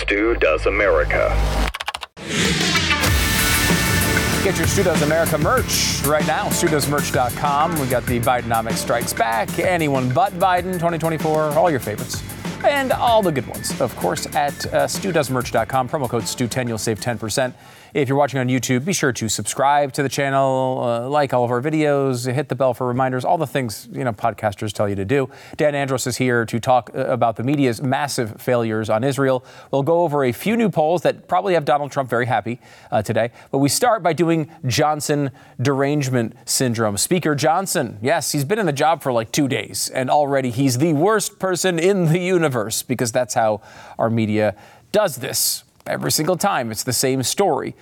Stu 0.00 0.34
Does 0.36 0.66
America. 0.66 1.28
Get 4.44 4.56
your 4.56 4.66
Stu 4.66 4.84
Does 4.84 5.02
America 5.02 5.36
merch 5.36 6.00
right 6.06 6.26
now, 6.26 6.46
StuDoesMerch.com. 6.48 7.80
We 7.80 7.86
got 7.88 8.06
the 8.06 8.20
Bidenomics 8.20 8.74
Strikes 8.74 9.12
Back, 9.12 9.58
Anyone 9.58 10.12
But 10.12 10.32
Biden 10.34 10.74
2024, 10.74 11.58
all 11.58 11.70
your 11.70 11.80
favorites 11.80 12.22
and 12.64 12.92
all 12.92 13.22
the 13.22 13.30
good 13.30 13.46
ones, 13.46 13.80
of 13.80 13.94
course, 13.96 14.26
at 14.34 14.66
uh, 14.66 14.86
StuDoesMerch.com. 14.86 15.88
Promo 15.88 16.08
code 16.08 16.24
STU10, 16.24 16.68
you'll 16.68 16.78
save 16.78 17.00
10%. 17.00 17.52
If 17.94 18.08
you're 18.08 18.18
watching 18.18 18.38
on 18.38 18.48
YouTube, 18.48 18.84
be 18.84 18.92
sure 18.92 19.12
to 19.14 19.28
subscribe 19.30 19.92
to 19.94 20.02
the 20.02 20.10
channel, 20.10 20.80
uh, 20.82 21.08
like 21.08 21.32
all 21.32 21.44
of 21.44 21.50
our 21.50 21.62
videos, 21.62 22.30
hit 22.30 22.50
the 22.50 22.54
bell 22.54 22.74
for 22.74 22.86
reminders, 22.86 23.24
all 23.24 23.38
the 23.38 23.46
things 23.46 23.88
you 23.90 24.04
know 24.04 24.12
podcasters 24.12 24.72
tell 24.72 24.88
you 24.88 24.94
to 24.94 25.06
do. 25.06 25.30
Dan 25.56 25.74
Andros 25.74 26.06
is 26.06 26.18
here 26.18 26.44
to 26.44 26.60
talk 26.60 26.90
uh, 26.94 27.06
about 27.06 27.36
the 27.36 27.42
media's 27.42 27.80
massive 27.80 28.40
failures 28.42 28.90
on 28.90 29.04
Israel. 29.04 29.42
We'll 29.70 29.82
go 29.82 30.02
over 30.02 30.24
a 30.24 30.32
few 30.32 30.56
new 30.56 30.68
polls 30.68 31.00
that 31.02 31.28
probably 31.28 31.54
have 31.54 31.64
Donald 31.64 31.90
Trump 31.90 32.10
very 32.10 32.26
happy 32.26 32.60
uh, 32.90 33.00
today. 33.00 33.30
But 33.50 33.58
we 33.58 33.70
start 33.70 34.02
by 34.02 34.12
doing 34.12 34.50
Johnson 34.66 35.30
derangement 35.60 36.34
syndrome. 36.44 36.98
Speaker 36.98 37.34
Johnson, 37.34 37.98
yes, 38.02 38.32
he's 38.32 38.44
been 38.44 38.58
in 38.58 38.66
the 38.66 38.72
job 38.72 39.02
for 39.02 39.12
like 39.12 39.32
two 39.32 39.48
days, 39.48 39.88
and 39.88 40.10
already 40.10 40.50
he's 40.50 40.76
the 40.76 40.92
worst 40.92 41.38
person 41.38 41.78
in 41.78 42.06
the 42.12 42.18
universe 42.18 42.82
because 42.82 43.12
that's 43.12 43.32
how 43.32 43.62
our 43.98 44.10
media 44.10 44.54
does 44.92 45.16
this 45.16 45.64
every 45.88 46.12
single 46.12 46.36
time. 46.36 46.70
It's 46.70 46.84
the 46.84 46.92
same 46.92 47.22
story. 47.22 47.74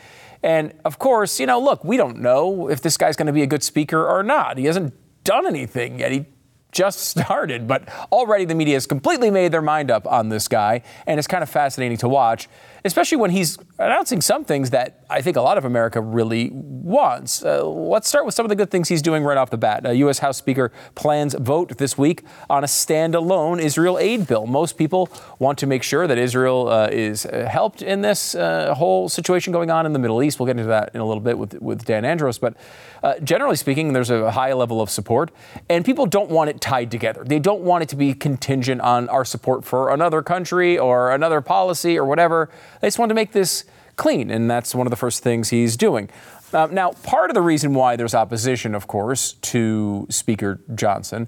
And 0.43 0.73
of 0.85 0.99
course, 0.99 1.41
you 1.41 1.47
know, 1.47 1.61
look, 1.61 1.85
we 1.85 1.97
don't 1.97 2.19
know 2.19 2.69
if 2.69 2.81
this 2.81 2.97
guy's 2.97 3.17
going 3.17 3.27
to 3.27 3.33
be 3.33 3.43
a 3.43 3.47
good 3.47 3.63
speaker 3.63 4.07
or 4.07 4.23
not. 4.23 4.59
He 4.59 4.65
hasn't 4.67 4.95
done 5.25 5.47
anything 5.47 5.99
yet. 5.99 6.13
He 6.13 6.27
just 6.73 7.01
started, 7.09 7.67
but 7.67 7.89
already 8.13 8.45
the 8.45 8.55
media 8.55 8.75
has 8.75 8.87
completely 8.87 9.31
made 9.31 9.53
their 9.53 9.63
mind 9.63 9.91
up 9.91 10.07
on 10.07 10.29
this 10.29 10.47
guy, 10.47 10.83
and 11.07 11.19
it's 11.19 11.27
kind 11.27 11.43
of 11.43 11.49
fascinating 11.51 11.97
to 11.99 12.09
watch 12.09 12.49
especially 12.87 13.19
when 13.19 13.31
he's 13.31 13.59
announcing 13.79 14.21
some 14.21 14.45
things 14.45 14.71
that 14.71 15.05
I 15.11 15.21
think 15.21 15.37
a 15.37 15.43
lot 15.43 15.59
of 15.59 15.65
America 15.65 16.01
really 16.01 16.51
wants. 16.53 17.45
Uh, 17.45 17.65
let's 17.65 18.09
start 18.09 18.25
with 18.25 18.35
some 18.35 18.45
of 18.45 18.49
the 18.49 18.57
good 18.57 18.71
things 18.71 18.89
he's 18.89 19.03
doing 19.03 19.25
right 19.25 19.37
off 19.37 19.51
the 19.51 19.57
bat. 19.57 19.85
Uh, 19.85 19.91
U.S. 19.91 20.21
House 20.21 20.39
Speaker 20.39 20.73
plans 20.95 21.35
vote 21.35 21.79
this 21.79 21.99
week 21.99 22.23
on 22.49 22.65
a 22.65 22.67
standalone 22.67 23.61
Israel 23.61 23.99
aid 23.99 24.27
bill. 24.27 24.47
Most 24.47 24.77
people 24.79 25.11
want 25.39 25.59
to 25.59 25.67
make 25.67 25.83
sure 25.83 26.07
that 26.07 26.19
Israel 26.19 26.69
uh, 26.69 26.89
is 26.91 27.27
uh, 27.27 27.49
helped 27.51 27.83
in 27.83 28.01
this 28.03 28.35
uh, 28.35 28.75
whole 28.75 29.09
situation 29.09 29.53
going 29.53 29.71
on 29.71 29.87
in 29.87 29.93
the 29.93 29.99
Middle 29.99 30.23
East. 30.23 30.39
We'll 30.39 30.47
get 30.47 30.57
into 30.57 30.69
that 30.69 30.91
in 30.95 31.01
a 31.01 31.07
little 31.07 31.23
bit 31.23 31.39
with, 31.39 31.61
with 31.61 31.85
Dan 31.85 32.05
Andros, 32.05 32.39
but 32.39 32.57
uh, 33.03 33.19
generally 33.21 33.57
speaking, 33.57 33.93
there's 33.93 34.11
a 34.11 34.31
high 34.31 34.53
level 34.53 34.81
of 34.81 34.91
support, 34.91 35.31
and 35.69 35.85
people 35.85 36.07
don't 36.07 36.31
want 36.31 36.51
it 36.51 36.61
tied 36.61 36.91
together. 36.91 37.23
They 37.25 37.39
don't 37.39 37.61
want 37.61 37.83
it 37.83 37.89
to 37.91 37.97
be 37.97 38.15
contingent 38.15 38.81
on 38.81 39.09
our 39.09 39.25
support 39.25 39.65
for 39.65 39.91
another 39.91 40.23
country 40.23 40.79
or 40.79 41.13
another 41.13 41.41
policy 41.41 41.99
or 41.99 42.05
whatever. 42.05 42.51
They 42.87 42.91
just 42.91 43.01
want 43.01 43.11
to 43.11 43.17
make 43.17 43.33
this 43.33 43.65
clean, 43.97 44.31
and 44.31 44.49
that's 44.49 44.73
one 44.73 44.87
of 44.87 44.93
the 44.93 44.97
first 44.97 45.25
things 45.25 45.49
he's 45.49 45.77
doing. 45.77 46.09
Uh, 46.53 46.69
now, 46.71 46.93
part 46.93 47.31
of 47.31 47.35
the 47.35 47.43
reason 47.43 47.75
why 47.75 47.97
there's 47.97 48.15
opposition, 48.15 48.77
of 48.77 48.87
course, 48.87 49.33
to 49.33 50.07
Speaker 50.09 50.61
Johnson 50.73 51.27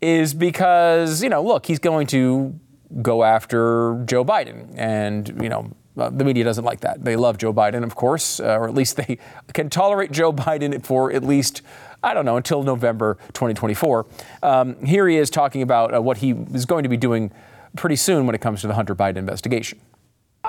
is 0.00 0.34
because, 0.34 1.22
you 1.22 1.28
know, 1.28 1.44
look, 1.44 1.66
he's 1.66 1.78
going 1.78 2.08
to 2.08 2.58
go 3.02 3.22
after 3.22 4.02
Joe 4.04 4.24
Biden. 4.24 4.74
And, 4.76 5.40
you 5.40 5.48
know, 5.48 5.70
uh, 5.96 6.10
the 6.10 6.24
media 6.24 6.42
doesn't 6.42 6.64
like 6.64 6.80
that. 6.80 7.04
They 7.04 7.14
love 7.14 7.38
Joe 7.38 7.54
Biden, 7.54 7.84
of 7.84 7.94
course, 7.94 8.40
uh, 8.40 8.58
or 8.58 8.66
at 8.66 8.74
least 8.74 8.96
they 8.96 9.16
can 9.52 9.70
tolerate 9.70 10.10
Joe 10.10 10.32
Biden 10.32 10.84
for 10.84 11.12
at 11.12 11.22
least, 11.22 11.62
I 12.02 12.14
don't 12.14 12.24
know, 12.24 12.36
until 12.36 12.64
November 12.64 13.16
2024. 13.34 14.06
Um, 14.42 14.84
here 14.84 15.06
he 15.06 15.18
is 15.18 15.30
talking 15.30 15.62
about 15.62 15.94
uh, 15.94 16.02
what 16.02 16.16
he 16.16 16.32
is 16.52 16.66
going 16.66 16.82
to 16.82 16.88
be 16.88 16.96
doing 16.96 17.30
pretty 17.76 17.94
soon 17.94 18.26
when 18.26 18.34
it 18.34 18.40
comes 18.40 18.62
to 18.62 18.66
the 18.66 18.74
Hunter 18.74 18.96
Biden 18.96 19.18
investigation. 19.18 19.78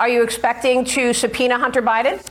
Are 0.02 0.10
you 0.10 0.24
expecting 0.24 0.84
to 0.86 1.14
subpoena 1.14 1.60
Hunter 1.60 1.80
Biden? 1.80 2.26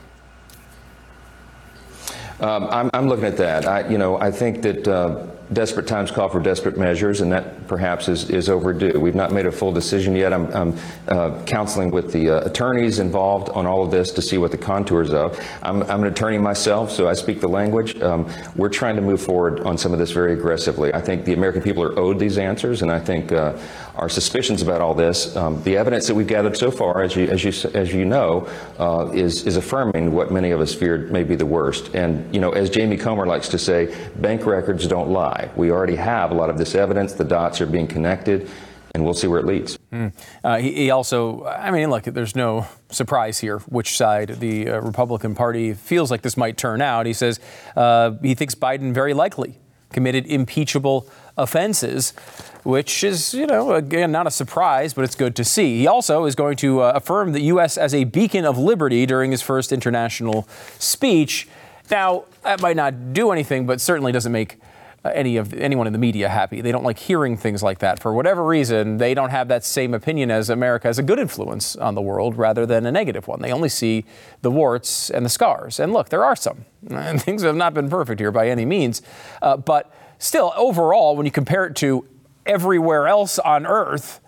Um, 2.41 2.67
I'm, 2.69 2.89
I'm, 2.93 3.07
looking 3.07 3.23
at 3.23 3.37
that. 3.37 3.65
I, 3.65 3.87
you 3.87 3.97
know, 3.97 4.17
I 4.19 4.29
think 4.29 4.61
that 4.63 4.85
uh, 4.85 5.25
desperate 5.53 5.87
times 5.87 6.11
call 6.11 6.27
for 6.27 6.41
desperate 6.41 6.77
measures, 6.77 7.21
and 7.21 7.31
that 7.31 7.67
perhaps 7.67 8.09
is, 8.09 8.29
is 8.29 8.49
overdue. 8.49 8.99
We've 8.99 9.15
not 9.15 9.31
made 9.31 9.45
a 9.45 9.51
full 9.51 9.71
decision 9.71 10.15
yet. 10.15 10.33
I'm, 10.33 10.53
I'm 10.53 10.77
uh, 11.07 11.43
counseling 11.45 11.91
with 11.91 12.11
the 12.11 12.29
uh, 12.29 12.45
attorneys 12.45 12.99
involved 12.99 13.49
on 13.49 13.65
all 13.65 13.83
of 13.83 13.91
this 13.91 14.11
to 14.11 14.21
see 14.21 14.37
what 14.37 14.51
the 14.51 14.57
contours 14.57 15.13
of. 15.13 15.39
I'm, 15.61 15.83
I'm 15.83 16.01
an 16.01 16.11
attorney 16.11 16.39
myself, 16.39 16.91
so 16.91 17.07
I 17.07 17.13
speak 17.13 17.41
the 17.41 17.49
language. 17.49 18.01
Um, 18.01 18.29
we're 18.55 18.69
trying 18.69 18.95
to 18.95 19.01
move 19.01 19.21
forward 19.21 19.61
on 19.61 19.77
some 19.77 19.93
of 19.93 19.99
this 19.99 20.11
very 20.11 20.33
aggressively. 20.33 20.93
I 20.93 20.99
think 21.01 21.25
the 21.25 21.33
American 21.33 21.61
people 21.61 21.83
are 21.83 21.97
owed 21.97 22.19
these 22.19 22.37
answers, 22.37 22.81
and 22.81 22.91
I 22.91 22.99
think 22.99 23.31
uh, 23.31 23.57
our 24.01 24.09
suspicions 24.09 24.63
about 24.63 24.81
all 24.81 24.95
this, 24.95 25.35
um, 25.35 25.61
the 25.61 25.77
evidence 25.77 26.07
that 26.07 26.15
we've 26.15 26.27
gathered 26.27 26.57
so 26.57 26.71
far, 26.71 27.03
as 27.03 27.15
you 27.15 27.27
as 27.27 27.43
you 27.43 27.69
as 27.75 27.93
you 27.93 28.03
know, 28.03 28.49
uh, 28.79 29.11
is 29.13 29.45
is 29.45 29.57
affirming 29.57 30.11
what 30.11 30.31
many 30.31 30.49
of 30.49 30.59
us 30.59 30.73
feared 30.73 31.11
may 31.11 31.23
be 31.23 31.35
the 31.35 31.45
worst. 31.45 31.93
And 31.93 32.33
you 32.33 32.41
know, 32.41 32.51
as 32.51 32.71
Jamie 32.71 32.97
Comer 32.97 33.27
likes 33.27 33.47
to 33.49 33.59
say, 33.59 33.95
bank 34.15 34.47
records 34.47 34.87
don't 34.87 35.11
lie. 35.11 35.51
We 35.55 35.71
already 35.71 35.95
have 35.97 36.31
a 36.31 36.33
lot 36.33 36.49
of 36.49 36.57
this 36.57 36.73
evidence. 36.73 37.13
The 37.13 37.23
dots 37.23 37.61
are 37.61 37.67
being 37.67 37.87
connected. 37.87 38.49
And 38.93 39.05
we'll 39.05 39.13
see 39.13 39.27
where 39.27 39.39
it 39.39 39.45
leads. 39.45 39.79
Mm. 39.93 40.11
Uh, 40.43 40.57
he, 40.57 40.73
he, 40.73 40.91
also, 40.91 41.45
I 41.45 41.71
mean, 41.71 41.89
look, 41.89 42.03
there's 42.03 42.35
no 42.35 42.67
surprise 42.89 43.39
here 43.39 43.59
which 43.59 43.95
side 43.95 44.41
the 44.41 44.67
uh, 44.67 44.81
Republican 44.81 45.33
Party 45.33 45.73
feels 45.73 46.11
like 46.11 46.23
this 46.23 46.35
might 46.35 46.57
turn 46.57 46.81
out. 46.81 47.05
He 47.05 47.13
says 47.13 47.39
uh, 47.77 48.11
he 48.21 48.35
thinks 48.35 48.53
Biden 48.53 48.93
very 48.93 49.13
likely 49.13 49.60
committed 49.91 50.25
impeachable 50.27 51.07
offenses, 51.37 52.11
which 52.63 53.03
is, 53.03 53.33
you 53.33 53.47
know, 53.47 53.73
again, 53.73 54.11
not 54.11 54.27
a 54.27 54.31
surprise, 54.31 54.93
but 54.93 55.03
it's 55.03 55.15
good 55.15 55.35
to 55.35 55.43
see. 55.43 55.79
He 55.79 55.87
also 55.87 56.25
is 56.25 56.35
going 56.35 56.57
to 56.57 56.81
uh, 56.81 56.93
affirm 56.95 57.31
the 57.31 57.41
U.S. 57.43 57.77
as 57.77 57.93
a 57.93 58.03
beacon 58.03 58.45
of 58.45 58.57
liberty 58.57 59.05
during 59.05 59.31
his 59.31 59.41
first 59.41 59.71
international 59.71 60.47
speech. 60.77 61.47
Now, 61.89 62.25
that 62.43 62.61
might 62.61 62.75
not 62.75 63.13
do 63.13 63.31
anything, 63.31 63.65
but 63.65 63.81
certainly 63.81 64.11
doesn't 64.11 64.31
make 64.31 64.57
uh, 65.03 65.09
any 65.15 65.37
of 65.37 65.53
anyone 65.53 65.87
in 65.87 65.93
the 65.93 65.99
media 65.99 66.29
happy. 66.29 66.61
They 66.61 66.71
don't 66.71 66.83
like 66.83 66.99
hearing 66.99 67.35
things 67.35 67.63
like 67.63 67.79
that. 67.79 67.99
For 67.99 68.13
whatever 68.13 68.43
reason, 68.45 68.97
they 68.97 69.13
don't 69.13 69.31
have 69.31 69.47
that 69.47 69.63
same 69.65 69.93
opinion 69.93 70.29
as 70.29 70.49
America 70.49 70.87
as 70.87 70.99
a 70.99 71.03
good 71.03 71.17
influence 71.17 71.75
on 71.75 71.95
the 71.95 72.01
world 72.01 72.37
rather 72.37 72.65
than 72.65 72.85
a 72.85 72.91
negative 72.91 73.27
one. 73.27 73.41
They 73.41 73.51
only 73.51 73.69
see 73.69 74.05
the 74.43 74.51
warts 74.51 75.09
and 75.09 75.25
the 75.25 75.29
scars. 75.29 75.79
And 75.79 75.91
look, 75.91 76.09
there 76.09 76.23
are 76.23 76.35
some. 76.35 76.65
And 76.91 77.21
things 77.21 77.43
have 77.43 77.55
not 77.55 77.73
been 77.73 77.89
perfect 77.89 78.19
here 78.19 78.31
by 78.31 78.49
any 78.49 78.65
means. 78.65 79.01
Uh, 79.41 79.57
but 79.57 79.91
still, 80.19 80.53
overall, 80.55 81.15
when 81.15 81.25
you 81.25 81.31
compare 81.31 81.65
it 81.65 81.75
to 81.77 82.05
everywhere 82.45 83.07
else 83.07 83.39
on 83.39 83.65
Earth, 83.65 84.19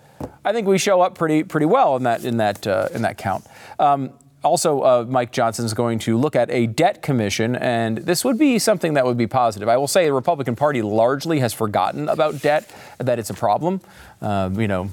I 0.46 0.54
think 0.54 0.68
we 0.68 0.78
show 0.78 1.02
up 1.02 1.18
pretty 1.18 1.44
pretty 1.44 1.66
well 1.66 1.96
in 1.96 2.04
that 2.04 2.24
in 2.26 2.38
that 2.38 2.66
uh, 2.66 2.90
in 2.94 3.02
that 3.02 3.18
count. 3.18 3.46
Um, 3.80 4.14
also, 4.44 4.82
uh, 4.82 5.06
Mike 5.08 5.32
Johnson 5.32 5.66
is 5.66 5.74
going 5.74 6.00
to 6.00 6.18
look 6.18 6.36
at 6.36 6.50
a 6.52 6.68
debt 6.68 7.02
commission, 7.02 7.56
and 7.56 8.00
this 8.00 8.26
would 8.26 8.38
be 8.38 8.60
something 8.60 8.94
that 8.96 9.06
would 9.06 9.18
be 9.18 9.28
positive. 9.28 9.70
I 9.70 9.78
will 9.78 9.88
say 9.88 10.06
the 10.06 10.14
Republican 10.14 10.56
Party 10.56 10.82
largely 10.82 11.40
has 11.40 11.54
forgotten 11.54 12.10
about 12.10 12.42
debt, 12.42 12.70
that 12.98 13.20
it's 13.20 13.30
a 13.30 13.34
problem. 13.34 13.82
Uh, 14.22 14.50
you 14.54 14.68
know, 14.68 14.90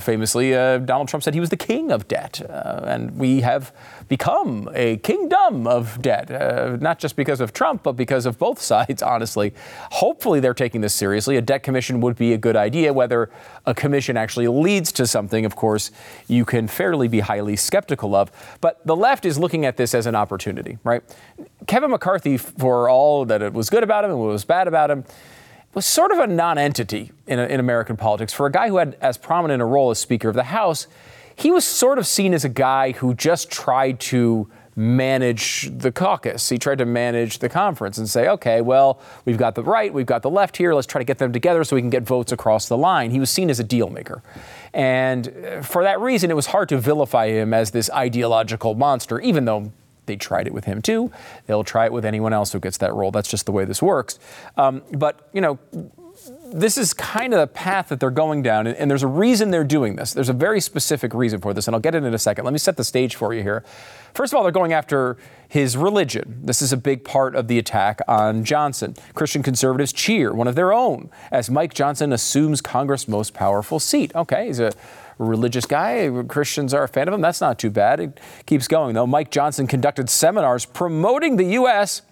famously, 0.00 0.54
uh, 0.54 0.78
Donald 0.78 1.08
Trump 1.08 1.22
said 1.22 1.34
he 1.34 1.40
was 1.40 1.50
the 1.50 1.56
king 1.56 1.90
of 1.90 2.08
debt, 2.08 2.40
uh, 2.48 2.80
and 2.84 3.16
we 3.18 3.40
have 3.40 3.72
become 4.08 4.68
a 4.74 4.96
kingdom 4.98 5.66
of 5.66 6.00
debt, 6.02 6.30
uh, 6.30 6.76
not 6.80 6.98
just 6.98 7.16
because 7.16 7.40
of 7.40 7.52
Trump, 7.52 7.82
but 7.82 7.92
because 7.92 8.26
of 8.26 8.38
both 8.38 8.60
sides, 8.72 9.02
honestly. 9.02 9.54
Hopefully, 9.92 10.40
they're 10.40 10.54
taking 10.54 10.80
this 10.80 10.94
seriously. 10.94 11.36
A 11.36 11.42
debt 11.42 11.62
commission 11.62 12.00
would 12.00 12.16
be 12.16 12.32
a 12.32 12.38
good 12.38 12.56
idea. 12.56 12.92
Whether 12.92 13.30
a 13.66 13.74
commission 13.74 14.16
actually 14.16 14.48
leads 14.48 14.92
to 14.92 15.06
something, 15.06 15.44
of 15.44 15.56
course, 15.56 15.90
you 16.28 16.44
can 16.44 16.68
fairly 16.68 17.08
be 17.08 17.20
highly 17.20 17.56
skeptical 17.56 18.14
of. 18.14 18.30
But 18.60 18.84
the 18.86 18.96
left 18.96 19.24
is 19.24 19.38
looking 19.38 19.64
at 19.66 19.76
this 19.76 19.94
as 19.94 20.06
an 20.06 20.14
opportunity, 20.14 20.78
right? 20.84 21.02
Kevin 21.66 21.90
McCarthy, 21.90 22.36
for 22.36 22.88
all 22.88 23.24
that 23.24 23.42
it 23.42 23.52
was 23.52 23.70
good 23.70 23.82
about 23.82 24.04
him 24.04 24.10
and 24.10 24.20
what 24.20 24.28
was 24.28 24.44
bad 24.44 24.68
about 24.68 24.90
him, 24.90 25.04
was 25.74 25.84
sort 25.84 26.12
of 26.12 26.18
a 26.18 26.26
non-entity 26.26 27.10
in, 27.26 27.38
in 27.38 27.58
American 27.58 27.96
politics. 27.96 28.32
For 28.32 28.46
a 28.46 28.52
guy 28.52 28.68
who 28.68 28.76
had 28.76 28.96
as 29.00 29.18
prominent 29.18 29.60
a 29.60 29.64
role 29.64 29.90
as 29.90 29.98
Speaker 29.98 30.28
of 30.28 30.34
the 30.34 30.44
House, 30.44 30.86
he 31.36 31.50
was 31.50 31.64
sort 31.64 31.98
of 31.98 32.06
seen 32.06 32.34
as 32.34 32.44
a 32.44 32.48
guy 32.48 32.92
who 32.92 33.14
just 33.14 33.50
tried 33.50 34.00
to 34.00 34.48
manage 34.76 35.70
the 35.78 35.92
caucus. 35.92 36.48
He 36.48 36.58
tried 36.58 36.78
to 36.78 36.84
manage 36.84 37.38
the 37.38 37.48
conference 37.48 37.96
and 37.98 38.08
say, 38.08 38.28
okay, 38.28 38.60
well, 38.60 39.00
we've 39.24 39.38
got 39.38 39.54
the 39.54 39.62
right, 39.62 39.92
we've 39.92 40.06
got 40.06 40.22
the 40.22 40.30
left 40.30 40.56
here, 40.56 40.74
let's 40.74 40.86
try 40.86 41.00
to 41.00 41.04
get 41.04 41.18
them 41.18 41.32
together 41.32 41.62
so 41.62 41.76
we 41.76 41.82
can 41.82 41.90
get 41.90 42.02
votes 42.02 42.32
across 42.32 42.66
the 42.68 42.76
line. 42.76 43.10
He 43.10 43.20
was 43.20 43.30
seen 43.30 43.50
as 43.50 43.60
a 43.60 43.64
deal 43.64 43.88
maker. 43.88 44.22
And 44.72 45.32
for 45.62 45.84
that 45.84 46.00
reason, 46.00 46.30
it 46.30 46.34
was 46.34 46.46
hard 46.46 46.68
to 46.70 46.78
vilify 46.78 47.28
him 47.28 47.54
as 47.54 47.70
this 47.70 47.88
ideological 47.90 48.74
monster, 48.74 49.20
even 49.20 49.44
though 49.44 49.72
they 50.06 50.16
tried 50.16 50.48
it 50.48 50.52
with 50.52 50.64
him 50.64 50.82
too. 50.82 51.12
They'll 51.46 51.64
try 51.64 51.86
it 51.86 51.92
with 51.92 52.04
anyone 52.04 52.32
else 52.32 52.52
who 52.52 52.58
gets 52.58 52.78
that 52.78 52.92
role. 52.94 53.12
That's 53.12 53.28
just 53.28 53.46
the 53.46 53.52
way 53.52 53.64
this 53.64 53.80
works. 53.80 54.18
Um, 54.56 54.82
but, 54.92 55.28
you 55.32 55.40
know, 55.40 55.58
this 56.46 56.76
is 56.76 56.92
kind 56.92 57.32
of 57.32 57.40
the 57.40 57.46
path 57.46 57.88
that 57.88 58.00
they're 58.00 58.10
going 58.10 58.42
down, 58.42 58.66
and, 58.66 58.90
there's 58.90 59.02
a 59.02 59.08
reason 59.08 59.50
they're 59.50 59.64
doing 59.64 59.96
this. 59.96 60.12
There's 60.12 60.28
a 60.28 60.34
very 60.34 60.60
specific 60.60 61.14
reason 61.14 61.40
for 61.40 61.54
this, 61.54 61.66
and 61.66 61.74
I'll 61.74 61.80
get 61.80 61.94
it 61.94 62.04
in 62.04 62.12
a 62.12 62.18
second. 62.18 62.44
Let 62.44 62.52
me 62.52 62.58
set 62.58 62.76
the 62.76 62.84
stage 62.84 63.16
for 63.16 63.32
you 63.32 63.42
here. 63.42 63.64
First 64.12 64.32
of 64.32 64.36
all, 64.36 64.42
they're 64.42 64.52
going 64.52 64.72
after 64.72 65.16
his 65.48 65.76
religion. 65.76 66.40
This 66.42 66.60
is 66.60 66.72
a 66.72 66.76
big 66.76 67.04
part 67.04 67.34
of 67.34 67.48
the 67.48 67.58
attack 67.58 68.00
on 68.06 68.44
Johnson. 68.44 68.94
Christian 69.14 69.42
conservatives 69.42 69.92
cheer 69.92 70.32
one 70.32 70.46
of 70.46 70.54
their 70.54 70.72
own 70.72 71.10
as 71.30 71.50
Mike 71.50 71.74
Johnson 71.74 72.12
assumes 72.12 72.60
Congress' 72.60 73.08
most 73.08 73.34
powerful 73.34 73.80
seat. 73.80 74.14
Okay, 74.14 74.46
he's 74.46 74.60
a 74.60 74.72
religious 75.18 75.64
guy. 75.64 76.10
Christians 76.28 76.74
are 76.74 76.84
a 76.84 76.88
fan 76.88 77.08
of 77.08 77.14
him. 77.14 77.20
That's 77.20 77.40
not 77.40 77.58
too 77.58 77.70
bad. 77.70 78.00
It 78.00 78.20
keeps 78.46 78.68
going, 78.68 78.94
though. 78.94 79.06
Mike 79.06 79.30
Johnson 79.30 79.66
conducted 79.66 80.10
seminars 80.10 80.66
promoting 80.66 81.36
the 81.36 81.44
U.S 81.44 82.02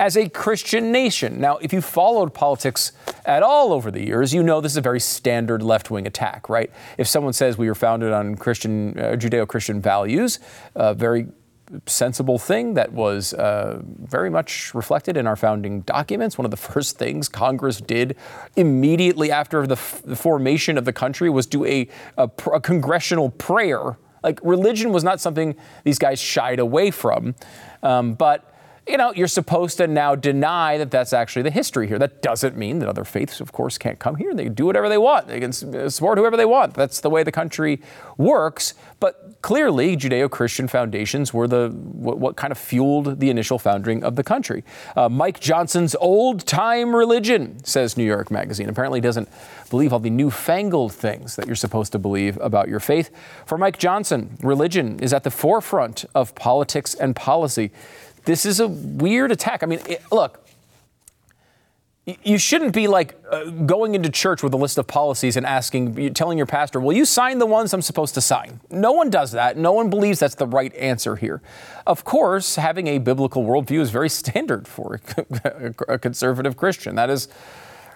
as 0.00 0.16
a 0.16 0.30
Christian 0.30 0.90
nation. 0.90 1.38
Now, 1.38 1.58
if 1.58 1.74
you 1.74 1.82
followed 1.82 2.32
politics 2.32 2.92
at 3.26 3.42
all 3.42 3.70
over 3.70 3.90
the 3.90 4.04
years, 4.04 4.32
you 4.32 4.42
know 4.42 4.62
this 4.62 4.72
is 4.72 4.78
a 4.78 4.80
very 4.80 4.98
standard 4.98 5.62
left 5.62 5.90
wing 5.90 6.06
attack, 6.06 6.48
right? 6.48 6.70
If 6.96 7.06
someone 7.06 7.34
says 7.34 7.58
we 7.58 7.68
were 7.68 7.74
founded 7.74 8.10
on 8.10 8.34
Christian, 8.36 8.98
uh, 8.98 9.16
Judeo 9.16 9.46
Christian 9.46 9.78
values, 9.78 10.38
a 10.74 10.94
very 10.94 11.26
sensible 11.84 12.38
thing 12.38 12.74
that 12.74 12.92
was 12.92 13.34
uh, 13.34 13.82
very 13.84 14.30
much 14.30 14.74
reflected 14.74 15.18
in 15.18 15.26
our 15.26 15.36
founding 15.36 15.82
documents. 15.82 16.38
One 16.38 16.46
of 16.46 16.50
the 16.50 16.56
first 16.72 16.98
things 16.98 17.28
Congress 17.28 17.78
did 17.78 18.16
immediately 18.56 19.30
after 19.30 19.66
the, 19.66 19.74
f- 19.74 20.00
the 20.02 20.16
formation 20.16 20.78
of 20.78 20.86
the 20.86 20.94
country 20.94 21.28
was 21.28 21.44
do 21.44 21.66
a, 21.66 21.86
a, 22.16 22.26
pr- 22.26 22.54
a 22.54 22.60
congressional 22.60 23.28
prayer. 23.32 23.98
Like 24.24 24.40
religion 24.42 24.92
was 24.92 25.04
not 25.04 25.20
something 25.20 25.56
these 25.84 25.98
guys 25.98 26.18
shied 26.18 26.58
away 26.58 26.90
from, 26.90 27.34
um, 27.82 28.14
but 28.14 28.49
you 28.90 28.96
know, 28.96 29.12
you're 29.14 29.28
supposed 29.28 29.78
to 29.78 29.86
now 29.86 30.14
deny 30.14 30.76
that 30.78 30.90
that's 30.90 31.12
actually 31.12 31.42
the 31.42 31.50
history 31.50 31.86
here. 31.86 31.98
That 31.98 32.22
doesn't 32.22 32.56
mean 32.56 32.80
that 32.80 32.88
other 32.88 33.04
faiths, 33.04 33.40
of 33.40 33.52
course, 33.52 33.78
can't 33.78 33.98
come 33.98 34.16
here. 34.16 34.34
They 34.34 34.44
can 34.44 34.54
do 34.54 34.66
whatever 34.66 34.88
they 34.88 34.98
want. 34.98 35.28
They 35.28 35.40
can 35.40 35.52
support 35.52 36.18
whoever 36.18 36.36
they 36.36 36.44
want. 36.44 36.74
That's 36.74 37.00
the 37.00 37.10
way 37.10 37.22
the 37.22 37.32
country 37.32 37.80
works. 38.16 38.74
But 38.98 39.40
clearly, 39.40 39.96
Judeo-Christian 39.96 40.68
foundations 40.68 41.32
were 41.32 41.48
the 41.48 41.70
what, 41.70 42.18
what 42.18 42.36
kind 42.36 42.50
of 42.50 42.58
fueled 42.58 43.20
the 43.20 43.30
initial 43.30 43.58
founding 43.58 44.04
of 44.04 44.16
the 44.16 44.24
country. 44.24 44.64
Uh, 44.94 45.08
Mike 45.08 45.40
Johnson's 45.40 45.94
old-time 45.94 46.94
religion, 46.94 47.64
says 47.64 47.96
New 47.96 48.04
York 48.04 48.30
Magazine, 48.30 48.68
apparently 48.68 49.00
doesn't 49.00 49.28
believe 49.70 49.92
all 49.92 50.00
the 50.00 50.10
newfangled 50.10 50.92
things 50.92 51.36
that 51.36 51.46
you're 51.46 51.56
supposed 51.56 51.92
to 51.92 51.98
believe 51.98 52.36
about 52.42 52.68
your 52.68 52.80
faith. 52.80 53.10
For 53.46 53.56
Mike 53.56 53.78
Johnson, 53.78 54.36
religion 54.42 54.98
is 54.98 55.12
at 55.12 55.22
the 55.22 55.30
forefront 55.30 56.04
of 56.14 56.34
politics 56.34 56.94
and 56.94 57.16
policy. 57.16 57.70
This 58.24 58.44
is 58.44 58.60
a 58.60 58.68
weird 58.68 59.32
attack. 59.32 59.62
I 59.62 59.66
mean, 59.66 59.80
it, 59.88 60.02
look, 60.12 60.46
you 62.24 62.38
shouldn't 62.38 62.74
be 62.74 62.88
like 62.88 63.14
uh, 63.30 63.44
going 63.44 63.94
into 63.94 64.08
church 64.08 64.42
with 64.42 64.52
a 64.54 64.56
list 64.56 64.78
of 64.78 64.86
policies 64.86 65.36
and 65.36 65.46
asking, 65.46 66.14
telling 66.14 66.38
your 66.38 66.46
pastor, 66.46 66.80
will 66.80 66.94
you 66.94 67.04
sign 67.04 67.38
the 67.38 67.46
ones 67.46 67.72
I'm 67.72 67.82
supposed 67.82 68.14
to 68.14 68.20
sign? 68.20 68.60
No 68.70 68.92
one 68.92 69.10
does 69.10 69.32
that. 69.32 69.56
No 69.56 69.72
one 69.72 69.90
believes 69.90 70.18
that's 70.18 70.34
the 70.34 70.46
right 70.46 70.74
answer 70.74 71.16
here. 71.16 71.42
Of 71.86 72.04
course, 72.04 72.56
having 72.56 72.86
a 72.88 72.98
biblical 72.98 73.44
worldview 73.44 73.80
is 73.80 73.90
very 73.90 74.08
standard 74.20 74.66
for 74.66 75.00
a 75.88 75.98
conservative 75.98 76.56
Christian. 76.56 76.94
That 76.94 77.10
is 77.10 77.28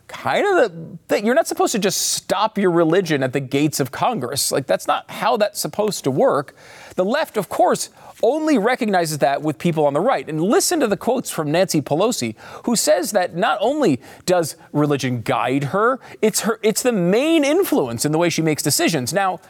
kind 0.06 0.46
of 0.46 0.56
the 0.56 0.98
thing. 1.08 1.24
You're 1.24 1.34
not 1.34 1.46
supposed 1.46 1.72
to 1.72 1.78
just 1.78 2.12
stop 2.12 2.58
your 2.58 2.70
religion 2.70 3.22
at 3.22 3.32
the 3.32 3.40
gates 3.40 3.80
of 3.80 3.90
Congress. 3.90 4.52
Like, 4.52 4.66
that's 4.66 4.86
not 4.86 5.10
how 5.10 5.36
that's 5.38 5.58
supposed 5.58 6.04
to 6.04 6.10
work. 6.10 6.54
The 6.96 7.04
left, 7.04 7.36
of 7.36 7.48
course, 7.48 7.88
only 8.24 8.56
recognizes 8.56 9.18
that 9.18 9.42
with 9.42 9.58
people 9.58 9.86
on 9.86 9.92
the 9.92 10.00
right. 10.00 10.26
And 10.28 10.40
listen 10.40 10.80
to 10.80 10.86
the 10.86 10.96
quotes 10.96 11.30
from 11.30 11.52
Nancy 11.52 11.82
Pelosi, 11.82 12.34
who 12.64 12.74
says 12.74 13.12
that 13.12 13.36
not 13.36 13.58
only 13.60 14.00
does 14.24 14.56
religion 14.72 15.20
guide 15.20 15.64
her, 15.64 16.00
it's 16.22 16.40
her 16.40 16.58
it's 16.62 16.82
the 16.82 16.92
main 16.92 17.44
influence 17.44 18.04
in 18.04 18.12
the 18.12 18.18
way 18.18 18.30
she 18.30 18.42
makes 18.42 18.62
decisions. 18.62 19.12
Now, 19.12 19.40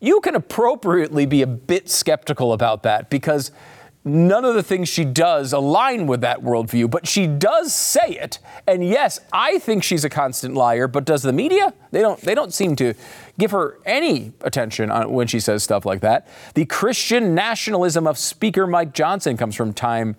you 0.00 0.20
can 0.20 0.34
appropriately 0.34 1.26
be 1.26 1.42
a 1.42 1.46
bit 1.46 1.88
skeptical 1.88 2.52
about 2.52 2.82
that 2.82 3.10
because 3.10 3.52
none 4.04 4.44
of 4.44 4.54
the 4.54 4.62
things 4.62 4.88
she 4.88 5.04
does 5.04 5.52
align 5.52 6.06
with 6.06 6.20
that 6.22 6.40
worldview, 6.40 6.90
but 6.90 7.06
she 7.06 7.26
does 7.26 7.74
say 7.74 8.08
it. 8.08 8.38
And 8.66 8.86
yes, 8.86 9.20
I 9.32 9.58
think 9.58 9.82
she's 9.82 10.04
a 10.04 10.08
constant 10.08 10.54
liar, 10.54 10.88
but 10.88 11.04
does 11.04 11.22
the 11.22 11.32
media? 11.32 11.74
They 11.90 12.00
don't 12.00 12.20
they 12.20 12.34
don't 12.34 12.52
seem 12.52 12.76
to 12.76 12.94
give 13.38 13.50
her 13.50 13.78
any 13.84 14.32
attention 14.40 14.90
when 15.10 15.26
she 15.26 15.40
says 15.40 15.62
stuff 15.62 15.84
like 15.84 16.00
that. 16.00 16.28
The 16.54 16.66
Christian 16.66 17.34
nationalism 17.34 18.06
of 18.06 18.18
Speaker 18.18 18.66
Mike 18.66 18.92
Johnson 18.92 19.36
comes 19.36 19.54
from 19.54 19.72
Time 19.72 20.16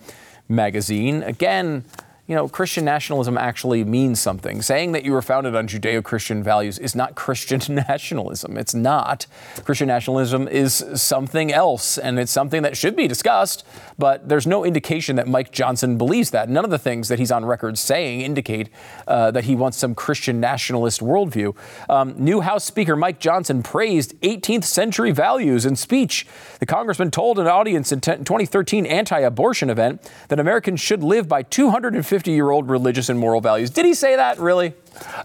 magazine. 0.48 1.24
Again, 1.24 1.86
you 2.32 2.38
know, 2.38 2.48
Christian 2.48 2.86
nationalism 2.86 3.38
actually 3.38 3.84
means 3.84 4.22
something. 4.22 4.62
Saying 4.62 4.94
that 4.94 5.04
you 5.04 5.12
were 5.12 5.22
founded 5.22 5.54
on 5.54 5.68
Judeo 5.68 6.02
Christian 6.02 6.42
values 6.42 6.80
is 6.80 6.96
not 6.96 7.14
Christian 7.24 7.76
nationalism. 7.76 8.56
It's 8.56 8.74
not. 8.74 9.28
Christian 9.66 9.90
nationalism 9.90 10.48
is 10.48 10.86
something 10.96 11.52
else, 11.52 11.98
and 11.98 12.18
it's 12.18 12.32
something 12.32 12.62
that 12.62 12.78
should 12.78 12.96
be 12.96 13.06
discussed, 13.06 13.66
but 13.98 14.30
there's 14.30 14.48
no 14.48 14.64
indication 14.64 15.18
that 15.18 15.28
Mike 15.28 15.52
Johnson 15.52 15.98
believes 15.98 16.32
that. 16.32 16.48
None 16.48 16.64
of 16.64 16.72
the 16.72 16.80
things 16.80 17.10
that 17.10 17.20
he's 17.20 17.34
on 17.34 17.44
record 17.44 17.78
saying 17.78 18.22
indicate 18.22 18.70
uh, 19.10 19.32
that 19.32 19.44
he 19.44 19.54
wants 19.54 19.78
some 19.78 19.94
Christian 19.94 20.40
nationalist 20.40 21.02
worldview. 21.02 21.54
Um, 21.90 22.16
new 22.18 22.40
House 22.40 22.64
Speaker 22.64 22.96
Mike 22.96 23.20
Johnson 23.20 23.62
praised 23.62 24.18
18th 24.22 24.64
century 24.64 25.12
values 25.12 25.66
in 25.66 25.76
speech. 25.76 26.26
The 26.60 26.66
congressman 26.66 27.12
told 27.12 27.40
an 27.40 27.48
audience 27.48 27.92
in 27.92 28.00
2013 28.00 28.86
anti 28.86 29.20
abortion 29.20 29.70
event 29.70 30.10
that 30.30 30.40
Americans 30.40 30.80
should 30.80 31.04
live 31.04 31.28
by 31.28 31.44
250 31.44 32.21
50 32.22 32.34
year 32.34 32.52
old 32.52 32.70
religious 32.70 33.10
and 33.10 33.18
moral 33.18 33.42
values. 33.42 33.72
Did 33.72 33.84
he 33.84 33.96
say 33.96 34.16
that, 34.16 34.38
really? 34.38 34.76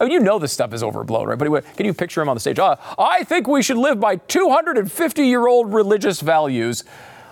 I 0.00 0.04
mean, 0.04 0.12
you 0.12 0.20
know 0.20 0.38
this 0.38 0.54
stuff 0.54 0.72
is 0.72 0.82
overblown, 0.82 1.26
right? 1.26 1.38
But 1.38 1.44
anyway, 1.44 1.60
can 1.76 1.84
you 1.84 1.92
picture 1.92 2.22
him 2.22 2.30
on 2.30 2.36
the 2.36 2.40
stage? 2.40 2.58
Uh, 2.58 2.76
I 2.98 3.22
think 3.22 3.46
we 3.46 3.62
should 3.62 3.76
live 3.76 4.00
by 4.00 4.16
250 4.16 5.26
year 5.26 5.46
old 5.46 5.74
religious 5.74 6.22
values. 6.22 6.84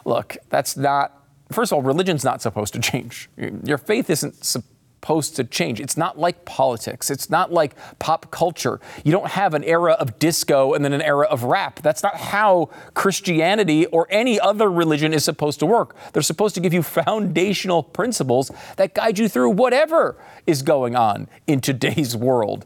Look, 0.05 0.37
that's 0.51 0.77
not, 0.77 1.19
first 1.51 1.73
of 1.73 1.77
all, 1.77 1.83
religion's 1.83 2.25
not 2.25 2.43
supposed 2.43 2.75
to 2.75 2.81
change. 2.91 3.31
Your 3.65 3.79
faith 3.79 4.11
isn't 4.11 4.45
supposed 4.45 4.69
supposed 5.05 5.37
to 5.37 5.45
change. 5.45 5.81
It's 5.81 5.99
not 5.99 6.19
like 6.19 6.47
politics. 6.47 7.11
It's 7.11 7.29
not 7.29 7.53
like 7.53 7.75
pop 7.99 8.31
culture. 8.31 8.81
You 9.05 9.13
don't 9.13 9.29
have 9.29 9.53
an 9.53 9.63
era 9.63 9.93
of 9.93 10.19
disco 10.19 10.73
and 10.73 10.83
then 10.83 10.95
an 10.95 11.03
era 11.03 11.27
of 11.27 11.43
rap. 11.43 11.81
That's 11.83 12.03
not 12.03 12.17
how 12.17 12.71
Christianity 12.95 13.85
or 13.85 14.07
any 14.09 14.41
other 14.41 14.71
religion 14.71 15.13
is 15.13 15.23
supposed 15.23 15.61
to 15.61 15.67
work. 15.67 15.95
They're 16.15 16.23
supposed 16.23 16.55
to 16.55 16.63
give 16.63 16.73
you 16.73 16.83
foundational 17.05 17.83
principles 17.83 18.51
that 18.77 18.95
guide 18.95 19.19
you 19.19 19.29
through 19.29 19.51
whatever 19.51 20.17
is 20.47 20.63
going 20.63 20.97
on 20.97 21.29
in 21.47 21.61
today's 21.61 22.17
world. 22.17 22.65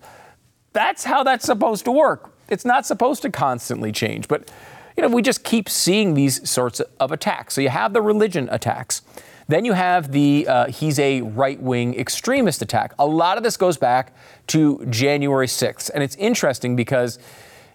That's 0.73 1.03
how 1.03 1.25
that's 1.25 1.45
supposed 1.45 1.85
to 1.87 1.91
work. 1.91 2.31
It's 2.49 2.65
not 2.65 2.87
supposed 2.87 3.23
to 3.23 3.31
constantly 3.33 3.91
change. 3.91 4.29
But 4.29 4.49
you 4.97 5.03
know, 5.03 5.09
we 5.09 5.23
just 5.23 5.43
keep 5.43 5.69
seeing 5.69 6.15
these 6.15 6.49
sorts 6.49 6.79
of 7.01 7.11
attacks. 7.11 7.55
So 7.55 7.61
you 7.61 7.71
have 7.71 7.93
the 7.95 8.03
religion 8.03 8.49
attacks. 8.53 9.03
Then 9.49 9.65
you 9.65 9.73
have 9.73 10.13
the 10.13 10.47
uh, 10.47 10.67
he's 10.67 10.99
a 10.99 11.23
right 11.23 11.61
wing 11.61 11.99
extremist 11.99 12.63
attack. 12.63 12.95
A 12.99 13.07
lot 13.07 13.39
of 13.39 13.43
this 13.43 13.57
goes 13.57 13.79
back 13.79 14.15
to 14.49 14.85
January 14.87 15.47
6th. 15.47 15.91
And 15.93 16.03
it's 16.03 16.17
interesting 16.17 16.77
because. 16.77 17.19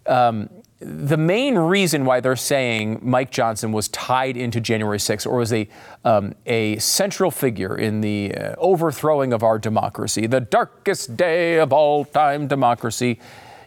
Um, 0.06 0.50
the 0.86 1.16
main 1.16 1.58
reason 1.58 2.04
why 2.04 2.20
they're 2.20 2.36
saying 2.36 3.00
Mike 3.02 3.32
Johnson 3.32 3.72
was 3.72 3.88
tied 3.88 4.36
into 4.36 4.60
January 4.60 4.98
6th 4.98 5.26
or 5.26 5.38
was 5.38 5.54
a, 5.54 5.68
um, 6.04 6.36
a 6.46 6.78
central 6.78 7.32
figure 7.32 7.78
in 7.78 8.02
the 8.02 8.36
uh, 8.36 8.56
overthrowing 8.58 9.32
of 9.32 9.44
our 9.44 9.58
democracy, 9.58 10.28
the 10.28 10.42
darkest 10.42 11.16
day 11.16 11.58
of 11.58 11.72
all 11.72 12.04
time 12.04 12.48
democracy, 12.48 13.20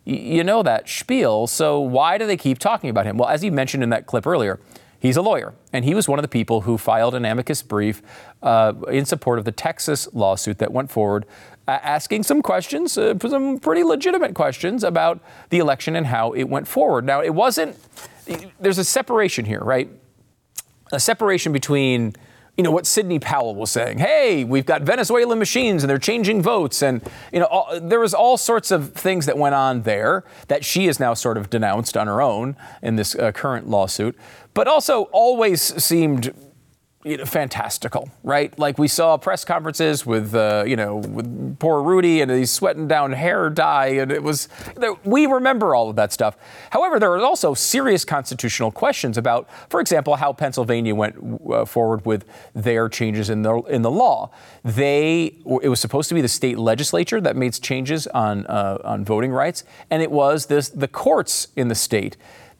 you 0.04 0.44
know 0.44 0.62
that 0.62 0.88
spiel. 0.88 1.46
So 1.46 1.80
why 1.80 2.16
do 2.18 2.26
they 2.26 2.36
keep 2.36 2.58
talking 2.58 2.90
about 2.90 3.06
him? 3.06 3.16
Well, 3.16 3.28
as 3.28 3.42
you 3.42 3.50
mentioned 3.50 3.82
in 3.82 3.90
that 3.90 4.06
clip 4.06 4.26
earlier, 4.26 4.60
He's 5.06 5.16
a 5.16 5.22
lawyer, 5.22 5.54
and 5.72 5.84
he 5.84 5.94
was 5.94 6.08
one 6.08 6.18
of 6.18 6.24
the 6.24 6.28
people 6.28 6.62
who 6.62 6.76
filed 6.76 7.14
an 7.14 7.24
amicus 7.24 7.62
brief 7.62 8.02
uh, 8.42 8.72
in 8.90 9.04
support 9.04 9.38
of 9.38 9.44
the 9.44 9.52
Texas 9.52 10.08
lawsuit 10.12 10.58
that 10.58 10.72
went 10.72 10.90
forward, 10.90 11.26
uh, 11.68 11.78
asking 11.80 12.24
some 12.24 12.42
questions, 12.42 12.98
uh, 12.98 13.16
some 13.20 13.60
pretty 13.60 13.84
legitimate 13.84 14.34
questions 14.34 14.82
about 14.82 15.20
the 15.50 15.58
election 15.58 15.94
and 15.94 16.08
how 16.08 16.32
it 16.32 16.48
went 16.48 16.66
forward. 16.66 17.04
Now, 17.04 17.22
it 17.22 17.32
wasn't, 17.32 17.76
there's 18.58 18.78
a 18.78 18.84
separation 18.84 19.44
here, 19.44 19.60
right? 19.60 19.88
A 20.90 20.98
separation 20.98 21.52
between 21.52 22.16
you 22.56 22.64
know 22.64 22.70
what 22.70 22.86
Sidney 22.86 23.18
Powell 23.18 23.54
was 23.54 23.70
saying. 23.70 23.98
Hey, 23.98 24.44
we've 24.44 24.64
got 24.64 24.82
Venezuelan 24.82 25.38
machines 25.38 25.82
and 25.82 25.90
they're 25.90 25.98
changing 25.98 26.42
votes, 26.42 26.82
and 26.82 27.02
you 27.32 27.40
know 27.40 27.46
all, 27.46 27.80
there 27.80 28.00
was 28.00 28.14
all 28.14 28.36
sorts 28.36 28.70
of 28.70 28.92
things 28.92 29.26
that 29.26 29.36
went 29.36 29.54
on 29.54 29.82
there 29.82 30.24
that 30.48 30.64
she 30.64 30.86
has 30.86 30.98
now 30.98 31.14
sort 31.14 31.36
of 31.36 31.50
denounced 31.50 31.96
on 31.96 32.06
her 32.06 32.22
own 32.22 32.56
in 32.82 32.96
this 32.96 33.14
uh, 33.14 33.32
current 33.32 33.68
lawsuit 33.68 34.16
but 34.56 34.66
also 34.66 35.02
always 35.12 35.60
seemed 35.60 36.32
you 37.06 37.16
know, 37.16 37.24
fantastical, 37.24 38.10
right? 38.24 38.56
Like 38.58 38.78
we 38.78 38.88
saw 38.88 39.16
press 39.16 39.44
conferences 39.44 40.04
with, 40.04 40.34
uh, 40.34 40.64
you 40.66 40.74
know, 40.74 40.96
with 40.96 41.58
poor 41.60 41.80
Rudy 41.80 42.20
and 42.20 42.30
he's 42.32 42.50
sweating 42.50 42.88
down 42.88 43.12
hair 43.12 43.48
dye, 43.48 43.86
and 43.86 44.10
it 44.10 44.24
was. 44.24 44.48
We 45.04 45.26
remember 45.26 45.76
all 45.76 45.88
of 45.88 45.96
that 45.96 46.12
stuff. 46.12 46.36
However, 46.70 46.98
there 46.98 47.12
are 47.12 47.20
also 47.20 47.54
serious 47.54 48.04
constitutional 48.04 48.72
questions 48.72 49.16
about, 49.16 49.48
for 49.70 49.80
example, 49.80 50.16
how 50.16 50.32
Pennsylvania 50.32 50.96
went 50.96 51.40
uh, 51.48 51.64
forward 51.64 52.04
with 52.04 52.24
their 52.54 52.88
changes 52.88 53.30
in 53.30 53.42
the 53.42 53.54
in 53.62 53.82
the 53.82 53.90
law. 53.90 54.30
They 54.64 55.36
it 55.62 55.68
was 55.68 55.78
supposed 55.78 56.08
to 56.08 56.14
be 56.16 56.20
the 56.20 56.28
state 56.28 56.58
legislature 56.58 57.20
that 57.20 57.36
made 57.36 57.54
changes 57.54 58.08
on 58.08 58.46
uh, 58.46 58.78
on 58.82 59.04
voting 59.04 59.30
rights, 59.30 59.62
and 59.90 60.02
it 60.02 60.10
was 60.10 60.46
this 60.46 60.70
the 60.70 60.88
courts 60.88 61.48
in 61.54 61.68
the 61.68 61.76
state. 61.76 62.16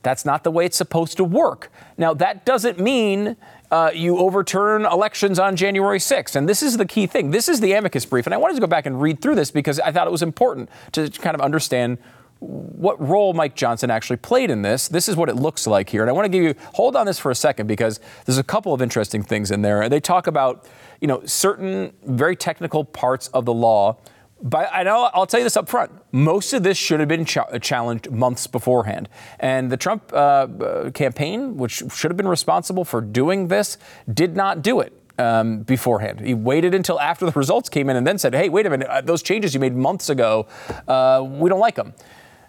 That's 0.07 0.25
not 0.25 0.45
the 0.45 0.53
way 0.53 0.65
it's 0.67 0.77
supposed 0.77 1.17
to 1.17 1.25
work. 1.25 1.69
Now, 1.99 2.15
that 2.15 2.45
doesn't 2.47 2.79
mean 2.79 3.37
uh, 3.71 3.91
you 3.95 4.19
overturn 4.19 4.85
elections 4.85 5.39
on 5.39 5.57
January 5.57 5.99
6th. 5.99 6.37
And 6.37 6.49
this 6.49 6.63
is 6.63 6.77
the 6.77 6.87
key 6.87 7.07
thing. 7.07 7.31
This 7.31 7.49
is 7.49 7.61
the 7.61 7.73
amicus 7.73 8.05
brief. 8.05 8.27
And 8.27 8.35
I 8.35 8.37
wanted 8.37 8.55
to 8.55 8.61
go 8.61 8.67
back 8.67 8.87
and 8.87 9.01
read 9.01 9.21
through 9.21 9.35
this 9.35 9.51
because 9.51 9.81
I 9.81 9.93
thought 9.93 10.07
it 10.07 10.13
was 10.13 10.23
important 10.23 10.69
to 10.93 11.11
kind 11.11 11.35
of 11.35 11.41
understand 11.41 11.99
what 12.39 13.01
role 13.01 13.33
Mike 13.33 13.57
Johnson 13.57 13.91
actually 13.91 14.19
played 14.19 14.51
in 14.51 14.63
this. 14.63 14.89
This 14.89 15.09
is 15.09 15.17
what 15.17 15.29
it 15.29 15.37
looks 15.37 15.67
like 15.67 15.89
here. 15.89 16.03
And 16.03 16.11
I 16.11 16.13
want 16.13 16.27
to 16.27 16.29
give 16.29 16.43
you, 16.43 16.55
hold 16.75 16.95
on 16.95 17.07
this 17.07 17.19
for 17.19 17.31
a 17.31 17.35
second 17.35 17.67
because 17.67 17.99
there's 18.27 18.39
a 18.39 18.45
couple 18.45 18.75
of 18.75 18.83
interesting 18.83 19.23
things 19.23 19.51
in 19.51 19.63
there. 19.63 19.89
They 19.89 20.01
talk 20.01 20.27
about, 20.27 20.67
you 21.01 21.09
know, 21.09 21.25
certain 21.25 21.93
very 22.05 22.37
technical 22.37 22.85
parts 22.85 23.29
of 23.29 23.47
the 23.47 23.55
law 23.55 23.97
but 24.43 24.69
I 24.73 24.83
know 24.83 25.11
I'll 25.15 25.27
tell 25.27 25.41
you 25.41 25.45
this 25.45 25.57
up 25.57 25.69
front. 25.69 25.91
Most 26.13 26.53
of 26.53 26.63
this 26.63 26.77
should 26.77 27.01
have 27.01 27.09
been 27.09 27.25
ch- 27.25 27.39
challenged 27.61 28.11
months 28.11 28.47
beforehand, 28.47 29.09
and 29.41 29.71
the 29.71 29.77
Trump 29.77 30.13
uh, 30.13 30.17
uh, 30.17 30.91
campaign, 30.91 31.57
which 31.57 31.83
should 31.91 32.11
have 32.11 32.17
been 32.17 32.29
responsible 32.29 32.85
for 32.85 33.01
doing 33.01 33.49
this, 33.49 33.79
did 34.13 34.37
not 34.37 34.63
do 34.63 34.81
it. 34.81 34.93
Um, 35.19 35.61
beforehand. 35.61 36.21
He 36.21 36.35
waited 36.35 36.75
until 36.75 37.01
after 37.01 37.25
the 37.25 37.33
results 37.33 37.71
came 37.71 37.89
in 37.89 37.97
and 37.97 38.07
then 38.07 38.19
said, 38.19 38.35
hey, 38.35 38.51
wait 38.51 38.67
a 38.67 38.69
minute, 38.69 38.87
uh, 38.89 39.01
those 39.01 39.23
changes 39.23 39.55
you 39.55 39.61
made 39.61 39.75
months 39.75 40.11
ago, 40.11 40.47
uh, 40.87 41.27
we 41.27 41.49
don't 41.49 41.59
like 41.59 41.75
them. 41.75 41.95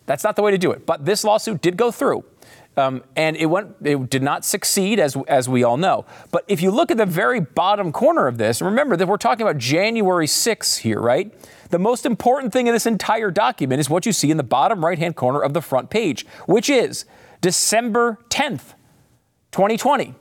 That's 0.05 0.25
not 0.25 0.35
the 0.35 0.41
way 0.41 0.51
to 0.51 0.57
do 0.57 0.71
it. 0.71 0.85
But 0.85 1.05
this 1.05 1.23
lawsuit 1.23 1.61
did 1.61 1.77
go 1.77 1.91
through. 1.91 2.25
Um, 2.77 3.03
and 3.15 3.35
it 3.35 3.47
went, 3.47 3.75
it 3.83 4.07
did 4.09 4.21
not 4.21 4.45
succeed, 4.45 4.99
as 4.99 5.17
as 5.27 5.49
we 5.49 5.63
all 5.63 5.77
know. 5.77 6.05
But 6.31 6.45
if 6.47 6.61
you 6.61 6.69
look 6.69 6.91
at 6.91 6.97
the 6.97 7.07
very 7.07 7.39
bottom 7.39 7.91
corner 7.91 8.27
of 8.27 8.37
this, 8.37 8.61
remember 8.61 8.95
that 8.95 9.07
we're 9.07 9.17
talking 9.17 9.41
about 9.41 9.57
January 9.57 10.27
6th 10.27 10.77
here, 10.77 11.01
right? 11.01 11.33
The 11.69 11.79
most 11.79 12.05
important 12.05 12.53
thing 12.53 12.67
in 12.67 12.73
this 12.73 12.85
entire 12.85 13.31
document 13.31 13.79
is 13.79 13.89
what 13.89 14.05
you 14.05 14.13
see 14.13 14.29
in 14.29 14.37
the 14.37 14.43
bottom 14.43 14.85
right 14.85 14.99
hand 14.99 15.15
corner 15.15 15.41
of 15.41 15.53
the 15.53 15.61
front 15.61 15.89
page, 15.89 16.25
which 16.45 16.69
is 16.69 17.05
December 17.41 18.19
10th, 18.29 18.73
2020. 19.51 20.13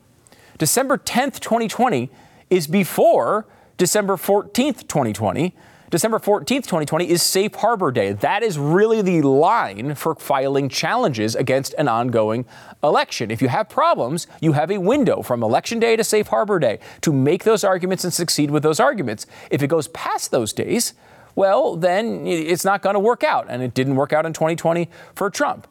December 0.59 0.97
10th, 0.97 1.41
2020 1.41 2.11
is 2.49 2.67
before 2.67 3.47
December 3.77 4.17
14th, 4.17 4.89
2020. 4.89 5.55
December 5.89 6.19
14th, 6.19 6.65
2020 6.65 7.09
is 7.09 7.23
Safe 7.23 7.55
Harbor 7.55 7.93
Day. 7.93 8.13
That 8.13 8.43
is 8.43 8.59
really 8.59 9.03
the 9.03 9.23
line 9.23 9.95
for 9.95 10.17
filing 10.17 10.69
challenges 10.69 11.37
against 11.37 11.75
an 11.75 11.87
ongoing 11.87 12.45
election. 12.83 13.31
If 13.31 13.41
you 13.41 13.47
have 13.47 13.69
problems, 13.69 14.27
you 14.41 14.53
have 14.53 14.73
a 14.73 14.79
window 14.79 15.23
from 15.23 15.45
Election 15.45 15.79
Day 15.79 15.95
to 15.95 16.03
Safe 16.03 16.27
Harbor 16.27 16.59
Day 16.59 16.81
to 17.03 17.13
make 17.13 17.45
those 17.45 17.63
arguments 17.63 18.03
and 18.03 18.13
succeed 18.13 18.51
with 18.51 18.65
those 18.65 18.81
arguments. 18.81 19.27
If 19.49 19.63
it 19.63 19.69
goes 19.69 19.87
past 19.89 20.33
those 20.33 20.53
days, 20.53 20.95
well, 21.37 21.77
then 21.77 22.27
it's 22.27 22.65
not 22.65 22.83
going 22.83 22.95
to 22.95 23.01
work 23.01 23.23
out. 23.23 23.47
And 23.49 23.63
it 23.63 23.73
didn't 23.73 23.95
work 23.95 24.13
out 24.13 24.27
in 24.27 24.33
2020 24.33 24.91
for 25.15 25.31
Trump. 25.31 25.69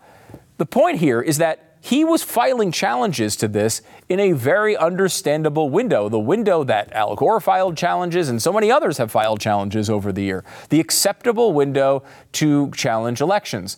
The 0.57 0.65
point 0.65 0.99
here 0.99 1.21
is 1.21 1.39
that 1.39 1.64
he 1.85 2.03
was 2.03 2.23
filing 2.23 2.71
challenges 2.71 3.35
to 3.35 3.47
this 3.47 3.83
in 4.09 4.19
a 4.19 4.31
very 4.31 4.75
understandable 4.75 5.69
window, 5.69 6.09
the 6.09 6.19
window 6.19 6.63
that 6.63 6.91
Al 6.93 7.15
Gore 7.15 7.39
filed 7.39 7.77
challenges 7.77 8.27
and 8.27 8.41
so 8.41 8.51
many 8.51 8.71
others 8.71 8.97
have 8.97 9.11
filed 9.11 9.39
challenges 9.39 9.87
over 9.87 10.11
the 10.11 10.23
year, 10.23 10.43
the 10.69 10.79
acceptable 10.79 11.53
window 11.53 12.01
to 12.33 12.71
challenge 12.71 13.21
elections 13.21 13.77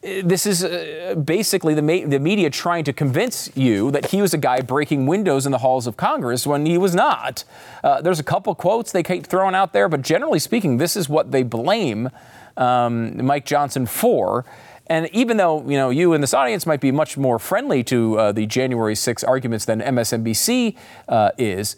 this 0.00 0.46
is 0.46 0.62
uh, 0.62 1.16
basically 1.24 1.74
the, 1.74 1.82
ma- 1.82 2.06
the 2.06 2.20
media 2.20 2.48
trying 2.50 2.84
to 2.84 2.92
convince 2.92 3.50
you 3.56 3.90
that 3.90 4.06
he 4.06 4.22
was 4.22 4.32
a 4.32 4.38
guy 4.38 4.60
breaking 4.60 5.06
windows 5.06 5.44
in 5.44 5.50
the 5.50 5.58
halls 5.58 5.88
of 5.88 5.96
Congress 5.96 6.46
when 6.46 6.66
he 6.66 6.78
was 6.78 6.94
not. 6.94 7.42
Uh, 7.82 8.00
there's 8.00 8.20
a 8.20 8.24
couple 8.24 8.54
quotes 8.54 8.92
they 8.92 9.02
keep 9.02 9.26
throwing 9.26 9.56
out 9.56 9.72
there, 9.72 9.88
but 9.88 10.02
generally 10.02 10.38
speaking, 10.38 10.76
this 10.76 10.96
is 10.96 11.08
what 11.08 11.32
they 11.32 11.42
blame 11.42 12.10
um, 12.56 13.24
Mike 13.24 13.44
Johnson 13.44 13.86
for. 13.86 14.44
And 14.88 15.08
even 15.12 15.36
though 15.36 15.60
you 15.68 15.76
know 15.76 15.90
you 15.90 16.12
in 16.14 16.20
this 16.20 16.34
audience 16.34 16.66
might 16.66 16.80
be 16.80 16.92
much 16.92 17.16
more 17.16 17.38
friendly 17.38 17.82
to 17.84 18.18
uh, 18.18 18.32
the 18.32 18.46
January 18.46 18.94
6 18.94 19.24
arguments 19.24 19.64
than 19.64 19.80
MSNBC 19.80 20.76
uh, 21.08 21.30
is, 21.38 21.76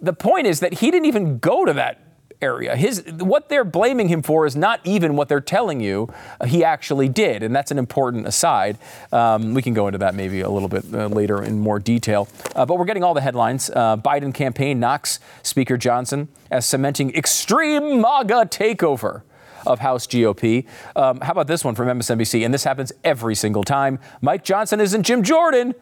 the 0.00 0.12
point 0.12 0.46
is 0.46 0.60
that 0.60 0.74
he 0.74 0.90
didn't 0.90 1.06
even 1.06 1.38
go 1.38 1.64
to 1.64 1.72
that 1.72 2.00
area. 2.40 2.76
His 2.76 3.02
what 3.18 3.48
they're 3.48 3.64
blaming 3.64 4.08
him 4.08 4.22
for 4.22 4.46
is 4.46 4.54
not 4.54 4.80
even 4.84 5.16
what 5.16 5.28
they're 5.28 5.40
telling 5.40 5.80
you 5.80 6.12
uh, 6.40 6.46
he 6.46 6.64
actually 6.64 7.08
did, 7.08 7.42
and 7.42 7.54
that's 7.54 7.70
an 7.70 7.78
important 7.78 8.26
aside. 8.26 8.78
Um, 9.12 9.54
we 9.54 9.62
can 9.62 9.74
go 9.74 9.88
into 9.88 9.98
that 9.98 10.14
maybe 10.14 10.40
a 10.40 10.48
little 10.48 10.68
bit 10.68 10.84
uh, 10.92 11.06
later 11.08 11.42
in 11.42 11.58
more 11.58 11.78
detail. 11.78 12.28
Uh, 12.54 12.64
but 12.64 12.78
we're 12.78 12.84
getting 12.84 13.04
all 13.04 13.14
the 13.14 13.20
headlines. 13.20 13.70
Uh, 13.70 13.96
Biden 13.96 14.32
campaign 14.32 14.78
knocks 14.80 15.20
Speaker 15.42 15.76
Johnson 15.76 16.28
as 16.50 16.66
cementing 16.66 17.14
extreme 17.14 18.00
MAGA 18.00 18.46
takeover 18.50 19.22
of 19.68 19.78
House 19.78 20.06
GOP. 20.06 20.66
Um, 20.96 21.20
how 21.20 21.32
about 21.32 21.46
this 21.46 21.64
one 21.64 21.74
from 21.74 21.86
MSNBC? 21.86 22.44
And 22.44 22.52
this 22.52 22.64
happens 22.64 22.92
every 23.04 23.34
single 23.34 23.62
time. 23.62 23.98
Mike 24.20 24.42
Johnson 24.42 24.80
isn't 24.80 25.04
Jim 25.04 25.22
Jordan 25.22 25.74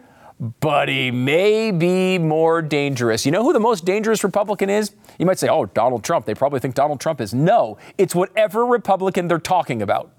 but 0.61 0.89
he 0.89 1.11
may 1.11 1.71
be 1.71 2.19
more 2.19 2.61
dangerous. 2.61 3.25
You 3.25 3.33
know 3.33 3.43
who 3.43 3.53
the 3.53 3.61
most 3.61 3.85
dangerous 3.85 4.23
Republican 4.23 4.69
is? 4.69 4.95
You 5.19 5.25
might 5.25 5.39
say, 5.39 5.49
oh, 5.49 5.65
Donald 5.65 6.05
Trump. 6.05 6.27
They 6.27 6.35
probably 6.35 6.61
think 6.61 6.75
Donald 6.75 7.01
Trump 7.01 7.21
is. 7.21 7.33
No, 7.33 7.79
it's 7.97 8.15
whatever 8.15 8.67
Republican 8.67 9.29
they're 9.29 9.39
talking 9.39 9.81
about. 9.81 10.13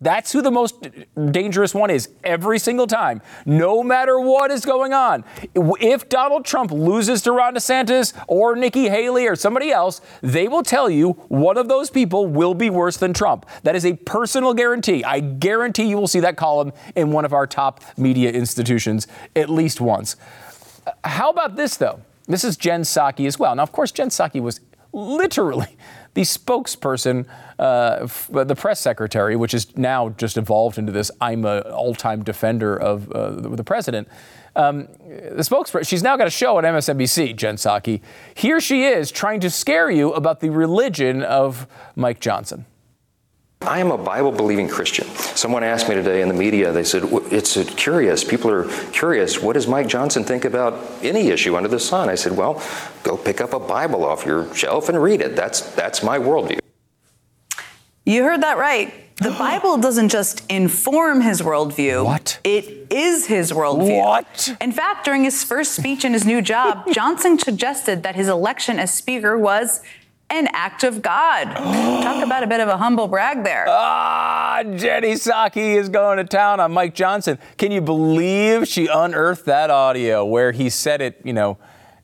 That's 0.00 0.30
who 0.32 0.42
the 0.42 0.50
most 0.50 0.88
dangerous 1.30 1.74
one 1.74 1.88
is 1.90 2.10
every 2.22 2.58
single 2.58 2.86
time, 2.86 3.22
no 3.46 3.82
matter 3.82 4.20
what 4.20 4.50
is 4.50 4.66
going 4.66 4.92
on. 4.92 5.24
If 5.54 6.08
Donald 6.10 6.44
Trump 6.44 6.70
loses 6.70 7.22
to 7.22 7.32
Ron 7.32 7.54
DeSantis 7.54 8.12
or 8.28 8.56
Nikki 8.56 8.90
Haley 8.90 9.26
or 9.26 9.36
somebody 9.36 9.70
else, 9.70 10.02
they 10.20 10.48
will 10.48 10.62
tell 10.62 10.90
you 10.90 11.12
one 11.28 11.56
of 11.56 11.68
those 11.68 11.88
people 11.88 12.26
will 12.26 12.52
be 12.52 12.68
worse 12.68 12.98
than 12.98 13.14
Trump. 13.14 13.46
That 13.62 13.74
is 13.74 13.86
a 13.86 13.94
personal 13.94 14.52
guarantee. 14.52 15.02
I 15.02 15.20
guarantee 15.20 15.84
you 15.84 15.96
will 15.96 16.08
see 16.08 16.20
that 16.20 16.36
column 16.36 16.72
in 16.94 17.10
one 17.10 17.24
of 17.24 17.32
our 17.32 17.46
top 17.46 17.82
media 17.96 18.30
institutions 18.30 19.06
at 19.34 19.48
least 19.48 19.80
once. 19.80 20.16
How 21.04 21.30
about 21.30 21.56
this, 21.56 21.78
though? 21.78 22.00
This 22.26 22.44
is 22.44 22.56
Jen 22.56 22.82
Psaki 22.82 23.26
as 23.26 23.38
well. 23.38 23.54
Now, 23.54 23.62
of 23.62 23.72
course, 23.72 23.92
Jen 23.92 24.08
Psaki 24.10 24.42
was 24.42 24.60
literally 24.92 25.76
the 26.16 26.22
spokesperson, 26.22 27.26
uh, 27.58 27.98
f- 28.00 28.30
the 28.32 28.56
press 28.56 28.80
secretary, 28.80 29.36
which 29.36 29.52
is 29.52 29.76
now 29.76 30.08
just 30.08 30.38
evolved 30.38 30.78
into 30.78 30.90
this 30.90 31.10
I'm 31.20 31.44
a 31.44 31.60
all-time 31.60 32.24
defender 32.24 32.74
of 32.74 33.12
uh, 33.12 33.32
the, 33.32 33.50
the, 33.50 33.64
president. 33.64 34.08
Um, 34.56 34.88
the 35.06 35.42
spokesperson, 35.42 35.86
she's 35.86 36.02
now 36.02 36.16
got 36.16 36.26
a 36.26 36.30
show 36.30 36.56
on 36.56 36.64
MSNBC, 36.64 37.36
Jen 37.36 37.56
Psaki. 37.56 38.00
Here 38.34 38.60
she 38.60 38.84
is 38.84 39.10
trying 39.10 39.40
to 39.40 39.50
scare 39.50 39.90
you 39.90 40.14
about 40.14 40.40
the 40.40 40.48
religion 40.48 41.22
of 41.22 41.66
Mike 41.96 42.18
Johnson. 42.18 42.64
I 43.62 43.80
am 43.80 43.90
a 43.90 43.98
Bible 43.98 44.32
believing 44.32 44.68
Christian. 44.68 45.06
Someone 45.34 45.64
asked 45.64 45.88
me 45.88 45.94
today 45.94 46.22
in 46.22 46.28
the 46.28 46.34
media, 46.34 46.72
they 46.72 46.84
said, 46.84 47.02
It's 47.32 47.56
curious. 47.74 48.22
People 48.22 48.50
are 48.50 48.68
curious. 48.90 49.40
What 49.40 49.54
does 49.54 49.66
Mike 49.66 49.88
Johnson 49.88 50.24
think 50.24 50.44
about 50.44 50.74
any 51.02 51.28
issue 51.28 51.56
under 51.56 51.68
the 51.68 51.80
sun? 51.80 52.08
I 52.08 52.14
said, 52.14 52.36
Well, 52.36 52.62
go 53.02 53.16
pick 53.16 53.40
up 53.40 53.54
a 53.54 53.60
Bible 53.60 54.04
off 54.04 54.24
your 54.24 54.52
shelf 54.54 54.88
and 54.88 55.02
read 55.02 55.20
it. 55.20 55.34
That's, 55.34 55.60
that's 55.74 56.02
my 56.02 56.18
worldview. 56.18 56.60
You 58.04 58.22
heard 58.22 58.42
that 58.42 58.56
right. 58.56 58.92
The 59.16 59.34
oh. 59.34 59.38
Bible 59.38 59.78
doesn't 59.78 60.10
just 60.10 60.44
inform 60.50 61.22
his 61.22 61.40
worldview. 61.40 62.04
What? 62.04 62.38
It 62.44 62.92
is 62.92 63.26
his 63.26 63.50
worldview. 63.50 64.00
What? 64.00 64.56
In 64.60 64.70
fact, 64.70 65.06
during 65.06 65.24
his 65.24 65.42
first 65.42 65.72
speech 65.72 66.04
in 66.04 66.12
his 66.12 66.26
new 66.26 66.42
job, 66.42 66.84
Johnson 66.92 67.38
suggested 67.38 68.02
that 68.02 68.14
his 68.14 68.28
election 68.28 68.78
as 68.78 68.92
Speaker 68.92 69.36
was 69.38 69.80
an 70.30 70.48
act 70.52 70.84
of 70.84 71.02
God. 71.02 71.44
Talk 72.02 72.24
about 72.24 72.42
a 72.42 72.46
bit 72.46 72.60
of 72.60 72.68
a 72.68 72.76
humble 72.76 73.08
brag 73.08 73.44
there. 73.44 73.66
Ah, 73.68 74.62
Jenny 74.76 75.12
Psaki 75.12 75.76
is 75.76 75.88
going 75.88 76.18
to 76.18 76.24
town 76.24 76.60
on 76.60 76.72
Mike 76.72 76.94
Johnson. 76.94 77.38
Can 77.56 77.70
you 77.70 77.80
believe 77.80 78.66
she 78.66 78.86
unearthed 78.86 79.44
that 79.46 79.70
audio 79.70 80.24
where 80.24 80.52
he 80.52 80.68
said 80.68 81.00
it, 81.00 81.20
you 81.24 81.32
know, 81.32 81.58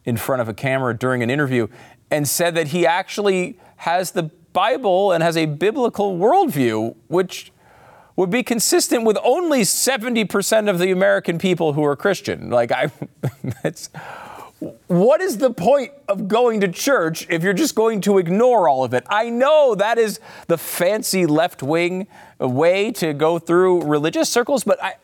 in 0.05 0.17
front 0.17 0.43
of 0.43 0.49
a 0.49 0.55
camera 0.55 0.97
during 0.97 1.23
an 1.23 1.31
interview 1.31 1.67
and 2.11 2.29
said 2.29 2.55
that 2.55 2.69
he 2.69 2.87
actually 2.87 3.59
has 3.77 4.13
the 4.13 4.25
Bible 4.53 5.13
and 5.13 5.23
has 5.23 5.37
a 5.37 5.47
biblical 5.47 6.19
worldview, 6.19 6.95
which 7.09 7.53
would 8.17 8.31
be 8.31 8.43
consistent 8.43 9.05
with 9.05 9.17
only 9.25 9.63
70% 9.63 10.69
of 10.69 10.79
the 10.79 10.91
American 10.91 11.39
people 11.39 11.73
who 11.73 11.83
are 11.85 11.97
Christian. 11.97 12.51
Like, 12.51 12.71
I, 12.71 12.91
that's 13.63 13.89
what 14.87 15.21
is 15.21 15.39
the 15.39 15.53
point 15.53 15.93
of 16.09 16.29
going 16.29 16.61
to 16.61 16.69
church 16.69 17.27
if 17.29 17.43
you're 17.43 17.53
just 17.53 17.75
going 17.75 18.01
to 18.03 18.19
ignore 18.19 18.69
all 18.69 18.85
of 18.85 18.95
it? 18.95 19.05
I 19.09 19.29
know 19.29 19.75
that 19.75 19.99
is 19.99 20.21
the 20.47 20.59
fancy 20.59 21.27
left 21.27 21.63
wing 21.63 22.07
way 22.39 22.93
to 22.93 23.13
go 23.13 23.39
through 23.39 23.83
religious 23.83 24.29
circles, 24.29 24.65
but 24.65 24.83
I, 24.83 24.95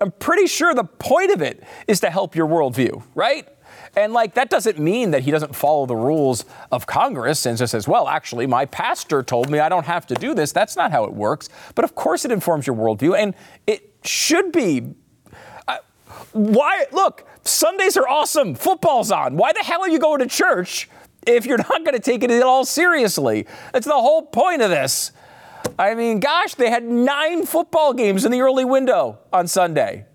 I'm 0.00 0.12
pretty 0.12 0.46
sure 0.46 0.74
the 0.74 0.84
point 0.84 1.30
of 1.30 1.42
it 1.42 1.62
is 1.86 2.00
to 2.00 2.10
help 2.10 2.34
your 2.34 2.46
worldview, 2.46 3.02
right? 3.14 3.48
And 3.94 4.14
like 4.14 4.34
that 4.34 4.48
doesn't 4.48 4.78
mean 4.78 5.10
that 5.10 5.22
he 5.22 5.30
doesn't 5.30 5.54
follow 5.54 5.84
the 5.84 5.96
rules 5.96 6.46
of 6.70 6.86
Congress 6.86 7.44
and 7.44 7.58
just 7.58 7.72
says, 7.72 7.86
well, 7.86 8.08
actually, 8.08 8.46
my 8.46 8.64
pastor 8.64 9.22
told 9.22 9.50
me 9.50 9.58
I 9.58 9.68
don't 9.68 9.86
have 9.86 10.06
to 10.06 10.14
do 10.14 10.34
this. 10.34 10.52
That's 10.52 10.76
not 10.76 10.90
how 10.90 11.04
it 11.04 11.12
works. 11.12 11.50
But 11.74 11.84
of 11.84 11.94
course, 11.94 12.24
it 12.24 12.30
informs 12.30 12.66
your 12.66 12.76
worldview, 12.76 13.18
and 13.18 13.34
it 13.66 13.94
should 14.04 14.52
be. 14.52 14.94
Why? 16.32 16.86
Look, 16.92 17.26
Sundays 17.44 17.96
are 17.96 18.08
awesome. 18.08 18.54
Football's 18.54 19.10
on. 19.10 19.36
Why 19.36 19.52
the 19.52 19.60
hell 19.60 19.82
are 19.82 19.88
you 19.88 19.98
going 19.98 20.20
to 20.20 20.26
church 20.26 20.88
if 21.26 21.46
you're 21.46 21.58
not 21.58 21.84
going 21.84 21.94
to 21.94 22.00
take 22.00 22.22
it 22.22 22.30
at 22.30 22.42
all 22.42 22.64
seriously? 22.64 23.46
That's 23.72 23.86
the 23.86 23.92
whole 23.92 24.22
point 24.22 24.62
of 24.62 24.70
this. 24.70 25.12
I 25.78 25.94
mean, 25.94 26.20
gosh, 26.20 26.54
they 26.54 26.70
had 26.70 26.84
nine 26.84 27.46
football 27.46 27.92
games 27.92 28.24
in 28.24 28.32
the 28.32 28.40
early 28.40 28.64
window 28.64 29.18
on 29.32 29.46
Sunday. 29.46 30.06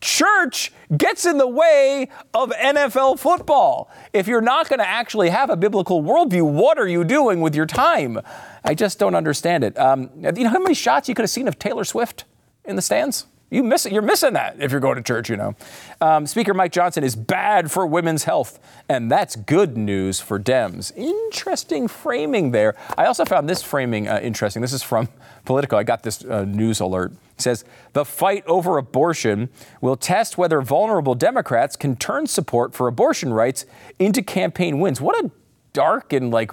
Church 0.00 0.72
gets 0.96 1.24
in 1.24 1.38
the 1.38 1.46
way 1.46 2.08
of 2.34 2.50
NFL 2.50 3.18
football. 3.18 3.90
If 4.12 4.26
you're 4.26 4.42
not 4.42 4.68
going 4.68 4.80
to 4.80 4.88
actually 4.88 5.30
have 5.30 5.48
a 5.48 5.56
biblical 5.56 6.02
worldview, 6.02 6.42
what 6.42 6.78
are 6.78 6.88
you 6.88 7.04
doing 7.04 7.40
with 7.40 7.54
your 7.54 7.66
time? 7.66 8.20
I 8.64 8.74
just 8.74 8.98
don't 8.98 9.14
understand 9.14 9.64
it. 9.64 9.78
Um, 9.78 10.10
you 10.16 10.44
know 10.44 10.50
how 10.50 10.58
many 10.58 10.74
shots 10.74 11.08
you 11.08 11.14
could 11.14 11.22
have 11.22 11.30
seen 11.30 11.48
of 11.48 11.58
Taylor 11.58 11.84
Swift 11.84 12.24
in 12.64 12.76
the 12.76 12.82
stands? 12.82 13.26
You 13.50 13.64
miss 13.64 13.84
it. 13.84 13.92
You're 13.92 14.02
missing 14.02 14.34
that 14.34 14.56
if 14.60 14.70
you're 14.70 14.80
going 14.80 14.94
to 14.94 15.02
church, 15.02 15.28
you 15.28 15.36
know. 15.36 15.56
Um, 16.00 16.24
Speaker 16.24 16.54
Mike 16.54 16.70
Johnson 16.70 17.02
is 17.02 17.16
bad 17.16 17.70
for 17.70 17.84
women's 17.84 18.22
health, 18.22 18.60
and 18.88 19.10
that's 19.10 19.34
good 19.34 19.76
news 19.76 20.20
for 20.20 20.38
Dems. 20.38 20.96
Interesting 20.96 21.88
framing 21.88 22.52
there. 22.52 22.76
I 22.96 23.06
also 23.06 23.24
found 23.24 23.48
this 23.48 23.60
framing 23.60 24.06
uh, 24.06 24.20
interesting. 24.22 24.62
This 24.62 24.72
is 24.72 24.84
from 24.84 25.08
Politico. 25.44 25.76
I 25.76 25.82
got 25.82 26.04
this 26.04 26.24
uh, 26.24 26.44
news 26.44 26.78
alert. 26.78 27.10
It 27.10 27.42
says 27.42 27.64
the 27.92 28.04
fight 28.04 28.44
over 28.46 28.78
abortion 28.78 29.48
will 29.80 29.96
test 29.96 30.38
whether 30.38 30.60
vulnerable 30.60 31.16
Democrats 31.16 31.74
can 31.74 31.96
turn 31.96 32.28
support 32.28 32.72
for 32.72 32.86
abortion 32.86 33.32
rights 33.32 33.66
into 33.98 34.22
campaign 34.22 34.78
wins. 34.78 35.00
What 35.00 35.24
a 35.24 35.30
dark 35.72 36.12
and 36.12 36.30
like. 36.30 36.52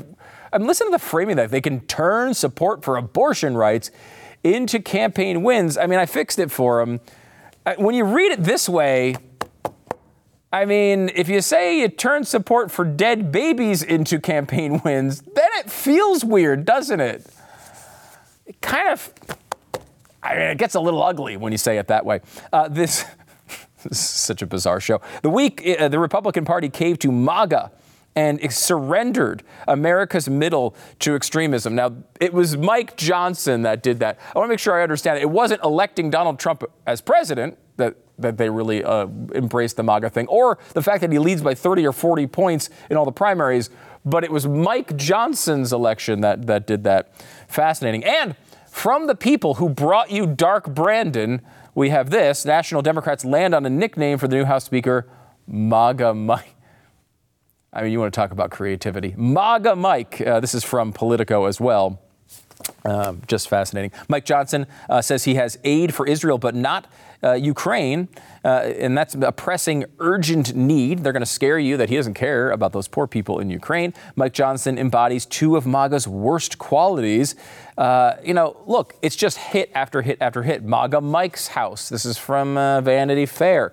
I'm 0.51 0.65
listening 0.65 0.91
to 0.91 0.97
the 0.97 1.03
framing 1.03 1.35
that 1.35 1.51
they 1.51 1.61
can 1.61 1.81
turn 1.81 2.33
support 2.33 2.83
for 2.83 2.97
abortion 2.97 3.55
rights 3.55 3.91
into 4.43 4.79
campaign 4.79 5.43
wins. 5.43 5.77
I 5.77 5.87
mean, 5.87 5.99
I 5.99 6.05
fixed 6.05 6.39
it 6.39 6.51
for 6.51 6.79
them. 6.79 6.99
Uh, 7.65 7.75
when 7.77 7.95
you 7.95 8.05
read 8.05 8.31
it 8.31 8.43
this 8.43 8.69
way, 8.69 9.15
I 10.51 10.65
mean, 10.65 11.11
if 11.13 11.27
you 11.27 11.41
say 11.41 11.81
you 11.81 11.89
turn 11.89 12.23
support 12.23 12.71
for 12.71 12.85
dead 12.85 13.31
babies 13.31 13.83
into 13.83 14.19
campaign 14.19 14.81
wins, 14.85 15.21
then 15.21 15.49
it 15.55 15.69
feels 15.69 16.23
weird, 16.23 16.65
doesn't 16.65 16.99
it? 16.99 17.25
It 18.45 18.61
kind 18.61 18.87
of, 18.87 19.13
I 20.23 20.35
mean, 20.35 20.47
it 20.47 20.57
gets 20.57 20.75
a 20.75 20.79
little 20.79 21.03
ugly 21.03 21.35
when 21.35 21.51
you 21.51 21.57
say 21.57 21.77
it 21.77 21.87
that 21.87 22.05
way. 22.05 22.21
Uh, 22.53 22.69
this, 22.69 23.03
this 23.83 23.91
is 23.91 23.99
such 23.99 24.41
a 24.41 24.45
bizarre 24.45 24.79
show. 24.79 25.01
The 25.21 25.29
week 25.29 25.67
uh, 25.79 25.89
the 25.89 25.99
Republican 25.99 26.45
Party 26.45 26.69
caved 26.69 27.01
to 27.01 27.11
MAGA 27.11 27.71
and 28.17 28.51
surrendered 28.51 29.43
America's 29.67 30.27
middle 30.27 30.75
to 30.97 31.13
extremism. 31.15 31.75
Now, 31.75 31.95
it 32.19 32.33
was 32.33 32.57
Mike 32.57 32.97
Johnson 32.97 33.61
that 33.61 33.83
did 33.83 33.99
that. 33.99 34.17
I 34.35 34.39
want 34.39 34.47
to 34.47 34.53
make 34.53 34.59
sure 34.59 34.77
I 34.77 34.81
understand 34.81 35.19
it. 35.19 35.21
It 35.21 35.29
wasn't 35.29 35.63
electing 35.63 36.09
Donald 36.09 36.39
Trump 36.39 36.63
as 36.87 36.99
president 36.99 37.59
that, 37.77 37.95
that 38.17 38.39
they 38.39 38.49
really 38.49 38.83
uh, 38.83 39.05
embraced 39.35 39.77
the 39.77 39.83
MAGA 39.83 40.09
thing, 40.09 40.25
or 40.29 40.57
the 40.73 40.81
fact 40.81 41.01
that 41.01 41.11
he 41.11 41.19
leads 41.19 41.43
by 41.43 41.53
30 41.53 41.85
or 41.85 41.93
40 41.93 42.25
points 42.25 42.71
in 42.89 42.97
all 42.97 43.05
the 43.05 43.11
primaries, 43.11 43.69
but 44.03 44.23
it 44.23 44.31
was 44.31 44.47
Mike 44.47 44.97
Johnson's 44.97 45.71
election 45.71 46.21
that, 46.21 46.47
that 46.47 46.65
did 46.65 46.83
that. 46.85 47.13
Fascinating. 47.47 48.03
And 48.03 48.35
from 48.67 49.05
the 49.05 49.15
people 49.15 49.55
who 49.55 49.69
brought 49.69 50.09
you 50.09 50.25
Dark 50.25 50.73
Brandon, 50.73 51.41
we 51.75 51.89
have 51.89 52.09
this 52.09 52.45
National 52.45 52.81
Democrats 52.81 53.23
land 53.23 53.53
on 53.53 53.63
a 53.63 53.69
nickname 53.69 54.17
for 54.17 54.27
the 54.27 54.37
new 54.37 54.45
House 54.45 54.63
Speaker, 54.63 55.07
MAGA 55.45 56.15
Mike. 56.15 56.56
I 57.77 57.83
mean, 57.83 57.91
you 57.91 57.99
want 57.99 58.11
to 58.11 58.19
talk 58.19 58.31
about 58.31 58.49
creativity. 58.49 59.13
MAGA 59.15 59.75
Mike, 59.75 60.19
uh, 60.19 60.39
this 60.39 60.55
is 60.55 60.63
from 60.63 60.91
Politico 60.91 61.45
as 61.45 61.61
well. 61.61 62.01
Um, 62.83 63.21
just 63.27 63.49
fascinating. 63.49 63.91
Mike 64.07 64.25
Johnson 64.25 64.65
uh, 64.89 64.99
says 65.03 65.25
he 65.25 65.35
has 65.35 65.59
aid 65.63 65.93
for 65.93 66.07
Israel, 66.07 66.39
but 66.39 66.55
not 66.55 66.87
uh, 67.23 67.33
Ukraine, 67.33 68.07
uh, 68.43 68.47
and 68.79 68.97
that's 68.97 69.13
a 69.13 69.31
pressing, 69.31 69.85
urgent 69.99 70.55
need. 70.55 71.03
They're 71.03 71.13
going 71.13 71.21
to 71.21 71.25
scare 71.27 71.59
you 71.59 71.77
that 71.77 71.89
he 71.89 71.97
doesn't 71.97 72.15
care 72.15 72.49
about 72.49 72.73
those 72.73 72.87
poor 72.87 73.05
people 73.05 73.39
in 73.39 73.51
Ukraine. 73.51 73.93
Mike 74.15 74.33
Johnson 74.33 74.79
embodies 74.79 75.27
two 75.27 75.55
of 75.55 75.67
MAGA's 75.67 76.07
worst 76.07 76.57
qualities. 76.57 77.35
Uh, 77.77 78.15
you 78.23 78.33
know, 78.33 78.57
look, 78.65 78.95
it's 79.03 79.15
just 79.15 79.37
hit 79.37 79.71
after 79.75 80.01
hit 80.01 80.17
after 80.19 80.41
hit. 80.41 80.63
MAGA 80.63 80.99
Mike's 81.01 81.49
house. 81.49 81.89
This 81.89 82.05
is 82.05 82.17
from 82.17 82.57
uh, 82.57 82.81
Vanity 82.81 83.27
Fair. 83.27 83.71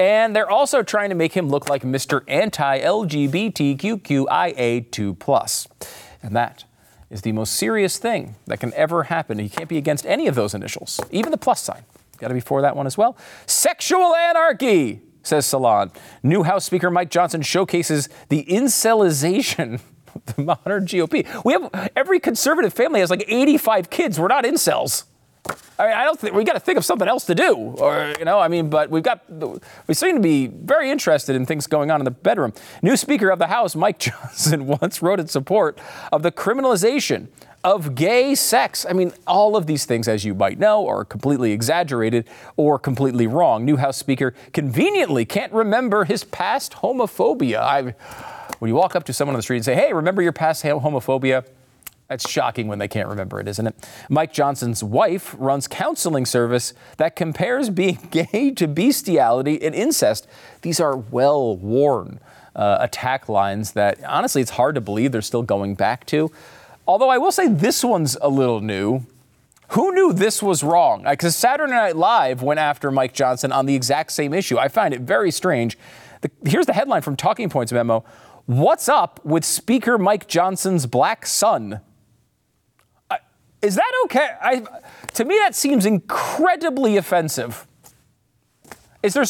And 0.00 0.34
they're 0.34 0.50
also 0.50 0.82
trying 0.82 1.10
to 1.10 1.14
make 1.14 1.34
him 1.34 1.50
look 1.50 1.68
like 1.68 1.82
Mr. 1.82 2.22
Anti 2.26 2.80
LGBTQIA2. 2.80 5.66
And 6.22 6.34
that 6.34 6.64
is 7.10 7.20
the 7.20 7.32
most 7.32 7.54
serious 7.54 7.98
thing 7.98 8.36
that 8.46 8.60
can 8.60 8.72
ever 8.72 9.02
happen. 9.04 9.38
He 9.38 9.50
can't 9.50 9.68
be 9.68 9.76
against 9.76 10.06
any 10.06 10.26
of 10.26 10.34
those 10.34 10.54
initials, 10.54 11.00
even 11.10 11.32
the 11.32 11.36
plus 11.36 11.60
sign. 11.60 11.82
Got 12.16 12.28
to 12.28 12.34
be 12.34 12.40
for 12.40 12.62
that 12.62 12.76
one 12.76 12.86
as 12.86 12.96
well. 12.96 13.14
Sexual 13.44 14.14
anarchy, 14.14 15.02
says 15.22 15.44
Salon. 15.44 15.90
New 16.22 16.44
House 16.44 16.64
Speaker 16.64 16.90
Mike 16.90 17.10
Johnson 17.10 17.42
showcases 17.42 18.08
the 18.30 18.40
incelization 18.40 19.80
of 20.14 20.24
the 20.34 20.42
modern 20.42 20.86
GOP. 20.86 21.44
We 21.44 21.52
have 21.52 21.90
every 21.94 22.20
conservative 22.20 22.72
family 22.72 23.00
has 23.00 23.10
like 23.10 23.26
85 23.28 23.90
kids. 23.90 24.18
We're 24.18 24.28
not 24.28 24.44
incels. 24.44 25.04
I 25.78 25.86
mean, 25.86 25.96
I 25.96 26.04
don't 26.04 26.20
think 26.20 26.34
we 26.34 26.44
got 26.44 26.52
to 26.52 26.60
think 26.60 26.76
of 26.76 26.84
something 26.84 27.08
else 27.08 27.24
to 27.26 27.34
do, 27.34 27.54
or 27.54 28.14
you 28.18 28.24
know, 28.24 28.38
I 28.38 28.48
mean, 28.48 28.68
but 28.68 28.90
we've 28.90 29.02
got 29.02 29.24
we 29.86 29.94
seem 29.94 30.14
to 30.14 30.20
be 30.20 30.46
very 30.46 30.90
interested 30.90 31.34
in 31.36 31.46
things 31.46 31.66
going 31.66 31.90
on 31.90 32.00
in 32.00 32.04
the 32.04 32.10
bedroom. 32.10 32.52
New 32.82 32.96
Speaker 32.96 33.30
of 33.30 33.38
the 33.38 33.46
House, 33.46 33.74
Mike 33.74 33.98
Johnson, 34.00 34.66
once 34.66 35.00
wrote 35.00 35.20
in 35.20 35.26
support 35.26 35.78
of 36.12 36.22
the 36.22 36.30
criminalization 36.30 37.28
of 37.64 37.94
gay 37.94 38.34
sex. 38.34 38.86
I 38.88 38.92
mean, 38.92 39.12
all 39.26 39.56
of 39.56 39.66
these 39.66 39.84
things, 39.84 40.08
as 40.08 40.24
you 40.24 40.34
might 40.34 40.58
know, 40.58 40.86
are 40.86 41.04
completely 41.04 41.52
exaggerated 41.52 42.26
or 42.56 42.78
completely 42.78 43.26
wrong. 43.26 43.64
New 43.64 43.76
House 43.76 43.96
Speaker 43.96 44.34
conveniently 44.52 45.24
can't 45.24 45.52
remember 45.52 46.04
his 46.04 46.24
past 46.24 46.74
homophobia. 46.74 47.58
I, 47.58 47.94
when 48.58 48.68
you 48.68 48.74
walk 48.74 48.96
up 48.96 49.04
to 49.04 49.12
someone 49.12 49.34
on 49.34 49.38
the 49.38 49.42
street 49.42 49.58
and 49.58 49.64
say, 49.64 49.74
"Hey, 49.74 49.92
remember 49.92 50.22
your 50.22 50.32
past 50.32 50.62
homophobia?" 50.62 51.44
That's 52.10 52.28
shocking 52.28 52.66
when 52.66 52.80
they 52.80 52.88
can't 52.88 53.08
remember 53.08 53.38
it, 53.38 53.46
isn't 53.46 53.68
it? 53.68 53.74
Mike 54.08 54.32
Johnson's 54.32 54.82
wife 54.82 55.32
runs 55.38 55.68
counseling 55.68 56.26
service 56.26 56.74
that 56.96 57.14
compares 57.14 57.70
being 57.70 58.00
gay 58.10 58.50
to 58.50 58.66
bestiality 58.66 59.62
and 59.62 59.76
incest. 59.76 60.26
These 60.62 60.80
are 60.80 60.96
well 60.96 61.56
worn 61.56 62.18
uh, 62.56 62.78
attack 62.80 63.28
lines 63.28 63.72
that 63.72 64.02
honestly 64.04 64.42
it's 64.42 64.50
hard 64.50 64.74
to 64.74 64.80
believe 64.80 65.12
they're 65.12 65.22
still 65.22 65.44
going 65.44 65.76
back 65.76 66.04
to. 66.06 66.32
Although 66.84 67.10
I 67.10 67.18
will 67.18 67.30
say 67.30 67.46
this 67.46 67.84
one's 67.84 68.16
a 68.20 68.28
little 68.28 68.60
new. 68.60 69.06
Who 69.68 69.94
knew 69.94 70.12
this 70.12 70.42
was 70.42 70.64
wrong? 70.64 71.04
Because 71.08 71.36
Saturday 71.36 71.74
Night 71.74 71.94
Live 71.94 72.42
went 72.42 72.58
after 72.58 72.90
Mike 72.90 73.12
Johnson 73.12 73.52
on 73.52 73.66
the 73.66 73.76
exact 73.76 74.10
same 74.10 74.34
issue. 74.34 74.58
I 74.58 74.66
find 74.66 74.92
it 74.92 75.02
very 75.02 75.30
strange. 75.30 75.78
The, 76.22 76.30
here's 76.44 76.66
the 76.66 76.72
headline 76.72 77.02
from 77.02 77.14
Talking 77.14 77.48
Points 77.48 77.70
memo 77.70 78.04
What's 78.46 78.88
up 78.88 79.24
with 79.24 79.44
Speaker 79.44 79.96
Mike 79.96 80.26
Johnson's 80.26 80.86
black 80.86 81.24
son? 81.24 81.82
Is 83.62 83.74
that 83.74 83.92
okay? 84.04 84.30
I, 84.40 84.62
to 85.14 85.24
me, 85.24 85.36
that 85.38 85.54
seems 85.54 85.84
incredibly 85.84 86.96
offensive. 86.96 87.66
Is 89.02 89.14
there? 89.14 89.24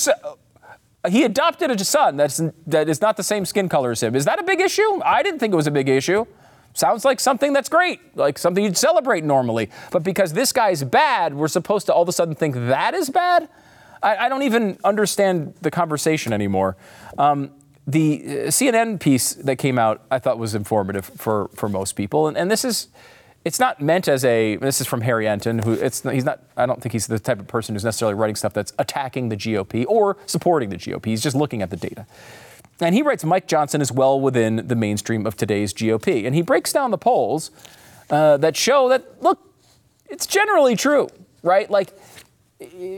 He 1.08 1.24
adopted 1.24 1.70
a 1.70 1.84
son 1.84 2.16
that's 2.16 2.40
that 2.66 2.88
is 2.88 3.00
not 3.00 3.16
the 3.16 3.22
same 3.22 3.44
skin 3.44 3.68
color 3.68 3.90
as 3.90 4.02
him. 4.02 4.14
Is 4.14 4.26
that 4.26 4.38
a 4.38 4.42
big 4.42 4.60
issue? 4.60 5.00
I 5.04 5.22
didn't 5.22 5.40
think 5.40 5.52
it 5.52 5.56
was 5.56 5.66
a 5.66 5.72
big 5.72 5.88
issue. 5.88 6.26
Sounds 6.74 7.04
like 7.04 7.18
something 7.18 7.52
that's 7.52 7.68
great, 7.68 8.16
like 8.16 8.38
something 8.38 8.62
you'd 8.62 8.76
celebrate 8.76 9.24
normally. 9.24 9.70
But 9.90 10.04
because 10.04 10.32
this 10.32 10.52
guy's 10.52 10.84
bad, 10.84 11.34
we're 11.34 11.48
supposed 11.48 11.86
to 11.86 11.94
all 11.94 12.02
of 12.02 12.08
a 12.08 12.12
sudden 12.12 12.34
think 12.34 12.54
that 12.54 12.94
is 12.94 13.10
bad. 13.10 13.48
I, 14.02 14.16
I 14.16 14.28
don't 14.28 14.42
even 14.42 14.78
understand 14.84 15.54
the 15.62 15.70
conversation 15.70 16.32
anymore. 16.32 16.76
Um, 17.18 17.50
the 17.86 18.22
uh, 18.22 18.32
CNN 18.48 19.00
piece 19.00 19.34
that 19.34 19.56
came 19.56 19.78
out, 19.78 20.02
I 20.10 20.20
thought 20.20 20.38
was 20.38 20.54
informative 20.54 21.06
for 21.06 21.50
for 21.54 21.68
most 21.68 21.94
people, 21.94 22.28
and, 22.28 22.36
and 22.36 22.50
this 22.50 22.64
is 22.64 22.88
it's 23.44 23.58
not 23.58 23.80
meant 23.80 24.06
as 24.06 24.24
a. 24.24 24.56
This 24.56 24.80
is 24.80 24.86
from 24.86 25.00
Harry 25.00 25.24
Enten, 25.24 25.64
who 25.64 25.72
it's 25.72 26.02
he's 26.02 26.24
not. 26.24 26.40
I 26.56 26.66
don't 26.66 26.82
think 26.82 26.92
he's 26.92 27.06
the 27.06 27.18
type 27.18 27.40
of 27.40 27.46
person 27.46 27.74
who's 27.74 27.84
necessarily 27.84 28.14
writing 28.14 28.36
stuff 28.36 28.52
that's 28.52 28.72
attacking 28.78 29.30
the 29.30 29.36
GOP 29.36 29.86
or 29.88 30.18
supporting 30.26 30.68
the 30.68 30.76
GOP. 30.76 31.06
He's 31.06 31.22
just 31.22 31.36
looking 31.36 31.62
at 31.62 31.70
the 31.70 31.76
data. 31.76 32.06
And 32.80 32.94
he 32.94 33.02
writes 33.02 33.24
Mike 33.24 33.46
Johnson 33.46 33.80
is 33.80 33.92
well 33.92 34.20
within 34.20 34.66
the 34.66 34.74
mainstream 34.74 35.26
of 35.26 35.36
today's 35.36 35.72
GOP, 35.72 36.26
and 36.26 36.34
he 36.34 36.42
breaks 36.42 36.72
down 36.72 36.90
the 36.90 36.98
polls 36.98 37.50
uh, 38.10 38.36
that 38.38 38.56
show 38.56 38.88
that 38.90 39.22
look, 39.22 39.38
it's 40.08 40.26
generally 40.26 40.76
true, 40.76 41.08
right? 41.42 41.70
Like. 41.70 41.92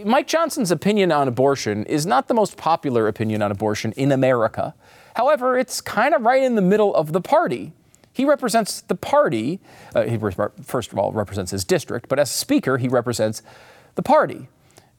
Mike 0.05 0.27
Johnson's 0.27 0.73
opinion 0.73 1.13
on 1.13 1.29
abortion 1.29 1.85
is 1.87 2.05
not 2.05 2.27
the 2.27 2.35
most 2.35 2.57
popular 2.57 3.07
opinion 3.07 3.43
on 3.43 3.53
abortion 3.53 3.93
in 3.93 4.11
America. 4.11 4.75
However, 5.15 5.57
it's 5.57 5.81
kind 5.81 6.17
of 6.17 6.23
right 6.23 6.43
in 6.43 6.57
the 6.57 6.61
middle 6.61 6.93
of 6.97 7.13
the 7.13 7.21
party. 7.21 7.73
He 8.13 8.25
represents 8.25 8.83
the 8.83 8.95
party. 8.95 9.61
Uh, 9.95 10.03
he 10.03 10.19
first 10.63 10.93
of 10.93 10.99
all 10.99 11.13
represents 11.13 11.51
his 11.51 11.65
district, 11.65 12.09
but 12.09 12.19
as 12.19 12.31
speaker, 12.31 12.79
he 12.79 12.89
represents 12.89 13.43
the 13.95 14.03
party. 14.03 14.49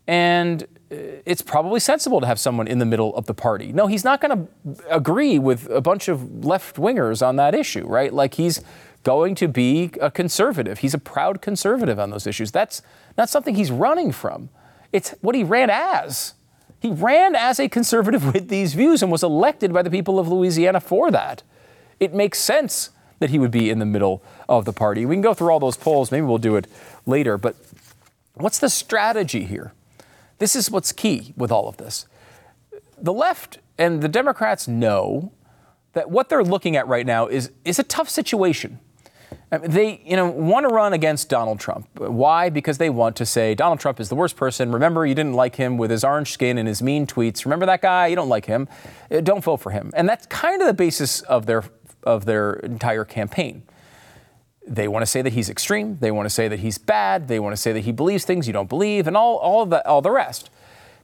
And 0.08 0.63
uh, 0.63 0.95
it's 1.26 1.41
probably 1.41 1.80
sensible 1.80 2.19
to 2.21 2.28
have 2.28 2.39
someone 2.39 2.67
in 2.67 2.80
the 2.80 2.86
middle 2.86 3.15
of 3.15 3.26
the 3.26 3.34
party. 3.34 3.71
No, 3.71 3.88
he's 3.88 4.04
not 4.04 4.19
going 4.19 4.47
to 4.47 4.86
agree 4.89 5.39
with 5.39 5.69
a 5.69 5.80
bunch 5.80 6.08
of 6.08 6.43
left 6.43 6.76
wingers 6.76 7.26
on 7.26 7.36
that 7.38 7.56
issue, 7.56 7.86
right? 7.86 8.13
Like 8.13 8.34
he's 8.34 8.62
going 9.04 9.36
to 9.36 9.47
be 9.47 9.91
a 10.02 10.10
conservative. 10.10 10.80
He's 10.80 10.93
a 10.93 10.97
proud 10.97 11.41
conservative 11.41 11.99
on 11.99 12.10
those 12.10 12.26
issues. 12.26 12.52
That's 12.52 12.82
not 13.17 13.30
something 13.30 13.56
he's 13.56 13.71
running 13.71 14.12
from. 14.12 14.49
It's 14.91 15.12
what 15.21 15.36
he 15.36 15.43
ran 15.43 15.69
as. 15.69 16.34
He 16.80 16.91
ran 16.91 17.36
as 17.36 17.60
a 17.60 17.69
conservative 17.69 18.26
with 18.34 18.49
these 18.49 18.73
views 18.73 19.02
and 19.02 19.12
was 19.12 19.23
elected 19.23 19.71
by 19.71 19.84
the 19.84 19.91
people 19.91 20.19
of 20.19 20.28
Louisiana 20.28 20.80
for 20.80 21.12
that. 21.12 21.43
It 21.99 22.13
makes 22.13 22.39
sense 22.39 22.89
that 23.19 23.30
he 23.30 23.39
would 23.39 23.52
be 23.52 23.69
in 23.69 23.80
the 23.80 23.86
middle 23.86 24.23
of 24.49 24.65
the 24.65 24.73
party. 24.73 25.06
We 25.06 25.15
can 25.15 25.21
go 25.21 25.34
through 25.34 25.52
all 25.52 25.60
those 25.60 25.78
polls. 25.78 26.12
Maybe 26.12 26.26
we'll 26.26 26.38
do 26.38 26.56
it 26.56 26.67
later. 27.06 27.38
But 27.38 27.56
what's 28.36 28.60
the 28.60 28.69
strategy 28.69 29.45
here? 29.45 29.73
This 30.39 30.56
is 30.56 30.69
what's 30.69 30.91
key 30.91 31.34
with 31.38 31.52
all 31.52 31.67
of 31.67 31.78
this. 31.78 32.06
The 32.97 33.13
left 33.13 33.60
and 33.78 34.02
the 34.02 34.08
Democrats 34.08 34.67
know 34.67 35.32
that 35.93 36.10
what 36.10 36.30
they're 36.30 36.43
looking 36.43 36.76
at 36.76 36.88
right 36.88 37.06
now 37.06 37.28
is, 37.28 37.52
is 37.63 37.80
a 37.80 37.84
tough 37.84 38.10
situation. 38.10 38.80
They, 39.49 40.02
you 40.04 40.15
know, 40.15 40.30
want 40.30 40.67
to 40.67 40.73
run 40.73 40.93
against 40.93 41.30
Donald 41.30 41.60
Trump. 41.60 41.88
Why? 41.99 42.49
Because 42.49 42.80
they 42.80 42.89
want 42.89 43.15
to 43.17 43.26
say 43.26 43.54
Donald 43.54 43.80
Trump 43.80 43.99
is 43.99 44.10
the 44.10 44.15
worst 44.15 44.36
person. 44.36 44.71
Remember, 44.71 45.06
you 45.06 45.13
didn't 45.13 45.34
like 45.34 45.56
him 45.56 45.78
with 45.78 45.91
his 45.91 46.04
orange 46.04 46.32
skin 46.32 46.58
and 46.58 46.67
his 46.67 46.82
mean 46.82 47.06
tweets. 47.06 47.45
Remember 47.45 47.67
that 47.67 47.82
guy? 47.82 48.08
You 48.08 48.15
don't 48.15 48.30
like 48.30 48.45
him. 48.45 48.67
Uh, 49.12 49.21
don't 49.21 49.43
vote 49.43 49.58
for 49.58 49.69
him. 49.69 49.91
And 49.95 50.10
that's 50.10 50.26
kind 50.26 50.62
of 50.62 50.67
the 50.67 50.73
basis 50.73 51.21
of 51.21 51.45
their 51.45 51.63
of 52.03 52.25
their 52.25 52.53
entire 52.53 53.05
campaign. 53.05 53.63
They 54.65 54.87
want 54.87 55.03
to 55.03 55.07
say 55.07 55.21
that 55.21 55.33
he's 55.33 55.49
extreme. 55.49 55.97
They 55.99 56.11
want 56.11 56.25
to 56.25 56.29
say 56.29 56.47
that 56.47 56.59
he's 56.59 56.77
bad. 56.77 57.27
They 57.27 57.39
want 57.39 57.53
to 57.53 57.57
say 57.57 57.73
that 57.73 57.81
he 57.81 57.91
believes 57.91 58.23
things 58.23 58.47
you 58.47 58.53
don't 58.53 58.69
believe, 58.69 59.07
and 59.07 59.17
all 59.17 59.37
all 59.37 59.65
the 59.65 59.85
all 59.87 60.01
the 60.01 60.11
rest 60.11 60.49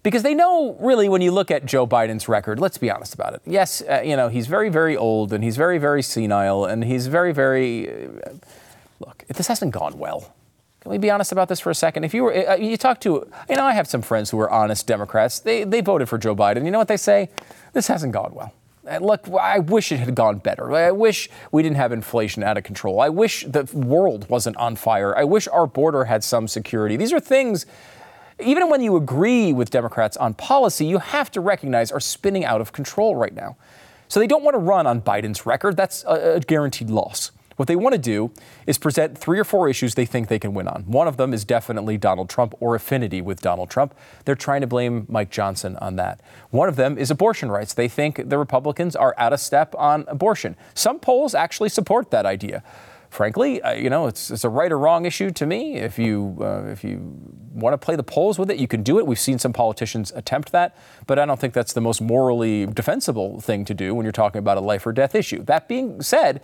because 0.03 0.23
they 0.23 0.33
know 0.33 0.77
really 0.79 1.09
when 1.09 1.21
you 1.21 1.31
look 1.31 1.51
at 1.51 1.65
Joe 1.65 1.85
Biden's 1.85 2.29
record, 2.29 2.59
let's 2.59 2.77
be 2.77 2.89
honest 2.89 3.13
about 3.13 3.33
it. 3.33 3.41
Yes, 3.45 3.81
uh, 3.81 4.01
you 4.03 4.15
know, 4.15 4.29
he's 4.29 4.47
very, 4.47 4.69
very 4.69 4.95
old 4.95 5.33
and 5.33 5.43
he's 5.43 5.57
very, 5.57 5.77
very 5.77 6.01
senile 6.01 6.65
and 6.65 6.83
he's 6.83 7.07
very, 7.07 7.33
very. 7.33 7.89
Uh, 7.89 8.33
look, 8.99 9.25
this 9.27 9.47
hasn't 9.47 9.73
gone 9.73 9.97
well. 9.97 10.33
Can 10.81 10.91
we 10.91 10.97
be 10.97 11.11
honest 11.11 11.33
about 11.33 11.49
this 11.49 11.59
for 11.59 11.69
a 11.69 11.75
second? 11.75 12.05
If 12.05 12.13
you 12.13 12.23
were, 12.23 12.49
uh, 12.49 12.55
you 12.55 12.77
talk 12.77 13.01
to, 13.01 13.29
you 13.49 13.55
know, 13.55 13.65
I 13.65 13.73
have 13.73 13.87
some 13.87 14.01
friends 14.01 14.29
who 14.29 14.39
are 14.39 14.49
honest 14.49 14.87
Democrats. 14.87 15.39
They, 15.39 15.65
they 15.65 15.81
voted 15.81 16.07
for 16.07 16.17
Joe 16.17 16.35
Biden. 16.35 16.63
You 16.63 16.71
know 16.71 16.77
what 16.77 16.87
they 16.87 16.97
say? 16.97 17.29
This 17.73 17.87
hasn't 17.87 18.13
gone 18.13 18.33
well. 18.33 18.53
Look, 19.01 19.29
I 19.29 19.59
wish 19.59 19.91
it 19.91 19.97
had 19.97 20.15
gone 20.15 20.39
better. 20.39 20.73
I 20.73 20.91
wish 20.91 21.29
we 21.51 21.61
didn't 21.61 21.77
have 21.77 21.91
inflation 21.91 22.43
out 22.43 22.57
of 22.57 22.63
control. 22.63 23.01
I 23.01 23.09
wish 23.09 23.45
the 23.45 23.69
world 23.73 24.29
wasn't 24.29 24.57
on 24.57 24.75
fire. 24.75 25.15
I 25.15 25.23
wish 25.23 25.47
our 25.47 25.67
border 25.67 26.05
had 26.05 26.23
some 26.23 26.47
security. 26.47 26.97
These 26.97 27.13
are 27.13 27.19
things 27.19 27.65
even 28.41 28.69
when 28.69 28.81
you 28.81 28.95
agree 28.95 29.53
with 29.53 29.69
Democrats 29.69 30.15
on 30.17 30.33
policy, 30.33 30.85
you 30.85 30.99
have 30.99 31.29
to 31.31 31.41
recognize 31.41 31.91
are 31.91 31.99
spinning 31.99 32.45
out 32.45 32.61
of 32.61 32.71
control 32.71 33.15
right 33.15 33.33
now. 33.33 33.57
So 34.07 34.19
they 34.19 34.27
don't 34.27 34.43
want 34.43 34.55
to 34.55 34.59
run 34.59 34.87
on 34.87 35.01
Biden's 35.01 35.45
record. 35.45 35.77
That's 35.77 36.03
a 36.07 36.41
guaranteed 36.45 36.89
loss. 36.89 37.31
What 37.59 37.67
they 37.67 37.75
want 37.75 37.91
to 37.91 37.99
do 37.99 38.31
is 38.67 38.77
present 38.77 39.17
three 39.17 39.37
or 39.37 39.43
four 39.43 39.67
issues 39.67 39.95
they 39.95 40.05
think 40.05 40.29
they 40.29 40.39
can 40.39 40.53
win 40.53 40.69
on. 40.69 40.83
One 40.83 41.09
of 41.09 41.17
them 41.17 41.33
is 41.33 41.43
definitely 41.43 41.97
Donald 41.97 42.29
Trump 42.29 42.55
or 42.61 42.73
affinity 42.73 43.21
with 43.21 43.41
Donald 43.41 43.69
Trump. 43.69 43.93
They're 44.23 44.33
trying 44.33 44.61
to 44.61 44.67
blame 44.67 45.05
Mike 45.09 45.29
Johnson 45.29 45.75
on 45.81 45.97
that. 45.97 46.21
One 46.51 46.69
of 46.69 46.77
them 46.77 46.97
is 46.97 47.11
abortion 47.11 47.51
rights. 47.51 47.73
They 47.73 47.89
think 47.89 48.29
the 48.29 48.37
Republicans 48.37 48.95
are 48.95 49.13
out 49.17 49.33
of 49.33 49.41
step 49.41 49.75
on 49.77 50.05
abortion. 50.07 50.55
Some 50.73 51.01
polls 51.01 51.35
actually 51.35 51.67
support 51.67 52.11
that 52.11 52.25
idea 52.25 52.63
frankly, 53.09 53.61
uh, 53.61 53.73
you 53.73 53.89
know, 53.89 54.07
it's, 54.07 54.31
it's 54.31 54.43
a 54.43 54.49
right 54.49 54.71
or 54.71 54.77
wrong 54.77 55.05
issue 55.05 55.31
to 55.31 55.45
me. 55.45 55.75
If 55.75 55.97
you 55.99 56.37
uh, 56.39 56.65
if 56.67 56.83
you 56.83 57.17
want 57.53 57.73
to 57.73 57.77
play 57.77 57.95
the 57.95 58.03
polls 58.03 58.37
with 58.39 58.49
it, 58.51 58.57
you 58.57 58.67
can 58.67 58.83
do 58.83 58.99
it. 58.99 59.07
We've 59.07 59.19
seen 59.19 59.39
some 59.39 59.51
politicians 59.51 60.11
attempt 60.15 60.51
that, 60.51 60.77
but 61.07 61.19
I 61.19 61.25
don't 61.25 61.39
think 61.39 61.53
that's 61.53 61.73
the 61.73 61.81
most 61.81 62.01
morally 62.01 62.65
defensible 62.67 63.41
thing 63.41 63.65
to 63.65 63.73
do 63.73 63.95
when 63.95 64.05
you're 64.05 64.11
talking 64.11 64.39
about 64.39 64.57
a 64.57 64.61
life 64.61 64.85
or 64.85 64.93
death 64.93 65.15
issue. 65.15 65.43
That 65.43 65.67
being 65.67 66.01
said, 66.01 66.41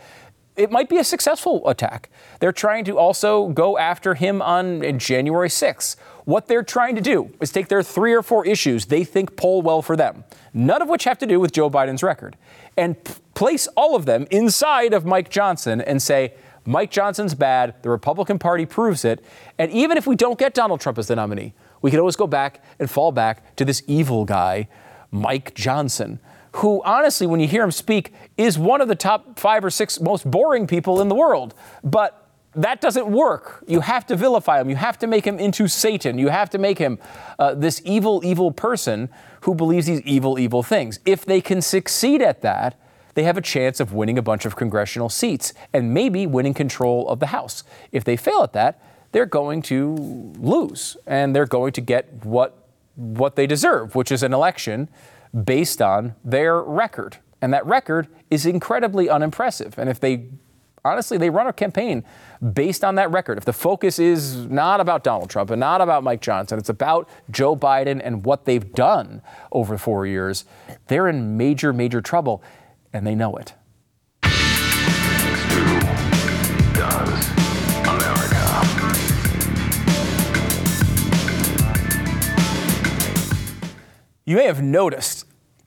it 0.56 0.72
might 0.72 0.90
be 0.90 0.98
a 0.98 1.04
successful 1.04 1.68
attack. 1.68 2.10
They're 2.40 2.52
trying 2.52 2.86
to 2.86 2.98
also 2.98 3.50
go 3.50 3.78
after 3.78 4.16
him 4.16 4.42
on 4.42 5.00
January 5.00 5.50
6th. 5.50 5.96
What 6.26 6.48
they're 6.48 6.64
trying 6.64 6.96
to 6.96 7.02
do 7.02 7.32
is 7.40 7.52
take 7.52 7.68
their 7.68 7.84
three 7.84 8.14
or 8.14 8.24
four 8.24 8.46
issues 8.46 8.86
they 8.86 9.04
think 9.04 9.36
poll 9.36 9.62
well 9.62 9.82
for 9.82 9.96
them, 9.96 10.24
none 10.54 10.82
of 10.82 10.90
which 10.90 11.04
have 11.04 11.18
to 11.20 11.26
do 11.26 11.40
with 11.40 11.52
Joe 11.52 11.70
Biden's 11.70 12.02
record, 12.02 12.36
and 12.78 13.02
p- 13.04 13.14
place 13.34 13.68
all 13.76 13.96
of 13.96 14.06
them 14.06 14.26
inside 14.32 14.94
of 14.94 15.06
Mike 15.06 15.30
Johnson 15.30 15.82
and 15.82 16.02
say, 16.02 16.34
Mike 16.66 16.90
Johnson's 16.90 17.36
bad. 17.36 17.76
The 17.84 17.90
Republican 17.90 18.40
Party 18.40 18.66
proves 18.66 19.06
it. 19.06 19.24
And 19.60 19.72
even 19.72 19.98
if 19.98 20.08
we 20.08 20.16
don't 20.16 20.40
get 20.40 20.56
Donald 20.56 20.82
Trump 20.82 20.98
as 20.98 21.08
the 21.08 21.16
nominee, 21.16 21.54
we 21.82 21.92
can 21.92 22.00
always 22.00 22.16
go 22.16 22.26
back 22.26 22.64
and 22.80 22.90
fall 22.90 23.12
back 23.12 23.56
to 23.58 23.66
this 23.66 23.84
evil 23.86 24.26
guy, 24.26 24.68
Mike 25.12 25.54
Johnson, 25.54 26.20
who 26.56 26.82
honestly, 26.86 27.28
when 27.28 27.40
you 27.40 27.48
hear 27.48 27.64
him 27.64 27.72
speak, 27.72 28.14
is 28.38 28.58
one 28.58 28.80
of 28.80 28.88
the 28.88 28.96
top 28.96 29.38
five 29.38 29.66
or 29.66 29.70
six 29.70 30.00
most 30.00 30.30
boring 30.30 30.68
people 30.68 31.02
in 31.02 31.10
the 31.10 31.16
world. 31.16 31.54
But 31.84 32.30
that 32.56 32.80
doesn't 32.80 33.08
work. 33.08 33.64
You 33.68 33.82
have 33.82 34.06
to 34.08 34.16
vilify 34.16 34.62
him. 34.62 34.70
You 34.70 34.78
have 34.78 34.98
to 35.00 35.08
make 35.08 35.26
him 35.26 35.38
into 35.38 35.68
Satan. 35.68 36.18
You 36.18 36.30
have 36.30 36.50
to 36.52 36.58
make 36.58 36.78
him 36.78 36.98
uh, 37.38 37.56
this 37.56 37.82
evil, 37.84 38.22
evil 38.24 38.52
person 38.52 39.10
who 39.42 39.54
believes 39.54 39.86
these 39.86 40.00
evil, 40.02 40.40
evil 40.40 40.64
things. 40.64 41.00
If 41.06 41.26
they 41.26 41.42
can 41.42 41.62
succeed 41.62 42.22
at 42.22 42.42
that, 42.42 42.80
they 43.16 43.24
have 43.24 43.38
a 43.38 43.42
chance 43.42 43.82
of 43.82 43.92
winning 43.92 44.18
a 44.18 44.22
bunch 44.22 44.46
of 44.46 44.56
congressional 44.56 45.10
seats 45.10 45.54
and 45.74 45.94
maybe 45.94 46.26
winning 46.26 46.54
control 46.54 47.08
of 47.10 47.20
the 47.20 47.28
House. 47.28 47.66
If 47.92 48.06
they 48.06 48.16
fail 48.16 48.42
at 48.44 48.54
that, 48.54 48.82
they're 49.12 49.26
going 49.26 49.62
to 49.64 49.96
lose 50.40 50.96
and 51.06 51.36
they're 51.36 51.46
going 51.46 51.74
to 51.74 51.82
get 51.82 52.08
what 52.24 52.62
what 52.96 53.36
they 53.36 53.46
deserve, 53.46 53.94
which 53.94 54.10
is 54.10 54.24
an 54.24 54.34
election 54.34 54.88
based 55.44 55.82
on 55.82 56.16
their 56.24 56.62
record. 56.62 57.18
And 57.42 57.54
that 57.54 57.66
record 57.66 58.08
is 58.32 58.46
incredibly 58.46 59.10
unimpressive. 59.10 59.78
And 59.78 59.90
if 59.90 60.00
they 60.00 60.28
honestly 60.84 61.18
they 61.18 61.30
run 61.30 61.48
a 61.48 61.54
campaign 61.54 62.04
based 62.54 62.84
on 62.84 62.96
that 62.96 63.12
record. 63.12 63.38
If 63.38 63.46
the 63.46 63.54
focus 63.54 63.98
is 63.98 64.46
not 64.46 64.80
about 64.80 65.04
Donald 65.04 65.30
Trump 65.30 65.50
and 65.50 65.60
not 65.60 65.82
about 65.82 66.04
Mike 66.04 66.22
Johnson, 66.22 66.60
it's 66.60 66.70
about 66.70 67.10
Joe 67.32 67.56
Biden 67.56 68.00
and 68.04 68.24
what 68.24 68.46
they've 68.46 68.72
done 68.74 69.22
over 69.52 69.78
4 69.78 70.06
years, 70.06 70.46
they're 70.88 71.08
in 71.08 71.38
major 71.38 71.74
major 71.74 72.02
trouble 72.02 72.44
and 72.94 73.06
they 73.06 73.16
know 73.16 73.36
it. 73.36 73.54
You 84.28 84.38
may 84.38 84.46
have 84.46 84.62
noticed 84.62 85.25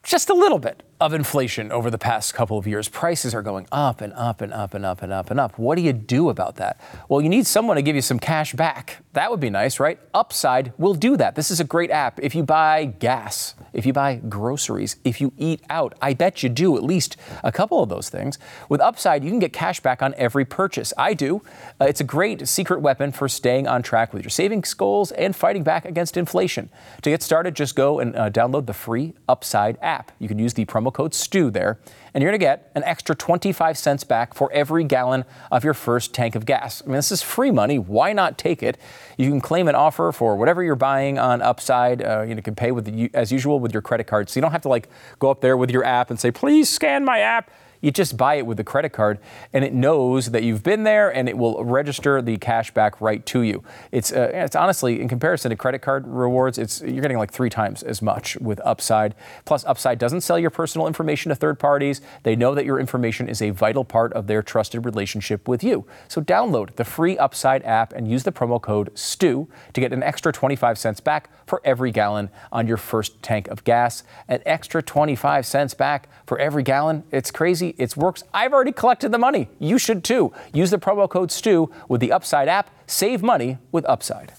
just 0.08 0.30
a 0.30 0.34
little 0.34 0.58
bit 0.58 0.82
of 1.00 1.14
inflation 1.14 1.70
over 1.70 1.90
the 1.90 1.98
past 1.98 2.34
couple 2.34 2.58
of 2.58 2.66
years. 2.66 2.88
Prices 2.88 3.34
are 3.34 3.42
going 3.42 3.68
up 3.70 4.00
and 4.00 4.12
up 4.14 4.40
and 4.40 4.52
up 4.52 4.74
and 4.74 4.84
up 4.84 5.02
and 5.02 5.12
up 5.12 5.30
and 5.30 5.38
up. 5.38 5.58
What 5.58 5.76
do 5.76 5.82
you 5.82 5.92
do 5.92 6.28
about 6.28 6.56
that? 6.56 6.80
Well, 7.08 7.20
you 7.20 7.28
need 7.28 7.46
someone 7.46 7.76
to 7.76 7.82
give 7.82 7.94
you 7.94 8.02
some 8.02 8.18
cash 8.18 8.52
back. 8.52 9.04
That 9.12 9.30
would 9.30 9.38
be 9.38 9.50
nice, 9.50 9.78
right? 9.78 9.98
Upside 10.12 10.72
will 10.76 10.94
do 10.94 11.16
that. 11.16 11.36
This 11.36 11.50
is 11.50 11.60
a 11.60 11.64
great 11.64 11.90
app. 11.90 12.18
If 12.20 12.34
you 12.34 12.42
buy 12.42 12.86
gas, 12.86 13.54
if 13.72 13.86
you 13.86 13.92
buy 13.92 14.16
groceries, 14.16 14.96
if 15.04 15.20
you 15.20 15.32
eat 15.38 15.60
out, 15.70 15.96
I 16.02 16.14
bet 16.14 16.42
you 16.42 16.48
do 16.48 16.76
at 16.76 16.82
least 16.82 17.16
a 17.44 17.52
couple 17.52 17.80
of 17.82 17.88
those 17.88 18.08
things. 18.08 18.38
With 18.68 18.80
Upside, 18.80 19.22
you 19.22 19.30
can 19.30 19.38
get 19.38 19.52
cash 19.52 19.78
back 19.78 20.02
on 20.02 20.14
every 20.16 20.44
purchase. 20.44 20.92
I 20.98 21.14
do. 21.14 21.42
Uh, 21.80 21.84
it's 21.84 22.00
a 22.00 22.04
great 22.04 22.48
secret 22.48 22.80
weapon 22.80 23.12
for 23.12 23.28
staying 23.28 23.68
on 23.68 23.82
track 23.82 24.12
with 24.12 24.22
your 24.22 24.30
savings 24.30 24.74
goals 24.74 25.12
and 25.12 25.34
fighting 25.36 25.62
back 25.62 25.84
against 25.84 26.16
inflation. 26.16 26.70
To 27.02 27.10
get 27.10 27.22
started, 27.22 27.54
just 27.54 27.76
go 27.76 28.00
and 28.00 28.16
uh, 28.16 28.30
download 28.30 28.66
the 28.66 28.74
free 28.74 29.14
Upside 29.28 29.78
app. 29.80 30.10
You 30.18 30.26
can 30.26 30.38
use 30.38 30.54
the 30.54 30.64
promo 30.64 30.87
code 30.90 31.14
STU 31.14 31.50
there, 31.50 31.78
and 32.14 32.22
you're 32.22 32.30
going 32.30 32.38
to 32.38 32.44
get 32.44 32.70
an 32.74 32.84
extra 32.84 33.14
25 33.14 33.76
cents 33.78 34.04
back 34.04 34.34
for 34.34 34.52
every 34.52 34.84
gallon 34.84 35.24
of 35.50 35.64
your 35.64 35.74
first 35.74 36.14
tank 36.14 36.34
of 36.34 36.46
gas. 36.46 36.82
I 36.82 36.86
mean, 36.86 36.96
this 36.96 37.12
is 37.12 37.22
free 37.22 37.50
money. 37.50 37.78
Why 37.78 38.12
not 38.12 38.38
take 38.38 38.62
it? 38.62 38.78
You 39.16 39.30
can 39.30 39.40
claim 39.40 39.68
an 39.68 39.74
offer 39.74 40.12
for 40.12 40.36
whatever 40.36 40.62
you're 40.62 40.76
buying 40.76 41.18
on 41.18 41.42
Upside. 41.42 42.02
Uh, 42.02 42.22
you, 42.22 42.34
know, 42.34 42.38
you 42.38 42.42
can 42.42 42.54
pay 42.54 42.72
with 42.72 42.84
the, 42.84 43.10
as 43.14 43.30
usual 43.30 43.60
with 43.60 43.72
your 43.72 43.82
credit 43.82 44.04
card, 44.06 44.28
so 44.28 44.38
you 44.38 44.42
don't 44.42 44.52
have 44.52 44.62
to 44.62 44.68
like 44.68 44.88
go 45.18 45.30
up 45.30 45.40
there 45.40 45.56
with 45.56 45.70
your 45.70 45.84
app 45.84 46.10
and 46.10 46.18
say, 46.18 46.30
"Please 46.30 46.68
scan 46.68 47.04
my 47.04 47.20
app." 47.20 47.50
You 47.80 47.90
just 47.90 48.16
buy 48.16 48.34
it 48.34 48.46
with 48.46 48.58
a 48.58 48.64
credit 48.64 48.90
card, 48.90 49.18
and 49.52 49.64
it 49.64 49.72
knows 49.72 50.30
that 50.30 50.42
you've 50.42 50.62
been 50.62 50.82
there, 50.84 51.14
and 51.14 51.28
it 51.28 51.38
will 51.38 51.64
register 51.64 52.20
the 52.20 52.36
cash 52.36 52.72
back 52.72 53.00
right 53.00 53.24
to 53.26 53.42
you. 53.42 53.62
It's 53.92 54.12
uh, 54.12 54.30
it's 54.34 54.56
honestly 54.56 55.00
in 55.00 55.08
comparison 55.08 55.50
to 55.50 55.56
credit 55.56 55.80
card 55.80 56.06
rewards, 56.06 56.58
it's 56.58 56.80
you're 56.80 57.02
getting 57.02 57.18
like 57.18 57.32
three 57.32 57.50
times 57.50 57.82
as 57.82 58.02
much 58.02 58.36
with 58.38 58.60
Upside. 58.64 59.14
Plus, 59.44 59.64
Upside 59.64 59.98
doesn't 59.98 60.22
sell 60.22 60.38
your 60.38 60.50
personal 60.50 60.86
information 60.86 61.30
to 61.30 61.34
third 61.34 61.58
parties. 61.58 62.00
They 62.22 62.34
know 62.34 62.54
that 62.54 62.64
your 62.64 62.80
information 62.80 63.28
is 63.28 63.40
a 63.40 63.50
vital 63.50 63.84
part 63.84 64.12
of 64.12 64.26
their 64.26 64.42
trusted 64.42 64.84
relationship 64.84 65.46
with 65.46 65.62
you. 65.62 65.86
So 66.08 66.20
download 66.20 66.76
the 66.76 66.84
free 66.84 67.16
Upside 67.16 67.62
app 67.64 67.92
and 67.92 68.10
use 68.10 68.24
the 68.24 68.32
promo 68.32 68.60
code 68.60 68.90
STU 68.98 69.46
to 69.72 69.80
get 69.80 69.92
an 69.92 70.02
extra 70.02 70.32
25 70.32 70.78
cents 70.78 71.00
back 71.00 71.30
for 71.46 71.60
every 71.64 71.90
gallon 71.90 72.30
on 72.52 72.66
your 72.66 72.76
first 72.76 73.22
tank 73.22 73.48
of 73.48 73.64
gas. 73.64 74.02
An 74.28 74.40
extra 74.44 74.82
25 74.82 75.46
cents 75.46 75.74
back 75.74 76.08
for 76.26 76.38
every 76.38 76.62
gallon. 76.62 77.04
It's 77.10 77.30
crazy 77.30 77.67
it 77.78 77.96
works. 77.96 78.22
I've 78.32 78.52
already 78.52 78.72
collected 78.72 79.12
the 79.12 79.18
money. 79.18 79.48
You 79.58 79.78
should 79.78 80.04
too. 80.04 80.32
Use 80.52 80.70
the 80.70 80.78
promo 80.78 81.08
code 81.08 81.30
STU 81.30 81.68
with 81.88 82.00
the 82.00 82.12
Upside 82.12 82.48
app. 82.48 82.70
Save 82.86 83.22
money 83.22 83.58
with 83.72 83.84
Upside. 83.88 84.32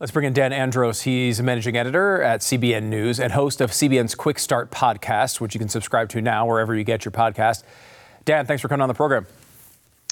Let's 0.00 0.10
bring 0.10 0.26
in 0.26 0.32
Dan 0.32 0.52
Andros. 0.52 1.02
He's 1.02 1.38
a 1.38 1.44
managing 1.44 1.76
editor 1.76 2.20
at 2.22 2.40
CBN 2.40 2.84
News 2.84 3.20
and 3.20 3.32
host 3.32 3.60
of 3.60 3.70
CBN's 3.70 4.16
Quick 4.16 4.40
Start 4.40 4.72
podcast, 4.72 5.40
which 5.40 5.54
you 5.54 5.60
can 5.60 5.68
subscribe 5.68 6.08
to 6.08 6.20
now 6.20 6.44
wherever 6.44 6.74
you 6.74 6.82
get 6.82 7.04
your 7.04 7.12
podcast. 7.12 7.62
Dan, 8.24 8.44
thanks 8.44 8.60
for 8.60 8.66
coming 8.66 8.82
on 8.82 8.88
the 8.88 8.94
program. 8.94 9.26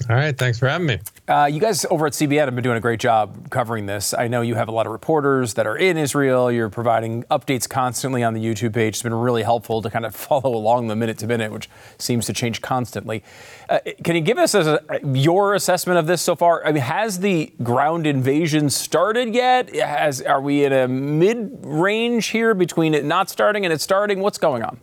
All 0.08 0.16
right, 0.16 0.36
thanks 0.36 0.58
for 0.58 0.68
having 0.68 0.86
me. 0.86 0.98
Uh, 1.28 1.44
you 1.44 1.60
guys 1.60 1.84
over 1.90 2.06
at 2.06 2.12
CBN 2.14 2.46
have 2.46 2.54
been 2.54 2.64
doing 2.64 2.76
a 2.76 2.80
great 2.80 3.00
job 3.00 3.50
covering 3.50 3.86
this. 3.86 4.14
I 4.14 4.28
know 4.28 4.40
you 4.40 4.54
have 4.54 4.68
a 4.68 4.72
lot 4.72 4.86
of 4.86 4.92
reporters 4.92 5.54
that 5.54 5.66
are 5.66 5.76
in 5.76 5.98
Israel. 5.98 6.50
You're 6.50 6.70
providing 6.70 7.24
updates 7.24 7.68
constantly 7.68 8.22
on 8.22 8.34
the 8.34 8.42
YouTube 8.42 8.72
page. 8.72 8.94
It's 8.94 9.02
been 9.02 9.14
really 9.14 9.42
helpful 9.42 9.82
to 9.82 9.90
kind 9.90 10.06
of 10.06 10.14
follow 10.16 10.54
along 10.54 10.88
the 10.88 10.96
minute 10.96 11.18
to 11.18 11.26
minute, 11.26 11.52
which 11.52 11.68
seems 11.98 12.26
to 12.26 12.32
change 12.32 12.62
constantly. 12.62 13.22
Uh, 13.68 13.80
can 14.02 14.16
you 14.16 14.22
give 14.22 14.38
us 14.38 14.54
a, 14.54 14.80
your 15.04 15.54
assessment 15.54 15.98
of 15.98 16.06
this 16.06 16.22
so 16.22 16.34
far? 16.34 16.66
I 16.66 16.72
mean, 16.72 16.82
has 16.82 17.20
the 17.20 17.52
ground 17.62 18.06
invasion 18.06 18.70
started 18.70 19.34
yet? 19.34 19.74
Has 19.74 20.22
are 20.22 20.40
we 20.40 20.64
in 20.64 20.72
a 20.72 20.88
mid 20.88 21.60
range 21.62 22.28
here 22.28 22.54
between 22.54 22.94
it 22.94 23.04
not 23.04 23.28
starting 23.28 23.64
and 23.64 23.72
it 23.72 23.80
starting? 23.80 24.20
What's 24.20 24.38
going 24.38 24.62
on? 24.62 24.80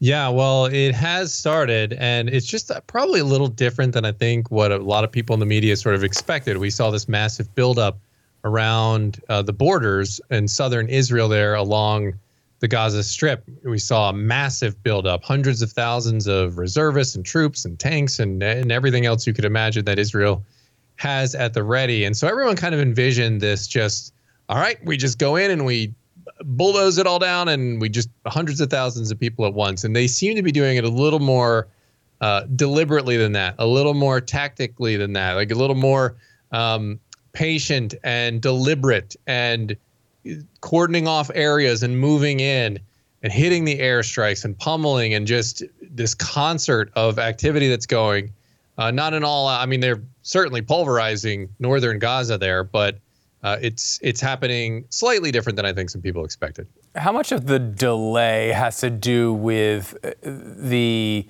Yeah, 0.00 0.28
well, 0.28 0.66
it 0.66 0.94
has 0.94 1.34
started, 1.34 1.94
and 1.94 2.28
it's 2.28 2.46
just 2.46 2.70
probably 2.86 3.18
a 3.18 3.24
little 3.24 3.48
different 3.48 3.94
than 3.94 4.04
I 4.04 4.12
think 4.12 4.48
what 4.50 4.70
a 4.70 4.78
lot 4.78 5.02
of 5.02 5.10
people 5.10 5.34
in 5.34 5.40
the 5.40 5.46
media 5.46 5.76
sort 5.76 5.96
of 5.96 6.04
expected. 6.04 6.58
We 6.58 6.70
saw 6.70 6.90
this 6.90 7.08
massive 7.08 7.52
buildup 7.56 7.98
around 8.44 9.20
uh, 9.28 9.42
the 9.42 9.52
borders 9.52 10.20
in 10.30 10.46
southern 10.46 10.88
Israel 10.88 11.28
there 11.28 11.54
along 11.54 12.14
the 12.60 12.68
Gaza 12.68 13.02
Strip. 13.02 13.44
We 13.64 13.78
saw 13.78 14.10
a 14.10 14.12
massive 14.12 14.80
buildup, 14.84 15.24
hundreds 15.24 15.62
of 15.62 15.72
thousands 15.72 16.28
of 16.28 16.58
reservists 16.58 17.16
and 17.16 17.24
troops 17.24 17.64
and 17.64 17.78
tanks 17.78 18.20
and, 18.20 18.40
and 18.42 18.70
everything 18.70 19.04
else 19.04 19.26
you 19.26 19.32
could 19.32 19.44
imagine 19.44 19.84
that 19.86 19.98
Israel 19.98 20.44
has 20.96 21.34
at 21.34 21.54
the 21.54 21.62
ready. 21.62 22.04
And 22.04 22.16
so 22.16 22.28
everyone 22.28 22.56
kind 22.56 22.74
of 22.74 22.80
envisioned 22.80 23.40
this 23.40 23.66
just, 23.66 24.12
all 24.48 24.58
right, 24.58 24.78
we 24.84 24.96
just 24.96 25.18
go 25.18 25.36
in 25.36 25.50
and 25.50 25.64
we 25.64 25.94
bulldoze 26.44 26.98
it 26.98 27.06
all 27.06 27.18
down 27.18 27.48
and 27.48 27.80
we 27.80 27.88
just 27.88 28.08
hundreds 28.26 28.60
of 28.60 28.70
thousands 28.70 29.10
of 29.10 29.18
people 29.18 29.46
at 29.46 29.54
once. 29.54 29.84
And 29.84 29.94
they 29.94 30.06
seem 30.06 30.36
to 30.36 30.42
be 30.42 30.52
doing 30.52 30.76
it 30.76 30.84
a 30.84 30.88
little 30.88 31.20
more 31.20 31.68
uh, 32.20 32.42
deliberately 32.56 33.16
than 33.16 33.32
that, 33.32 33.54
a 33.58 33.66
little 33.66 33.94
more 33.94 34.20
tactically 34.20 34.96
than 34.96 35.12
that, 35.12 35.34
like 35.34 35.50
a 35.50 35.54
little 35.54 35.76
more 35.76 36.16
um, 36.52 36.98
patient 37.32 37.94
and 38.02 38.40
deliberate 38.40 39.16
and 39.26 39.76
cordoning 40.60 41.06
off 41.06 41.30
areas 41.34 41.82
and 41.82 41.98
moving 41.98 42.40
in 42.40 42.78
and 43.22 43.32
hitting 43.32 43.64
the 43.64 43.78
airstrikes 43.78 44.44
and 44.44 44.58
pummeling 44.58 45.14
and 45.14 45.26
just 45.26 45.62
this 45.80 46.14
concert 46.14 46.90
of 46.94 47.18
activity 47.18 47.68
that's 47.68 47.86
going. 47.86 48.32
Uh, 48.76 48.90
not 48.90 49.12
in 49.12 49.24
all, 49.24 49.48
I 49.48 49.66
mean, 49.66 49.80
they're 49.80 50.02
certainly 50.22 50.62
pulverizing 50.62 51.48
northern 51.58 51.98
Gaza 51.98 52.38
there, 52.38 52.62
but 52.62 52.98
uh, 53.42 53.56
it's 53.60 54.00
it's 54.02 54.20
happening 54.20 54.84
slightly 54.90 55.30
different 55.30 55.56
than 55.56 55.64
I 55.64 55.72
think 55.72 55.90
some 55.90 56.02
people 56.02 56.24
expected. 56.24 56.66
How 56.96 57.12
much 57.12 57.30
of 57.32 57.46
the 57.46 57.58
delay 57.58 58.48
has 58.48 58.80
to 58.80 58.90
do 58.90 59.32
with 59.32 59.96
uh, 60.02 60.10
the 60.22 61.26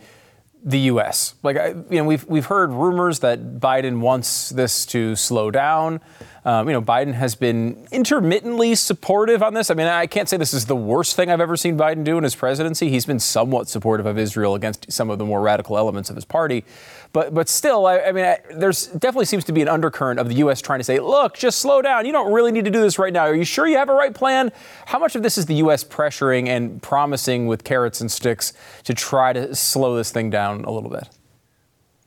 the 0.64 0.78
U.S. 0.80 1.34
Like 1.42 1.56
you 1.90 1.98
know, 1.98 2.04
we've 2.04 2.24
we've 2.26 2.46
heard 2.46 2.72
rumors 2.72 3.20
that 3.20 3.58
Biden 3.60 4.00
wants 4.00 4.50
this 4.50 4.86
to 4.86 5.16
slow 5.16 5.50
down. 5.50 6.00
Um, 6.48 6.66
you 6.66 6.72
know, 6.72 6.80
Biden 6.80 7.12
has 7.12 7.34
been 7.34 7.86
intermittently 7.92 8.74
supportive 8.74 9.42
on 9.42 9.52
this. 9.52 9.70
I 9.70 9.74
mean, 9.74 9.86
I 9.86 10.06
can't 10.06 10.30
say 10.30 10.38
this 10.38 10.54
is 10.54 10.64
the 10.64 10.74
worst 10.74 11.14
thing 11.14 11.30
I've 11.30 11.42
ever 11.42 11.58
seen 11.58 11.76
Biden 11.76 12.04
do 12.04 12.16
in 12.16 12.24
his 12.24 12.34
presidency. 12.34 12.88
He's 12.88 13.04
been 13.04 13.20
somewhat 13.20 13.68
supportive 13.68 14.06
of 14.06 14.16
Israel 14.16 14.54
against 14.54 14.90
some 14.90 15.10
of 15.10 15.18
the 15.18 15.26
more 15.26 15.42
radical 15.42 15.76
elements 15.76 16.08
of 16.08 16.16
his 16.16 16.24
party. 16.24 16.64
But 17.12 17.34
but 17.34 17.50
still, 17.50 17.84
I, 17.84 18.00
I 18.00 18.12
mean, 18.12 18.24
I, 18.24 18.38
there's 18.56 18.86
definitely 18.86 19.26
seems 19.26 19.44
to 19.44 19.52
be 19.52 19.60
an 19.60 19.68
undercurrent 19.68 20.18
of 20.18 20.30
the 20.30 20.36
U.S. 20.36 20.62
trying 20.62 20.80
to 20.80 20.84
say, 20.84 21.00
look, 21.00 21.36
just 21.36 21.60
slow 21.60 21.82
down. 21.82 22.06
You 22.06 22.12
don't 22.12 22.32
really 22.32 22.50
need 22.50 22.64
to 22.64 22.70
do 22.70 22.80
this 22.80 22.98
right 22.98 23.12
now. 23.12 23.24
Are 23.24 23.34
you 23.34 23.44
sure 23.44 23.66
you 23.68 23.76
have 23.76 23.90
a 23.90 23.94
right 23.94 24.14
plan? 24.14 24.50
How 24.86 24.98
much 24.98 25.16
of 25.16 25.22
this 25.22 25.36
is 25.36 25.44
the 25.44 25.56
U.S. 25.56 25.84
pressuring 25.84 26.48
and 26.48 26.80
promising 26.80 27.46
with 27.46 27.62
carrots 27.62 28.00
and 28.00 28.10
sticks 28.10 28.54
to 28.84 28.94
try 28.94 29.34
to 29.34 29.54
slow 29.54 29.96
this 29.96 30.10
thing 30.12 30.30
down 30.30 30.64
a 30.64 30.70
little 30.70 30.88
bit? 30.88 31.10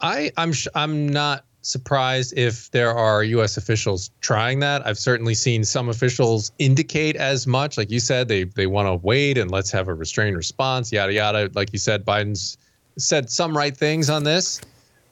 I 0.01 0.31
I'm 0.35 0.51
I'm 0.73 1.09
not 1.09 1.45
surprised 1.61 2.33
if 2.37 2.71
there 2.71 2.91
are 2.91 3.23
U.S. 3.23 3.57
officials 3.57 4.11
trying 4.21 4.59
that. 4.59 4.85
I've 4.85 4.97
certainly 4.97 5.35
seen 5.35 5.63
some 5.63 5.89
officials 5.89 6.51
indicate 6.59 7.15
as 7.15 7.45
much. 7.45 7.77
Like 7.77 7.91
you 7.91 7.99
said, 7.99 8.27
they 8.27 8.43
they 8.43 8.67
want 8.67 8.87
to 8.87 8.95
wait 8.95 9.37
and 9.37 9.51
let's 9.51 9.71
have 9.71 9.87
a 9.87 9.93
restrained 9.93 10.35
response. 10.35 10.91
Yada 10.91 11.13
yada. 11.13 11.49
Like 11.53 11.71
you 11.73 11.79
said, 11.79 12.05
Biden's 12.05 12.57
said 12.97 13.29
some 13.29 13.55
right 13.55 13.75
things 13.75 14.09
on 14.09 14.23
this. 14.23 14.61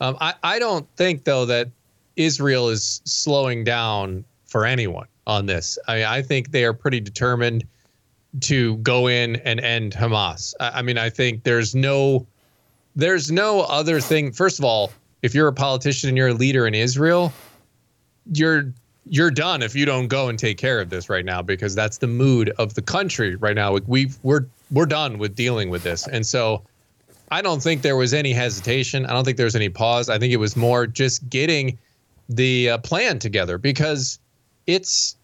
Um, 0.01 0.17
I, 0.21 0.33
I 0.43 0.59
don't 0.59 0.87
think, 0.95 1.23
though, 1.23 1.45
that 1.45 1.69
Israel 2.15 2.69
is 2.69 3.01
slowing 3.05 3.63
down 3.63 4.23
for 4.45 4.65
anyone 4.65 5.07
on 5.27 5.45
this. 5.45 5.77
I, 5.87 6.03
I 6.05 6.21
think 6.21 6.51
they 6.51 6.65
are 6.65 6.73
pretty 6.73 6.99
determined 6.99 7.65
to 8.41 8.77
go 8.77 9.07
in 9.07 9.37
and 9.37 9.59
end 9.59 9.93
Hamas. 9.93 10.53
I, 10.59 10.79
I 10.79 10.81
mean, 10.81 10.97
I 10.97 11.09
think 11.09 11.43
there's 11.43 11.75
no 11.75 12.25
there's 12.95 13.31
no 13.31 13.61
other 13.61 14.01
thing. 14.01 14.31
First 14.31 14.59
of 14.59 14.65
all, 14.65 14.91
if 15.21 15.35
you're 15.35 15.47
a 15.47 15.53
politician 15.53 16.09
and 16.09 16.17
you're 16.17 16.29
a 16.29 16.33
leader 16.33 16.67
in 16.67 16.73
Israel, 16.73 17.33
you're 18.33 18.73
you're 19.05 19.31
done 19.31 19.63
if 19.63 19.75
you 19.75 19.85
don't 19.85 20.07
go 20.07 20.29
and 20.29 20.37
take 20.37 20.57
care 20.57 20.79
of 20.79 20.89
this 20.89 21.09
right 21.09 21.25
now 21.25 21.41
because 21.41 21.73
that's 21.73 21.97
the 21.97 22.07
mood 22.07 22.49
of 22.59 22.75
the 22.75 22.81
country 22.81 23.35
right 23.35 23.55
now. 23.55 23.77
We 23.87 24.11
we're 24.23 24.45
we're 24.71 24.85
done 24.85 25.17
with 25.17 25.35
dealing 25.35 25.69
with 25.69 25.83
this, 25.83 26.07
and 26.07 26.25
so 26.25 26.63
I 27.31 27.41
don't 27.41 27.61
think 27.61 27.81
there 27.81 27.95
was 27.95 28.13
any 28.13 28.33
hesitation. 28.33 29.05
I 29.05 29.13
don't 29.13 29.25
think 29.25 29.37
there 29.37 29.45
was 29.45 29.55
any 29.55 29.69
pause. 29.69 30.09
I 30.09 30.17
think 30.17 30.33
it 30.33 30.37
was 30.37 30.55
more 30.55 30.87
just 30.87 31.29
getting 31.29 31.77
the 32.27 32.71
uh, 32.71 32.77
plan 32.79 33.19
together 33.19 33.57
because 33.57 34.19
it's 34.67 35.15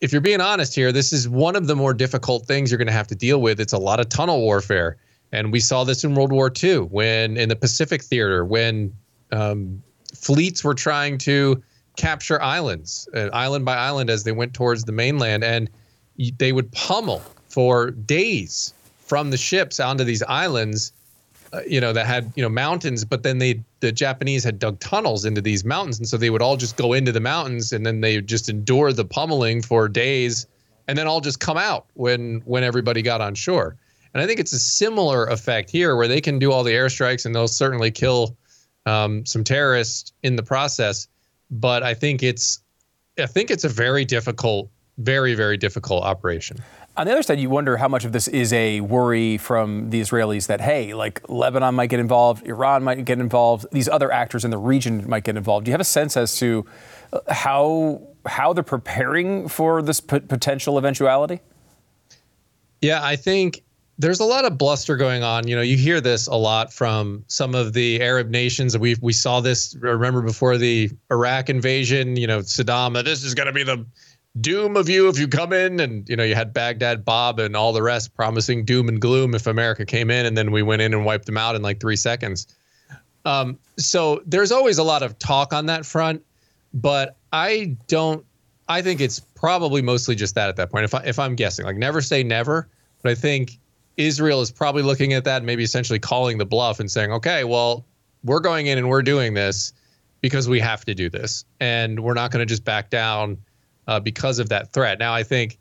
if 0.00 0.12
you're 0.12 0.20
being 0.20 0.40
honest 0.40 0.74
here, 0.74 0.92
this 0.92 1.12
is 1.12 1.28
one 1.28 1.56
of 1.56 1.66
the 1.66 1.74
more 1.74 1.94
difficult 1.94 2.46
things 2.46 2.70
you're 2.70 2.78
going 2.78 2.86
to 2.86 2.92
have 2.92 3.06
to 3.08 3.14
deal 3.14 3.40
with. 3.40 3.60
It's 3.60 3.72
a 3.72 3.78
lot 3.78 4.00
of 4.00 4.08
tunnel 4.08 4.40
warfare. 4.40 4.96
And 5.32 5.50
we 5.50 5.60
saw 5.60 5.82
this 5.82 6.04
in 6.04 6.14
World 6.14 6.30
War 6.30 6.52
II 6.62 6.80
when 6.80 7.36
in 7.36 7.48
the 7.48 7.56
Pacific 7.56 8.02
theater, 8.02 8.44
when 8.44 8.92
um, 9.34 9.82
fleets 10.14 10.62
were 10.64 10.74
trying 10.74 11.18
to 11.18 11.62
capture 11.96 12.40
islands, 12.40 13.08
uh, 13.14 13.30
island 13.32 13.64
by 13.64 13.76
island, 13.76 14.10
as 14.10 14.24
they 14.24 14.32
went 14.32 14.54
towards 14.54 14.84
the 14.84 14.92
mainland. 14.92 15.44
And 15.44 15.70
they 16.38 16.52
would 16.52 16.70
pummel 16.72 17.22
for 17.48 17.90
days 17.90 18.72
from 18.98 19.30
the 19.30 19.36
ships 19.36 19.80
onto 19.80 20.04
these 20.04 20.22
islands 20.24 20.92
uh, 21.54 21.60
you 21.68 21.80
know, 21.80 21.92
that 21.92 22.04
had 22.06 22.32
you 22.34 22.42
know 22.42 22.48
mountains, 22.48 23.04
but 23.04 23.22
then 23.22 23.38
they 23.38 23.62
the 23.78 23.92
Japanese 23.92 24.42
had 24.42 24.58
dug 24.58 24.80
tunnels 24.80 25.24
into 25.24 25.40
these 25.40 25.64
mountains, 25.64 25.98
and 25.98 26.08
so 26.08 26.16
they 26.16 26.30
would 26.30 26.42
all 26.42 26.56
just 26.56 26.76
go 26.76 26.92
into 26.92 27.12
the 27.12 27.20
mountains, 27.20 27.72
and 27.72 27.86
then 27.86 28.00
they 28.00 28.20
just 28.20 28.48
endure 28.48 28.92
the 28.92 29.04
pummeling 29.04 29.62
for 29.62 29.88
days, 29.88 30.48
and 30.88 30.98
then 30.98 31.06
all 31.06 31.20
just 31.20 31.38
come 31.38 31.56
out 31.56 31.86
when 31.94 32.42
when 32.44 32.64
everybody 32.64 33.02
got 33.02 33.20
on 33.20 33.36
shore. 33.36 33.76
And 34.14 34.22
I 34.22 34.26
think 34.26 34.40
it's 34.40 34.52
a 34.52 34.58
similar 34.58 35.26
effect 35.26 35.70
here, 35.70 35.94
where 35.94 36.08
they 36.08 36.20
can 36.20 36.40
do 36.40 36.50
all 36.50 36.64
the 36.64 36.72
airstrikes, 36.72 37.24
and 37.24 37.32
they'll 37.32 37.46
certainly 37.46 37.92
kill 37.92 38.36
um, 38.86 39.24
some 39.26 39.44
terrorists 39.44 40.12
in 40.22 40.36
the 40.36 40.42
process. 40.42 41.08
But 41.50 41.82
I 41.82 41.94
think 41.94 42.22
it's 42.22 42.62
I 43.18 43.26
think 43.26 43.50
it's 43.50 43.64
a 43.64 43.68
very 43.68 44.04
difficult, 44.04 44.70
very 44.98 45.34
very 45.34 45.56
difficult 45.56 46.04
operation. 46.04 46.58
On 46.96 47.06
the 47.06 47.12
other 47.12 47.24
side, 47.24 47.40
you 47.40 47.50
wonder 47.50 47.76
how 47.76 47.88
much 47.88 48.04
of 48.04 48.12
this 48.12 48.28
is 48.28 48.52
a 48.52 48.80
worry 48.80 49.36
from 49.36 49.90
the 49.90 50.00
Israelis 50.00 50.46
that, 50.46 50.60
hey, 50.60 50.94
like 50.94 51.28
Lebanon 51.28 51.74
might 51.74 51.88
get 51.88 51.98
involved, 51.98 52.46
Iran 52.46 52.84
might 52.84 53.04
get 53.04 53.18
involved, 53.18 53.66
these 53.72 53.88
other 53.88 54.12
actors 54.12 54.44
in 54.44 54.52
the 54.52 54.58
region 54.58 55.08
might 55.08 55.24
get 55.24 55.36
involved. 55.36 55.64
Do 55.64 55.70
you 55.70 55.72
have 55.72 55.80
a 55.80 55.84
sense 55.84 56.16
as 56.16 56.36
to 56.36 56.64
uh, 57.12 57.20
how 57.28 58.00
how 58.26 58.52
they're 58.52 58.62
preparing 58.62 59.48
for 59.48 59.82
this 59.82 60.00
p- 60.00 60.20
potential 60.20 60.78
eventuality? 60.78 61.40
Yeah, 62.80 63.00
I 63.02 63.16
think 63.16 63.64
there's 63.98 64.20
a 64.20 64.24
lot 64.24 64.44
of 64.44 64.58
bluster 64.58 64.96
going 64.96 65.22
on. 65.22 65.46
You 65.46 65.54
know, 65.56 65.62
you 65.62 65.76
hear 65.76 66.00
this 66.00 66.26
a 66.26 66.34
lot 66.34 66.72
from 66.72 67.24
some 67.28 67.54
of 67.54 67.72
the 67.72 68.00
Arab 68.00 68.28
nations. 68.28 68.76
We 68.76 68.96
we 69.00 69.12
saw 69.12 69.40
this. 69.40 69.76
Remember 69.80 70.22
before 70.22 70.56
the 70.56 70.90
Iraq 71.10 71.48
invasion? 71.48 72.16
You 72.16 72.26
know, 72.26 72.40
Saddam. 72.40 73.02
This 73.04 73.22
is 73.22 73.34
going 73.34 73.46
to 73.46 73.52
be 73.52 73.62
the 73.62 73.86
doom 74.40 74.76
of 74.76 74.88
you 74.88 75.08
if 75.08 75.18
you 75.18 75.28
come 75.28 75.52
in 75.52 75.78
and 75.78 76.08
you 76.08 76.16
know 76.16 76.24
you 76.24 76.34
had 76.34 76.52
baghdad 76.52 77.04
bob 77.04 77.38
and 77.38 77.54
all 77.54 77.72
the 77.72 77.82
rest 77.82 78.12
promising 78.14 78.64
doom 78.64 78.88
and 78.88 79.00
gloom 79.00 79.32
if 79.32 79.46
america 79.46 79.86
came 79.86 80.10
in 80.10 80.26
and 80.26 80.36
then 80.36 80.50
we 80.50 80.60
went 80.60 80.82
in 80.82 80.92
and 80.92 81.04
wiped 81.04 81.26
them 81.26 81.36
out 81.36 81.54
in 81.54 81.62
like 81.62 81.78
three 81.78 81.94
seconds 81.94 82.48
um, 83.26 83.58
so 83.78 84.20
there's 84.26 84.52
always 84.52 84.76
a 84.76 84.82
lot 84.82 85.02
of 85.02 85.18
talk 85.20 85.52
on 85.52 85.66
that 85.66 85.86
front 85.86 86.20
but 86.74 87.16
i 87.32 87.76
don't 87.86 88.26
i 88.68 88.82
think 88.82 89.00
it's 89.00 89.20
probably 89.20 89.80
mostly 89.80 90.16
just 90.16 90.34
that 90.34 90.48
at 90.48 90.56
that 90.56 90.68
point 90.68 90.82
if, 90.82 90.94
I, 90.94 91.02
if 91.04 91.16
i'm 91.20 91.36
guessing 91.36 91.64
like 91.64 91.76
never 91.76 92.02
say 92.02 92.24
never 92.24 92.68
but 93.02 93.12
i 93.12 93.14
think 93.14 93.60
israel 93.96 94.40
is 94.40 94.50
probably 94.50 94.82
looking 94.82 95.12
at 95.12 95.24
that 95.24 95.38
and 95.38 95.46
maybe 95.46 95.62
essentially 95.62 95.98
calling 95.98 96.38
the 96.38 96.46
bluff 96.46 96.80
and 96.80 96.90
saying 96.90 97.12
okay 97.12 97.44
well 97.44 97.84
we're 98.24 98.40
going 98.40 98.66
in 98.66 98.78
and 98.78 98.88
we're 98.88 99.02
doing 99.02 99.34
this 99.34 99.72
because 100.20 100.48
we 100.48 100.58
have 100.58 100.84
to 100.86 100.94
do 100.94 101.10
this 101.10 101.44
and 101.60 102.00
we're 102.00 102.14
not 102.14 102.30
going 102.30 102.40
to 102.40 102.46
just 102.46 102.64
back 102.64 102.88
down 102.88 103.36
uh, 103.86 104.00
because 104.00 104.38
of 104.38 104.48
that 104.48 104.72
threat. 104.72 104.98
Now, 104.98 105.12
I 105.12 105.22
think 105.22 105.58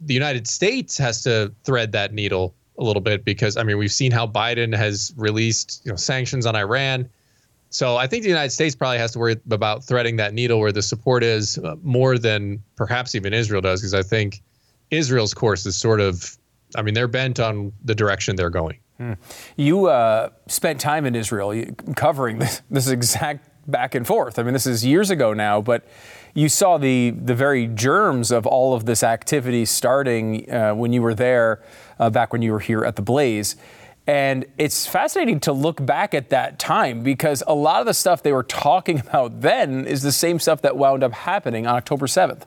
the 0.00 0.14
United 0.14 0.48
States 0.48 0.98
has 0.98 1.22
to 1.22 1.52
thread 1.64 1.92
that 1.92 2.12
needle 2.12 2.54
a 2.78 2.82
little 2.82 3.00
bit 3.00 3.24
because 3.24 3.56
I 3.56 3.62
mean 3.64 3.78
we've 3.78 3.92
seen 3.92 4.12
how 4.12 4.26
Biden 4.26 4.74
has 4.74 5.12
released 5.16 5.82
you 5.84 5.90
know 5.90 5.96
sanctions 5.96 6.46
on 6.46 6.54
Iran. 6.54 7.08
So 7.70 7.96
I 7.96 8.06
think 8.06 8.22
the 8.22 8.28
United 8.28 8.50
States 8.50 8.74
probably 8.74 8.98
has 8.98 9.12
to 9.12 9.18
worry 9.18 9.36
about 9.50 9.84
threading 9.84 10.16
that 10.16 10.32
needle 10.32 10.58
where 10.58 10.72
the 10.72 10.82
support 10.82 11.22
is 11.22 11.58
uh, 11.58 11.76
more 11.82 12.18
than 12.18 12.62
perhaps 12.76 13.14
even 13.14 13.32
Israel 13.32 13.60
does, 13.60 13.80
because 13.80 13.94
I 13.94 14.02
think 14.02 14.42
Israel's 14.90 15.34
course 15.34 15.66
is 15.66 15.76
sort 15.76 16.00
of, 16.00 16.38
I 16.74 16.82
mean, 16.82 16.94
they're 16.94 17.08
bent 17.08 17.40
on 17.40 17.72
the 17.84 17.94
direction 17.94 18.36
they're 18.36 18.50
going. 18.50 18.78
Hmm. 18.98 19.14
You 19.56 19.86
uh, 19.86 20.30
spent 20.48 20.80
time 20.80 21.06
in 21.06 21.14
Israel 21.14 21.64
covering 21.96 22.38
this, 22.38 22.62
this 22.70 22.88
exact 22.88 23.48
back 23.68 23.94
and 23.94 24.06
forth. 24.06 24.38
I 24.38 24.42
mean, 24.42 24.54
this 24.54 24.66
is 24.66 24.84
years 24.84 25.10
ago 25.10 25.32
now, 25.32 25.60
but 25.60 25.86
you 26.34 26.48
saw 26.48 26.78
the 26.78 27.10
the 27.10 27.34
very 27.34 27.66
germs 27.66 28.30
of 28.30 28.46
all 28.46 28.74
of 28.74 28.86
this 28.86 29.02
activity 29.02 29.64
starting 29.64 30.50
uh, 30.50 30.74
when 30.74 30.92
you 30.92 31.02
were 31.02 31.14
there, 31.14 31.62
uh, 31.98 32.10
back 32.10 32.32
when 32.32 32.42
you 32.42 32.52
were 32.52 32.60
here 32.60 32.84
at 32.84 32.96
the 32.96 33.02
Blaze. 33.02 33.56
And 34.06 34.46
it's 34.56 34.86
fascinating 34.86 35.38
to 35.40 35.52
look 35.52 35.84
back 35.84 36.14
at 36.14 36.30
that 36.30 36.58
time 36.58 37.02
because 37.02 37.42
a 37.46 37.54
lot 37.54 37.80
of 37.80 37.86
the 37.86 37.92
stuff 37.92 38.22
they 38.22 38.32
were 38.32 38.42
talking 38.42 39.00
about 39.06 39.42
then 39.42 39.84
is 39.84 40.02
the 40.02 40.12
same 40.12 40.38
stuff 40.38 40.62
that 40.62 40.76
wound 40.76 41.04
up 41.04 41.12
happening 41.12 41.66
on 41.66 41.76
October 41.76 42.06
7th. 42.06 42.44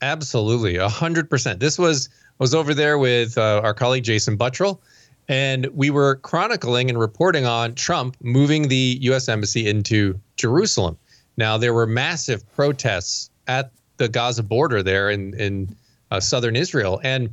Absolutely, 0.00 0.74
100%. 0.74 1.58
This 1.58 1.78
was 1.78 2.08
was 2.38 2.54
over 2.54 2.74
there 2.74 2.98
with 2.98 3.38
uh, 3.38 3.60
our 3.62 3.74
colleague 3.74 4.04
Jason 4.04 4.36
Buttrill, 4.36 4.80
and 5.28 5.66
we 5.66 5.90
were 5.90 6.16
chronicling 6.16 6.90
and 6.90 6.98
reporting 6.98 7.46
on 7.46 7.74
Trump 7.74 8.16
moving 8.20 8.68
the 8.68 8.98
U.S. 9.02 9.28
Embassy 9.28 9.68
into 9.68 10.18
Jerusalem. 10.36 10.98
Now, 11.36 11.56
there 11.56 11.74
were 11.74 11.86
massive 11.86 12.44
protests 12.54 13.30
at 13.46 13.70
the 13.96 14.08
Gaza 14.08 14.42
border 14.42 14.82
there 14.82 15.10
in, 15.10 15.34
in 15.38 15.74
uh, 16.10 16.20
southern 16.20 16.56
Israel. 16.56 17.00
And 17.02 17.32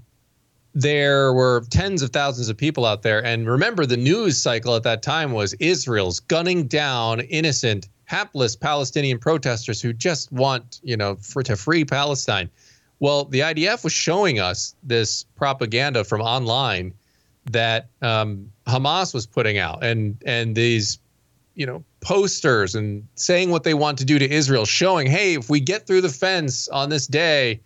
there 0.73 1.33
were 1.33 1.63
tens 1.69 2.01
of 2.01 2.11
thousands 2.11 2.49
of 2.49 2.57
people 2.57 2.85
out 2.85 3.01
there. 3.01 3.23
And 3.23 3.47
remember, 3.47 3.85
the 3.85 3.97
news 3.97 4.41
cycle 4.41 4.75
at 4.75 4.83
that 4.83 5.03
time 5.03 5.33
was 5.33 5.53
Israel's 5.55 6.19
gunning 6.19 6.67
down 6.67 7.21
innocent, 7.21 7.89
hapless 8.05 8.55
Palestinian 8.55 9.19
protesters 9.19 9.81
who 9.81 9.91
just 9.91 10.31
want, 10.31 10.79
you 10.83 10.95
know, 10.95 11.15
for, 11.15 11.43
to 11.43 11.55
free 11.55 11.83
Palestine. 11.83 12.49
Well, 13.01 13.25
the 13.25 13.39
IDF 13.39 13.83
was 13.83 13.93
showing 13.93 14.39
us 14.39 14.75
this 14.83 15.23
propaganda 15.35 16.03
from 16.03 16.21
online 16.21 16.93
that 17.49 17.87
um, 18.03 18.51
Hamas 18.67 19.11
was 19.11 19.25
putting 19.25 19.57
out, 19.57 19.83
and 19.83 20.21
and 20.23 20.55
these 20.55 20.99
you 21.55 21.65
know 21.65 21.83
posters 22.01 22.75
and 22.75 23.05
saying 23.15 23.49
what 23.49 23.63
they 23.63 23.73
want 23.73 23.97
to 23.97 24.05
do 24.05 24.19
to 24.19 24.29
Israel, 24.31 24.65
showing, 24.65 25.07
hey, 25.07 25.33
if 25.33 25.49
we 25.49 25.59
get 25.59 25.87
through 25.87 26.01
the 26.01 26.09
fence 26.09 26.67
on 26.67 26.89
this 26.89 27.07
day, 27.07 27.59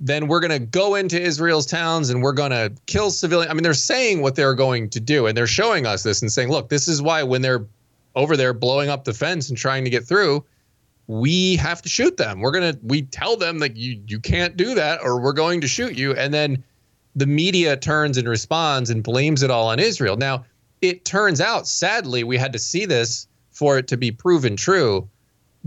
then 0.00 0.28
we're 0.28 0.40
going 0.40 0.50
to 0.50 0.58
go 0.58 0.96
into 0.96 1.18
Israel's 1.18 1.64
towns 1.64 2.10
and 2.10 2.22
we're 2.22 2.32
going 2.32 2.50
to 2.50 2.70
kill 2.84 3.10
civilians. 3.10 3.50
I 3.50 3.54
mean, 3.54 3.62
they're 3.62 3.72
saying 3.72 4.20
what 4.20 4.36
they're 4.36 4.54
going 4.54 4.90
to 4.90 5.00
do, 5.00 5.26
and 5.26 5.34
they're 5.34 5.46
showing 5.46 5.86
us 5.86 6.02
this 6.02 6.20
and 6.20 6.30
saying, 6.30 6.50
look, 6.50 6.68
this 6.68 6.88
is 6.88 7.00
why 7.00 7.22
when 7.22 7.40
they're 7.40 7.64
over 8.14 8.36
there 8.36 8.52
blowing 8.52 8.90
up 8.90 9.04
the 9.04 9.14
fence 9.14 9.48
and 9.48 9.56
trying 9.56 9.84
to 9.84 9.90
get 9.90 10.04
through, 10.04 10.44
we 11.06 11.56
have 11.56 11.82
to 11.82 11.88
shoot 11.88 12.16
them. 12.16 12.40
We're 12.40 12.52
gonna 12.52 12.76
we 12.82 13.02
tell 13.02 13.36
them 13.36 13.58
that 13.58 13.76
you 13.76 14.00
you 14.06 14.20
can't 14.20 14.56
do 14.56 14.74
that 14.74 15.00
or 15.02 15.20
we're 15.20 15.32
going 15.32 15.60
to 15.60 15.68
shoot 15.68 15.96
you, 15.96 16.12
and 16.14 16.32
then 16.32 16.64
the 17.16 17.26
media 17.26 17.76
turns 17.76 18.16
and 18.16 18.28
responds 18.28 18.90
and 18.90 19.02
blames 19.02 19.42
it 19.42 19.50
all 19.50 19.68
on 19.68 19.78
Israel. 19.78 20.16
Now, 20.16 20.44
it 20.82 21.04
turns 21.04 21.40
out, 21.40 21.66
sadly, 21.66 22.24
we 22.24 22.36
had 22.36 22.52
to 22.52 22.58
see 22.58 22.86
this 22.86 23.26
for 23.52 23.78
it 23.78 23.88
to 23.88 23.96
be 23.96 24.10
proven 24.10 24.56
true. 24.56 25.08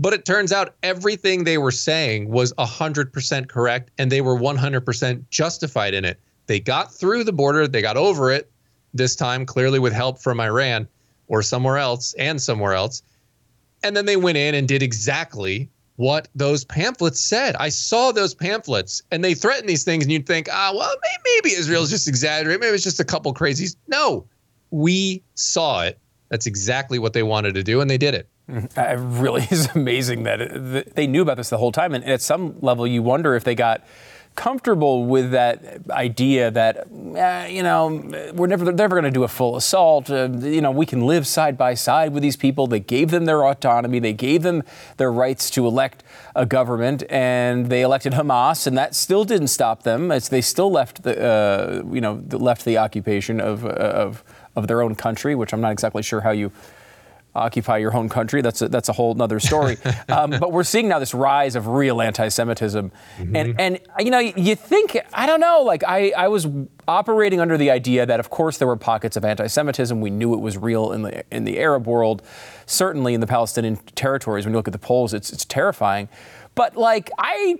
But 0.00 0.12
it 0.12 0.24
turns 0.24 0.52
out 0.52 0.74
everything 0.82 1.42
they 1.42 1.58
were 1.58 1.72
saying 1.72 2.30
was 2.30 2.52
100% 2.54 3.48
correct 3.48 3.90
and 3.98 4.12
they 4.12 4.20
were 4.20 4.36
100% 4.36 5.24
justified 5.30 5.94
in 5.94 6.04
it. 6.04 6.20
They 6.46 6.60
got 6.60 6.94
through 6.94 7.24
the 7.24 7.32
border, 7.32 7.66
they 7.66 7.82
got 7.82 7.96
over 7.96 8.30
it 8.30 8.48
this 8.94 9.16
time, 9.16 9.44
clearly 9.44 9.80
with 9.80 9.92
help 9.92 10.20
from 10.20 10.38
Iran 10.38 10.86
or 11.26 11.42
somewhere 11.42 11.78
else 11.78 12.14
and 12.14 12.40
somewhere 12.40 12.74
else. 12.74 13.02
And 13.82 13.96
then 13.96 14.06
they 14.06 14.16
went 14.16 14.38
in 14.38 14.54
and 14.54 14.66
did 14.66 14.82
exactly 14.82 15.70
what 15.96 16.28
those 16.34 16.64
pamphlets 16.64 17.20
said. 17.20 17.56
I 17.56 17.70
saw 17.70 18.12
those 18.12 18.32
pamphlets 18.34 19.02
and 19.10 19.24
they 19.24 19.34
threatened 19.34 19.68
these 19.68 19.84
things, 19.84 20.04
and 20.04 20.12
you'd 20.12 20.26
think, 20.26 20.48
ah, 20.50 20.72
well, 20.74 20.94
maybe 21.24 21.54
Israel's 21.54 21.90
just 21.90 22.06
exaggerating. 22.06 22.60
Maybe 22.60 22.74
it's 22.74 22.84
just 22.84 23.00
a 23.00 23.04
couple 23.04 23.34
crazies. 23.34 23.76
No, 23.88 24.26
we 24.70 25.22
saw 25.34 25.82
it. 25.82 25.98
That's 26.28 26.46
exactly 26.46 26.98
what 26.98 27.14
they 27.14 27.22
wanted 27.22 27.54
to 27.54 27.62
do, 27.62 27.80
and 27.80 27.90
they 27.90 27.98
did 27.98 28.14
it. 28.14 28.28
Mm-hmm. 28.48 28.78
It 28.78 29.20
really 29.20 29.42
is 29.50 29.68
amazing 29.74 30.22
that, 30.24 30.40
it, 30.40 30.94
they 30.94 31.06
knew 31.06 31.22
about 31.22 31.36
this 31.36 31.50
the 31.50 31.58
whole 31.58 31.72
time. 31.72 31.94
And 31.94 32.04
at 32.04 32.22
some 32.22 32.56
level, 32.60 32.86
you 32.86 33.02
wonder 33.02 33.34
if 33.34 33.44
they 33.44 33.54
got 33.54 33.84
comfortable 34.38 35.04
with 35.04 35.32
that 35.32 35.80
idea 35.90 36.48
that 36.48 36.86
uh, 36.86 37.44
you 37.50 37.60
know 37.60 37.86
we're 38.34 38.46
never 38.46 38.70
never 38.70 38.94
going 38.94 39.10
to 39.12 39.18
do 39.20 39.24
a 39.24 39.28
full 39.28 39.56
assault. 39.56 40.08
Uh, 40.08 40.28
you 40.38 40.60
know 40.60 40.70
we 40.70 40.86
can 40.86 41.00
live 41.04 41.26
side 41.26 41.58
by 41.58 41.74
side 41.74 42.12
with 42.12 42.22
these 42.22 42.36
people. 42.36 42.68
They 42.68 42.78
gave 42.78 43.10
them 43.10 43.24
their 43.24 43.44
autonomy. 43.44 43.98
They 43.98 44.12
gave 44.12 44.42
them 44.42 44.62
their 44.96 45.10
rights 45.10 45.50
to 45.50 45.66
elect 45.66 46.04
a 46.36 46.46
government, 46.46 47.02
and 47.10 47.66
they 47.66 47.82
elected 47.82 48.12
Hamas, 48.12 48.68
and 48.68 48.78
that 48.78 48.94
still 48.94 49.24
didn't 49.24 49.48
stop 49.48 49.82
them. 49.82 50.12
It's, 50.12 50.28
they 50.28 50.40
still 50.40 50.70
left 50.70 51.02
the 51.02 51.14
uh, 51.20 51.82
you 51.92 52.00
know 52.00 52.22
left 52.30 52.64
the 52.64 52.78
occupation 52.78 53.40
of 53.40 53.64
of 53.64 54.22
of 54.54 54.68
their 54.68 54.82
own 54.82 54.94
country, 54.94 55.34
which 55.34 55.52
I'm 55.52 55.60
not 55.60 55.72
exactly 55.72 56.04
sure 56.04 56.20
how 56.20 56.30
you 56.30 56.52
occupy 57.34 57.78
your 57.78 57.90
home 57.90 58.08
country. 58.08 58.42
That's 58.42 58.62
a, 58.62 58.68
that's 58.68 58.88
a 58.88 58.92
whole 58.92 59.20
other 59.20 59.40
story. 59.40 59.76
um, 60.08 60.30
but 60.30 60.52
we're 60.52 60.64
seeing 60.64 60.88
now 60.88 60.98
this 60.98 61.14
rise 61.14 61.56
of 61.56 61.66
real 61.66 62.00
anti-Semitism, 62.00 62.90
mm-hmm. 62.90 63.36
and 63.36 63.60
and 63.60 63.80
you 63.98 64.10
know 64.10 64.18
you 64.18 64.54
think 64.54 64.96
I 65.12 65.26
don't 65.26 65.40
know. 65.40 65.62
Like 65.62 65.84
I 65.84 66.12
I 66.16 66.28
was 66.28 66.46
operating 66.86 67.40
under 67.40 67.56
the 67.56 67.70
idea 67.70 68.06
that 68.06 68.20
of 68.20 68.30
course 68.30 68.58
there 68.58 68.68
were 68.68 68.76
pockets 68.76 69.16
of 69.16 69.24
anti-Semitism. 69.24 70.00
We 70.00 70.10
knew 70.10 70.34
it 70.34 70.40
was 70.40 70.56
real 70.56 70.92
in 70.92 71.02
the 71.02 71.24
in 71.34 71.44
the 71.44 71.58
Arab 71.58 71.86
world, 71.86 72.22
certainly 72.66 73.14
in 73.14 73.20
the 73.20 73.26
Palestinian 73.26 73.76
territories. 73.94 74.44
When 74.44 74.52
you 74.52 74.58
look 74.58 74.68
at 74.68 74.72
the 74.72 74.78
polls, 74.78 75.14
it's 75.14 75.32
it's 75.32 75.44
terrifying. 75.44 76.08
But 76.54 76.76
like 76.76 77.10
I 77.18 77.58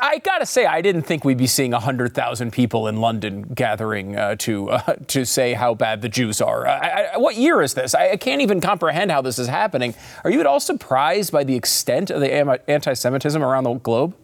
I 0.00 0.18
gotta 0.18 0.46
say, 0.46 0.66
I 0.66 0.80
didn't 0.80 1.02
think 1.02 1.24
we'd 1.24 1.38
be 1.38 1.46
seeing 1.46 1.72
hundred 1.72 2.14
thousand 2.14 2.52
people 2.52 2.88
in 2.88 2.96
London 2.96 3.42
gathering 3.42 4.16
uh, 4.16 4.36
to 4.36 4.70
uh, 4.70 4.94
to 5.08 5.24
say 5.24 5.54
how 5.54 5.74
bad 5.74 6.02
the 6.02 6.08
Jews 6.08 6.40
are. 6.40 6.66
I, 6.66 7.10
I, 7.14 7.18
what 7.18 7.36
year 7.36 7.62
is 7.62 7.74
this? 7.74 7.94
I, 7.94 8.10
I, 8.10 8.16
can't 8.16 8.40
even 8.40 8.60
comprehend 8.60 9.10
how 9.10 9.22
this 9.22 9.38
is 9.38 9.48
happening. 9.48 9.94
Are 10.24 10.30
you 10.30 10.40
at 10.40 10.46
all 10.46 10.60
surprised 10.60 11.32
by 11.32 11.44
the 11.44 11.54
extent 11.54 12.10
of 12.10 12.20
the 12.20 12.32
anti-Semitism 12.68 13.42
around 13.42 13.64
the 13.64 13.74
globe? 13.74 14.14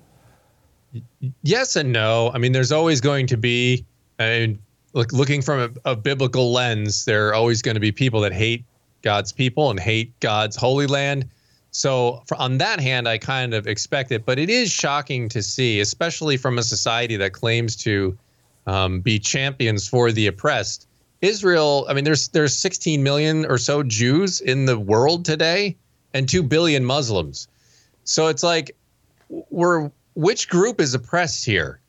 Yes 1.42 1.76
and 1.76 1.92
no. 1.92 2.30
I 2.34 2.38
mean, 2.38 2.52
there's 2.52 2.72
always 2.72 3.00
going 3.00 3.26
to 3.28 3.36
be, 3.36 3.84
mean, 4.18 4.58
look, 4.92 5.12
looking 5.12 5.40
from 5.40 5.76
a, 5.84 5.92
a 5.92 5.96
biblical 5.96 6.52
lens, 6.52 7.04
there 7.04 7.28
are 7.28 7.34
always 7.34 7.62
going 7.62 7.74
to 7.74 7.80
be 7.80 7.92
people 7.92 8.20
that 8.20 8.32
hate 8.32 8.64
God's 9.02 9.32
people 9.32 9.70
and 9.70 9.80
hate 9.80 10.18
God's 10.20 10.56
holy 10.56 10.86
land 10.86 11.28
so 11.72 12.22
for, 12.26 12.36
on 12.36 12.58
that 12.58 12.80
hand, 12.80 13.08
I 13.08 13.16
kind 13.16 13.54
of 13.54 13.66
expect 13.66 14.12
it, 14.12 14.26
but 14.26 14.38
it 14.38 14.50
is 14.50 14.70
shocking 14.70 15.28
to 15.30 15.42
see, 15.42 15.80
especially 15.80 16.36
from 16.36 16.58
a 16.58 16.62
society 16.62 17.16
that 17.16 17.32
claims 17.32 17.76
to 17.76 18.16
um, 18.66 19.00
be 19.00 19.18
champions 19.18 19.88
for 19.88 20.12
the 20.12 20.26
oppressed. 20.26 20.86
Israel, 21.22 21.86
I 21.88 21.94
mean, 21.94 22.04
there's 22.04 22.28
there's 22.28 22.54
16 22.56 23.02
million 23.02 23.46
or 23.46 23.56
so 23.56 23.82
Jews 23.82 24.40
in 24.40 24.66
the 24.66 24.78
world 24.78 25.24
today, 25.24 25.76
and 26.12 26.28
two 26.28 26.42
billion 26.42 26.84
Muslims. 26.84 27.48
So 28.04 28.26
it's 28.26 28.42
like, 28.42 28.76
we're 29.28 29.90
which 30.14 30.50
group 30.50 30.78
is 30.78 30.92
oppressed 30.92 31.44
here? 31.44 31.80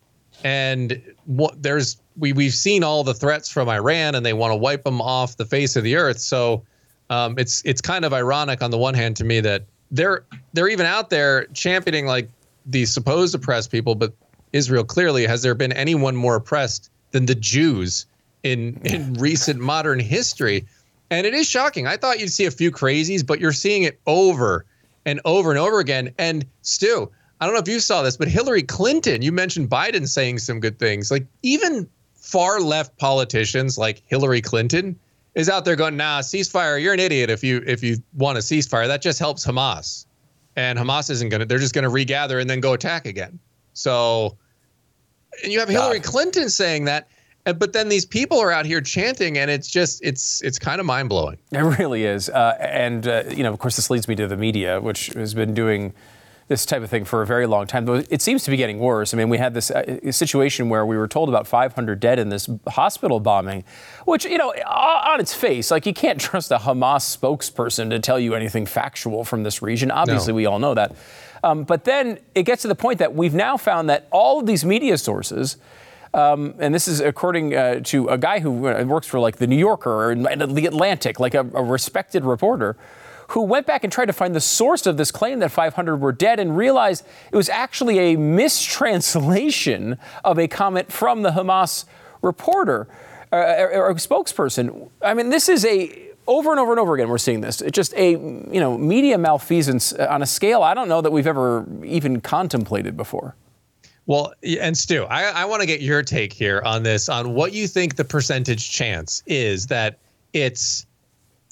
And 0.46 1.02
what 1.26 1.62
there's 1.62 1.98
we 2.15 2.32
we've 2.32 2.54
seen 2.54 2.84
all 2.84 3.04
the 3.04 3.13
threats 3.13 3.50
from 3.50 3.67
Iran, 3.67 4.15
and 4.15 4.26
they 4.26 4.34
want 4.34 4.52
to 4.52 4.56
wipe 4.56 4.84
them 4.84 5.02
off 5.02 5.36
the 5.36 5.46
face 5.46 5.76
of 5.76 5.84
the 5.84 5.98
earth. 5.98 6.19
So 6.19 6.63
um, 7.10 7.36
it's 7.38 7.62
it's 7.65 7.82
kind 7.82 8.06
of 8.06 8.13
ironic 8.13 8.62
on 8.62 8.72
the 8.72 8.78
one 8.78 8.93
hand 8.93 9.17
to 9.17 9.26
me 9.26 9.41
that 9.41 9.65
they're 9.94 10.26
they're 10.52 10.68
even 10.68 10.86
out 10.86 11.10
there 11.10 11.46
championing 11.54 12.06
like 12.06 12.30
the 12.66 12.86
supposed 12.86 13.34
oppressed 13.34 13.72
people, 13.72 13.96
but 13.96 14.14
Israel 14.52 14.84
clearly 14.84 15.26
has 15.26 15.42
there 15.44 15.56
been 15.56 15.72
anyone 15.72 16.16
more 16.16 16.36
oppressed 16.36 16.90
than 17.12 17.28
the 17.28 17.36
Jews 17.36 18.06
in 18.42 18.82
in 18.84 19.14
recent 19.14 19.60
modern 19.60 20.00
history? 20.00 20.66
And 21.10 21.28
it 21.28 21.34
is 21.34 21.48
shocking. 21.48 21.86
I 21.86 21.96
thought 21.96 22.20
you'd 22.20 22.32
see 22.32 22.46
a 22.46 22.52
few 22.52 22.72
crazies, 22.72 23.26
but 23.26 23.40
you're 23.40 23.54
seeing 23.54 23.84
it 23.84 24.00
over 24.08 24.66
and 25.06 25.22
over 25.26 25.52
and 25.52 25.60
over 25.60 25.80
again. 25.80 26.12
And 26.18 26.44
Stu, 26.64 27.10
I 27.40 27.46
don't 27.46 27.54
know 27.54 27.62
if 27.62 27.68
you 27.68 27.80
saw 27.80 28.02
this, 28.02 28.18
but 28.18 28.28
Hillary 28.28 28.64
Clinton, 28.64 29.22
you 29.22 29.32
mentioned 29.32 29.70
Biden 29.70 30.08
saying 30.08 30.40
some 30.40 30.60
good 30.60 30.80
things. 30.80 31.12
Like 31.12 31.28
even 31.44 31.88
far 32.16 32.62
left 32.62 32.98
politicians 32.98 33.78
like 33.78 34.02
Hillary 34.08 34.42
Clinton 34.42 34.98
is 35.36 35.50
out 35.50 35.65
there 35.65 35.76
going, 35.76 35.98
nah, 35.98 36.19
ceasefire. 36.19 36.82
You're 36.82 36.93
an 36.93 37.00
idiot 37.00 37.30
if 37.30 37.43
you 37.43 37.63
if 37.65 37.84
you 37.84 37.98
want 38.13 38.38
a 38.38 38.41
ceasefire. 38.41 38.88
That 38.88 39.02
just 39.02 39.19
helps 39.19 39.46
Hamas, 39.46 40.06
and 40.56 40.78
Hamas 40.78 41.10
isn't 41.10 41.30
gonna. 41.30 41.46
They're 41.46 41.60
just 41.60 41.74
gonna 41.74 41.89
regather 41.89 42.39
and 42.39 42.50
then 42.50 42.60
go 42.60 42.74
attack 42.74 43.06
again. 43.06 43.39
So, 43.74 44.38
and 45.43 45.52
you 45.52 45.60
have 45.60 45.69
God. 45.69 45.74
Hillary 45.74 46.00
Clinton 46.00 46.50
saying 46.50 46.86
that, 46.86 47.08
but 47.43 47.74
then 47.74 47.89
these 47.89 48.06
people 48.06 48.39
are 48.39 48.52
out 48.52 48.65
here 48.65 48.82
chanting, 48.82 49.38
and 49.38 49.50
it's 49.50 49.69
just 49.69 50.04
it's 50.04 50.41
it's 50.43 50.60
kind 50.60 50.80
of 50.80 50.86
mind 50.86 51.10
blowing. 51.10 51.38
It 51.52 51.60
really 51.60 52.06
is, 52.06 52.30
uh, 52.30 52.56
and 52.60 53.08
uh, 53.08 53.24
you 53.30 53.43
know, 53.43 53.52
of 53.52 53.60
course, 53.60 53.76
this 53.76 53.89
leads 53.89 54.08
me 54.08 54.15
to 54.15 54.28
the 54.28 54.38
media, 54.38 54.80
which 54.80 55.08
has 55.08 55.34
been 55.34 55.54
doing 55.54 55.93
this 56.48 56.66
type 56.66 56.82
of 56.84 56.90
thing 56.90 57.06
for 57.06 57.22
a 57.22 57.26
very 57.26 57.48
long 57.48 57.68
time. 57.68 57.88
It 58.10 58.22
seems 58.22 58.44
to 58.44 58.52
be 58.52 58.58
getting 58.58 58.80
worse. 58.80 59.14
I 59.14 59.18
mean, 59.18 59.30
we 59.30 59.38
had 59.38 59.54
this 59.54 59.72
uh, 59.72 60.12
situation 60.12 60.70
where 60.70 60.86
we 60.86 60.98
were 60.98 61.08
told 61.08 61.30
about 61.30 61.48
500 61.48 62.00
dead 62.00 62.20
in 62.20 62.30
this 62.30 62.50
hospital 62.68 63.20
bombing, 63.20 63.64
which, 64.06 64.26
you 64.26 64.38
know, 64.38 64.50
on 64.50 65.20
its 65.20 65.34
face, 65.34 65.72
like 65.72 65.86
you 65.86 65.94
can't 65.94 66.20
trust 66.22 66.52
a 66.52 66.58
Hamas 66.58 67.18
spokesperson 67.18 67.90
to 67.90 68.00
tell 68.00 68.20
you 68.20 68.36
anything 68.36 68.66
factual 68.66 69.24
from 69.24 69.44
this 69.44 69.62
region. 69.62 69.92
Obviously, 69.92 70.34
no. 70.34 70.38
we 70.38 70.46
all 70.46 70.60
know 70.60 70.74
that. 70.74 70.96
Um, 71.44 71.64
but 71.64 71.84
then 71.84 72.20
it 72.36 72.44
gets 72.44 72.62
to 72.62 72.68
the 72.68 72.76
point 72.76 73.00
that 73.00 73.14
we've 73.14 73.34
now 73.34 73.58
found 73.58 73.89
that 73.89 74.08
all 74.12 74.39
of 74.39 74.46
these 74.46 74.64
media 74.64 74.98
sources, 74.98 75.58
um, 76.14 76.54
and 76.60 76.74
this 76.74 76.88
is 76.88 77.00
according 77.00 77.56
uh, 77.56 77.80
to 77.82 78.08
a 78.08 78.18
guy 78.18 78.39
who 78.39 78.68
uh, 78.68 78.84
works 78.84 79.08
for 79.08 79.20
like 79.20 79.38
the 79.38 79.48
New 79.48 79.58
Yorker 79.58 80.12
or 80.12 80.16
the 80.16 80.66
Atlantic, 80.66 81.20
like 81.20 81.34
a, 81.34 81.39
a 81.39 81.64
respected 81.64 82.24
reporter, 82.24 82.78
who 83.30 83.41
went 83.41 83.65
back 83.65 83.84
and 83.84 83.91
tried 83.91 84.05
to 84.05 84.13
find 84.13 84.36
the 84.36 84.41
source 84.41 84.86
of 84.86 84.97
this 84.97 85.11
claim 85.11 85.39
that 85.39 85.51
500 85.51 85.97
were 85.97 86.11
dead 86.11 86.39
and 86.39 86.57
realized 86.57 87.05
it 87.32 87.36
was 87.36 87.49
actually 87.49 87.99
a 88.13 88.17
mistranslation 88.17 89.97
of 90.24 90.38
a 90.38 90.47
comment 90.47 90.91
from 90.91 91.21
the 91.21 91.32
Hamas 91.32 91.86
reporter 92.21 92.88
uh, 93.32 93.36
or, 93.59 93.89
or 93.89 93.93
spokesperson. 93.95 94.89
I 95.01 95.13
mean, 95.13 95.30
this 95.30 95.49
is 95.49 95.65
a 95.65 96.09
over 96.26 96.51
and 96.51 96.59
over 96.59 96.71
and 96.71 96.80
over 96.80 96.93
again 96.93 97.09
we're 97.09 97.17
seeing 97.17 97.41
this 97.41 97.59
it's 97.59 97.76
just 97.76 97.93
a 97.95 98.11
you 98.11 98.59
know 98.61 98.78
media 98.78 99.17
malfeasance 99.17 99.91
on 99.91 100.21
a 100.21 100.26
scale 100.26 100.63
i 100.63 100.74
don't 100.74 100.88
know 100.88 101.01
that 101.01 101.11
we've 101.11 101.28
ever 101.28 101.67
even 101.84 102.21
contemplated 102.21 102.95
before 102.95 103.36
well, 104.05 104.34
and 104.43 104.78
Stu, 104.78 105.05
I, 105.05 105.24
I 105.24 105.45
want 105.45 105.61
to 105.61 105.65
get 105.65 105.80
your 105.80 106.03
take 106.03 106.34
here 106.34 106.61
on 106.65 106.84
this, 106.84 107.07
on 107.07 107.34
what 107.34 107.53
you 107.53 107.67
think 107.67 107.95
the 107.95 108.03
percentage 108.03 108.69
chance 108.69 109.24
is 109.28 109.67
that 109.67 109.97
it's 110.34 110.86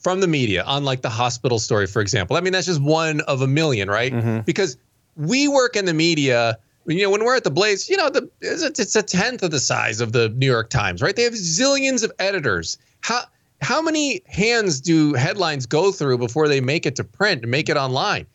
from 0.02 0.20
the 0.20 0.28
media, 0.28 0.64
on 0.64 0.84
like 0.84 1.02
the 1.02 1.10
hospital 1.10 1.60
story, 1.60 1.88
for 1.88 2.02
example. 2.02 2.36
I 2.36 2.42
mean, 2.42 2.54
that's 2.54 2.68
just 2.68 2.82
one 2.82 3.22
of 3.22 3.42
a 3.42 3.48
million, 3.48 3.90
right? 3.90 4.12
Mm-hmm. 4.12 4.40
Because 4.42 4.78
we 5.16 5.48
work 5.48 5.76
in 5.76 5.86
the 5.86 5.94
media. 5.94 6.58
You 6.88 7.04
know, 7.04 7.12
when 7.12 7.24
we're 7.24 7.36
at 7.36 7.44
the 7.44 7.52
Blaze, 7.52 7.90
you 7.90 7.96
know, 7.98 8.10
the 8.10 8.30
it's 8.42 8.96
a 8.96 9.04
tenth 9.04 9.44
of 9.44 9.52
the 9.52 9.60
size 9.60 10.02
of 10.02 10.14
the 10.14 10.30
New 10.30 10.48
York 10.48 10.70
Times, 10.70 11.02
right? 11.02 11.16
They 11.16 11.24
have 11.24 11.34
zillions 11.34 12.04
of 12.04 12.12
editors. 12.18 12.78
How 13.02 13.22
how 13.62 13.82
many 13.82 14.22
hands 14.26 14.82
do 14.82 15.14
headlines 15.14 15.68
go 15.68 15.92
through 15.92 16.18
before 16.18 16.48
they 16.48 16.60
make 16.60 16.88
it 16.88 16.96
to 16.96 17.04
print 17.04 17.44
and 17.44 17.52
make 17.52 17.70
it 17.70 17.78
online? 17.78 18.26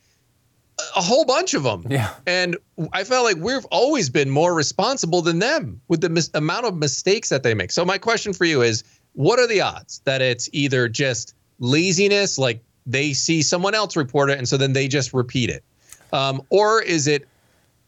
a 0.94 1.00
whole 1.00 1.24
bunch 1.24 1.54
of 1.54 1.62
them. 1.62 1.86
Yeah. 1.88 2.10
And 2.26 2.56
I 2.92 3.04
felt 3.04 3.24
like 3.24 3.36
we've 3.38 3.64
always 3.66 4.10
been 4.10 4.30
more 4.30 4.54
responsible 4.54 5.22
than 5.22 5.38
them 5.38 5.80
with 5.88 6.00
the 6.00 6.08
mis- 6.08 6.30
amount 6.34 6.66
of 6.66 6.76
mistakes 6.76 7.30
that 7.30 7.42
they 7.42 7.54
make. 7.54 7.70
So 7.70 7.84
my 7.84 7.98
question 7.98 8.32
for 8.32 8.44
you 8.44 8.62
is, 8.62 8.84
what 9.14 9.38
are 9.38 9.46
the 9.46 9.62
odds 9.62 10.02
that 10.04 10.20
it's 10.20 10.50
either 10.52 10.88
just 10.88 11.34
laziness, 11.58 12.38
like 12.38 12.60
they 12.86 13.12
see 13.12 13.42
someone 13.42 13.74
else 13.74 13.96
report 13.96 14.30
it 14.30 14.38
and 14.38 14.48
so 14.48 14.56
then 14.56 14.72
they 14.72 14.88
just 14.88 15.12
repeat 15.12 15.50
it, 15.50 15.64
um, 16.12 16.42
or 16.50 16.82
is 16.82 17.06
it 17.06 17.26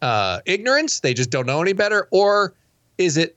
uh, 0.02 0.40
ignorance? 0.46 1.00
They 1.00 1.14
just 1.14 1.30
don't 1.30 1.46
know 1.46 1.60
any 1.60 1.72
better, 1.72 2.08
or 2.10 2.54
is 2.98 3.16
it 3.16 3.36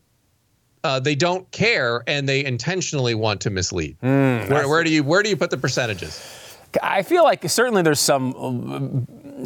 uh, 0.84 1.00
they 1.00 1.16
don't 1.16 1.50
care 1.52 2.04
and 2.08 2.28
they 2.28 2.44
intentionally 2.44 3.16
want 3.16 3.42
to 3.42 3.50
mislead? 3.50 3.98
Mm, 4.02 4.50
where, 4.50 4.68
where 4.68 4.84
do 4.84 4.90
you 4.92 5.04
where 5.04 5.24
do 5.24 5.30
you 5.30 5.38
put 5.38 5.50
the 5.50 5.58
percentages? 5.58 6.58
I 6.82 7.04
feel 7.04 7.24
like 7.24 7.48
certainly 7.50 7.82
there's 7.82 8.00
some 8.00 8.34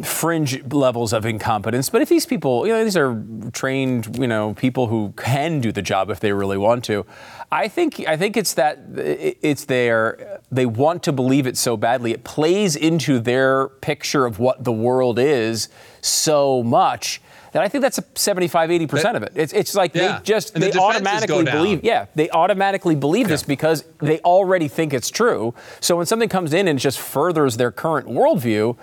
fringe 0.04 0.64
levels 0.72 1.14
of 1.14 1.26
incompetence. 1.26 1.90
But 1.90 2.02
if 2.02 2.10
these 2.10 2.26
people, 2.26 2.66
you 2.66 2.74
know, 2.74 2.84
these 2.84 2.98
are 2.98 3.24
trained, 3.54 4.18
you 4.18 4.28
know, 4.28 4.54
people 4.54 4.88
who 4.88 5.14
can 5.18 5.62
do 5.62 5.72
the 5.72 5.82
job 5.82 6.10
if 6.10 6.20
they 6.20 6.34
really 6.34 6.58
want 6.58 6.84
to, 6.86 7.06
I 7.52 7.68
think 7.68 8.00
I 8.08 8.18
think 8.18 8.38
it's 8.38 8.54
that 8.56 8.80
it's 8.98 9.66
their 9.66 10.42
they 10.52 10.66
want 10.66 11.04
to 11.04 11.12
believe 11.12 11.48
it 11.48 11.58
so 11.58 11.78
badly. 11.78 12.12
It 12.12 12.24
plays 12.24 12.76
into 12.76 13.20
their 13.20 13.68
picture 13.68 14.26
of 14.26 14.40
what 14.40 14.64
the 14.64 14.72
world 14.72 15.20
is 15.20 15.70
so 16.02 16.64
much 16.64 17.22
that 17.56 17.64
I 17.64 17.70
think 17.70 17.84
that's 17.84 17.98
a 17.98 18.04
75, 18.16 18.70
80 18.70 18.88
percent 18.88 19.16
of 19.16 19.24
it. 19.24 19.32
It's, 19.34 19.54
it's 19.54 19.76
like 19.76 19.96
yeah. 19.96 20.18
they 20.18 20.24
just 20.24 20.56
they 20.56 20.72
the 20.72 20.80
automatically 20.80 21.46
believe. 21.46 21.86
Yeah, 21.86 22.08
they 22.14 22.30
automatically 22.32 22.96
believe 22.96 23.28
yeah. 23.28 23.34
this 23.34 23.44
because 23.44 23.86
they 24.00 24.20
already 24.20 24.68
think 24.68 24.94
it's 24.94 25.10
true. 25.10 25.54
So 25.80 25.96
when 25.96 26.06
something 26.06 26.28
comes 26.28 26.54
in 26.54 26.68
and 26.68 26.78
just 26.78 27.00
furthers 27.00 27.56
their 27.56 27.72
current 27.72 28.08
worldview 28.08 28.76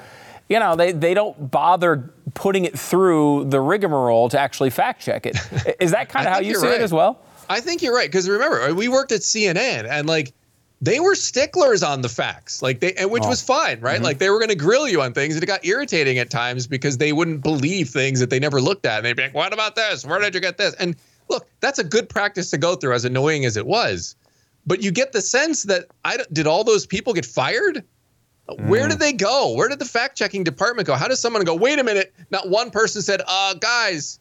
you 0.49 0.59
know, 0.59 0.77
they, 0.77 0.93
they 0.93 1.15
don't 1.15 1.51
bother 1.51 2.13
putting 2.35 2.65
it 2.65 2.79
through 2.79 3.45
the 3.45 3.61
rigmarole 3.61 4.29
to 4.31 4.39
actually 4.39 4.71
fact 4.71 5.03
check 5.03 5.27
it. 5.27 5.37
Is 5.81 5.93
that 5.93 6.09
kind 6.09 6.27
of 6.27 6.33
how 6.33 6.41
you 6.41 6.55
see 6.55 6.67
right. 6.67 6.81
it 6.81 6.83
as 6.83 6.93
well? 6.93 7.21
I 7.49 7.61
think 7.61 7.83
you're 7.83 7.95
right 7.95 8.09
because 8.09 8.29
remember 8.29 8.75
we 8.75 8.89
worked 8.89 9.13
at 9.13 9.21
CNN 9.21 9.89
and 9.89 10.07
like 10.07 10.33
they 10.83 10.99
were 10.99 11.15
sticklers 11.15 11.85
on 11.85 12.03
the 12.03 12.09
facts, 12.09 12.61
like 12.61 12.81
they, 12.81 12.93
and 12.95 13.09
which 13.09 13.23
oh. 13.23 13.29
was 13.29 13.41
fine, 13.41 13.81
right? 13.81 13.95
Mm-hmm. 13.95 14.05
Like 14.05 14.19
they 14.19 14.31
were 14.31 14.39
going 14.39 14.49
to 14.49 14.57
grill 14.57 14.89
you 14.89 15.01
on 15.01 15.13
things, 15.13 15.35
and 15.37 15.43
it 15.43 15.47
got 15.47 15.65
irritating 15.65 16.19
at 16.19 16.29
times 16.29 16.67
because 16.67 16.99
they 16.99 17.13
wouldn't 17.13 17.41
believe 17.41 17.89
things 17.89 18.19
that 18.19 18.31
they 18.31 18.41
never 18.41 18.61
looked 18.61 18.85
at, 18.85 18.97
and 18.99 19.07
they'd 19.07 19.17
be 19.17 19.23
like, 19.23 19.35
"What 19.35 19.53
about 19.53 19.77
this? 19.77 20.05
Where 20.05 20.19
did 20.19 20.35
you 20.35 20.41
get 20.41 20.59
this?" 20.59 20.75
And 20.75 20.97
look, 21.29 21.47
that's 21.61 21.79
a 21.79 21.85
good 21.85 22.09
practice 22.09 22.51
to 22.51 22.59
go 22.59 22.75
through, 22.75 22.95
as 22.95 23.05
annoying 23.05 23.45
as 23.45 23.57
it 23.57 23.65
was. 23.65 24.17
But 24.67 24.83
you 24.83 24.91
get 24.91 25.13
the 25.13 25.21
sense 25.21 25.63
that 25.65 25.87
I 26.05 26.19
did 26.33 26.49
all 26.49 26.65
those 26.65 26.85
people 26.85 27.13
get 27.13 27.27
fired? 27.27 27.85
Where 28.47 28.89
did 28.89 28.97
mm. 28.97 29.01
they 29.01 29.13
go? 29.13 29.55
Where 29.55 29.69
did 29.69 29.79
the 29.79 29.85
fact 29.85 30.17
checking 30.17 30.45
department 30.45 30.87
go? 30.87 30.95
How 30.95 31.09
does 31.09 31.21
someone 31.21 31.45
go, 31.45 31.55
wait 31.55 31.79
a 31.79 31.85
minute? 31.85 32.13
Not 32.31 32.49
one 32.49 32.71
person 32.71 33.03
said, 33.03 33.23
uh, 33.27 33.55
guys, 33.55 34.19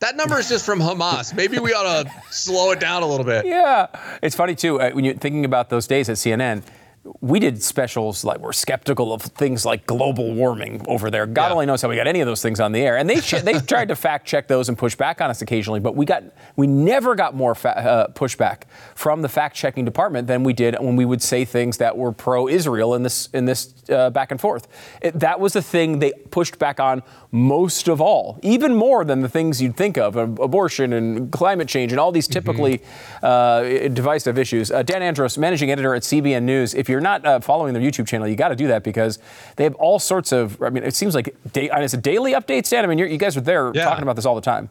that 0.00 0.16
number 0.16 0.38
is 0.38 0.48
just 0.48 0.66
from 0.66 0.78
Hamas. 0.78 1.34
Maybe 1.34 1.58
we 1.58 1.72
ought 1.72 2.04
to 2.04 2.12
slow 2.30 2.72
it 2.72 2.80
down 2.80 3.02
a 3.02 3.06
little 3.06 3.24
bit. 3.24 3.46
Yeah. 3.52 3.86
It's 4.22 4.36
funny, 4.36 4.54
too, 4.54 4.80
uh, 4.80 4.90
when 4.90 5.04
you're 5.04 5.14
thinking 5.14 5.44
about 5.44 5.70
those 5.70 5.86
days 5.86 6.08
at 6.08 6.16
CNN 6.16 6.62
we 7.20 7.40
did 7.40 7.60
specials 7.62 8.24
like 8.24 8.38
we're 8.38 8.52
skeptical 8.52 9.12
of 9.12 9.22
things 9.22 9.64
like 9.64 9.86
global 9.86 10.34
warming 10.34 10.84
over 10.86 11.10
there. 11.10 11.26
God 11.26 11.48
yeah. 11.48 11.52
only 11.52 11.66
knows 11.66 11.82
how 11.82 11.88
we 11.88 11.96
got 11.96 12.06
any 12.06 12.20
of 12.20 12.26
those 12.26 12.42
things 12.42 12.60
on 12.60 12.70
the 12.70 12.80
air. 12.80 12.96
And 12.96 13.10
they 13.10 13.16
they 13.16 13.58
tried 13.66 13.88
to 13.88 13.96
fact 13.96 14.26
check 14.26 14.46
those 14.46 14.68
and 14.68 14.78
push 14.78 14.94
back 14.94 15.20
on 15.20 15.28
us 15.28 15.42
occasionally, 15.42 15.80
but 15.80 15.96
we 15.96 16.06
got 16.06 16.22
we 16.54 16.66
never 16.68 17.14
got 17.16 17.34
more 17.34 17.54
fa- 17.54 17.76
uh, 17.76 18.12
pushback 18.12 18.62
from 18.94 19.22
the 19.22 19.28
fact 19.28 19.56
checking 19.56 19.84
department 19.84 20.28
than 20.28 20.44
we 20.44 20.52
did 20.52 20.76
when 20.78 20.94
we 20.94 21.04
would 21.04 21.22
say 21.22 21.44
things 21.44 21.78
that 21.78 21.96
were 21.96 22.12
pro 22.12 22.48
Israel 22.48 22.94
in 22.94 23.02
this 23.02 23.28
in 23.32 23.46
this 23.46 23.74
uh, 23.90 24.10
back 24.10 24.30
and 24.30 24.40
forth. 24.40 24.68
It, 25.00 25.18
that 25.18 25.40
was 25.40 25.54
the 25.54 25.62
thing 25.62 25.98
they 25.98 26.12
pushed 26.30 26.58
back 26.58 26.78
on 26.78 27.02
most 27.32 27.88
of 27.88 28.00
all, 28.00 28.38
even 28.42 28.74
more 28.74 29.04
than 29.04 29.22
the 29.22 29.28
things 29.28 29.60
you'd 29.60 29.76
think 29.76 29.96
of, 29.96 30.16
abortion 30.16 30.92
and 30.92 31.32
climate 31.32 31.66
change 31.66 31.90
and 31.90 31.98
all 31.98 32.12
these 32.12 32.28
mm-hmm. 32.28 32.32
typically 32.32 32.78
mm-hmm. 32.78 33.26
uh, 33.26 33.88
divisive 33.88 34.38
issues. 34.38 34.70
Uh, 34.70 34.82
Dan 34.82 35.02
Andros, 35.02 35.38
managing 35.38 35.70
editor 35.70 35.94
at 35.94 36.02
CBN 36.02 36.42
News. 36.42 36.74
If 36.74 36.88
you're 36.92 37.00
not 37.00 37.24
uh, 37.26 37.40
following 37.40 37.74
their 37.74 37.82
YouTube 37.82 38.06
channel, 38.06 38.28
you 38.28 38.36
got 38.36 38.48
to 38.48 38.56
do 38.56 38.68
that 38.68 38.84
because 38.84 39.18
they 39.56 39.64
have 39.64 39.74
all 39.76 39.98
sorts 39.98 40.32
of. 40.32 40.62
I 40.62 40.70
mean, 40.70 40.84
it 40.84 40.94
seems 40.94 41.14
like 41.14 41.34
day, 41.52 41.70
it's 41.72 41.94
a 41.94 41.98
daily 41.98 42.32
update, 42.32 42.68
Dan. 42.68 42.84
I 42.84 42.86
mean, 42.86 42.98
you 42.98 43.18
guys 43.18 43.36
are 43.36 43.40
there 43.40 43.72
yeah. 43.74 43.84
talking 43.84 44.02
about 44.02 44.16
this 44.16 44.26
all 44.26 44.34
the 44.34 44.40
time. 44.40 44.70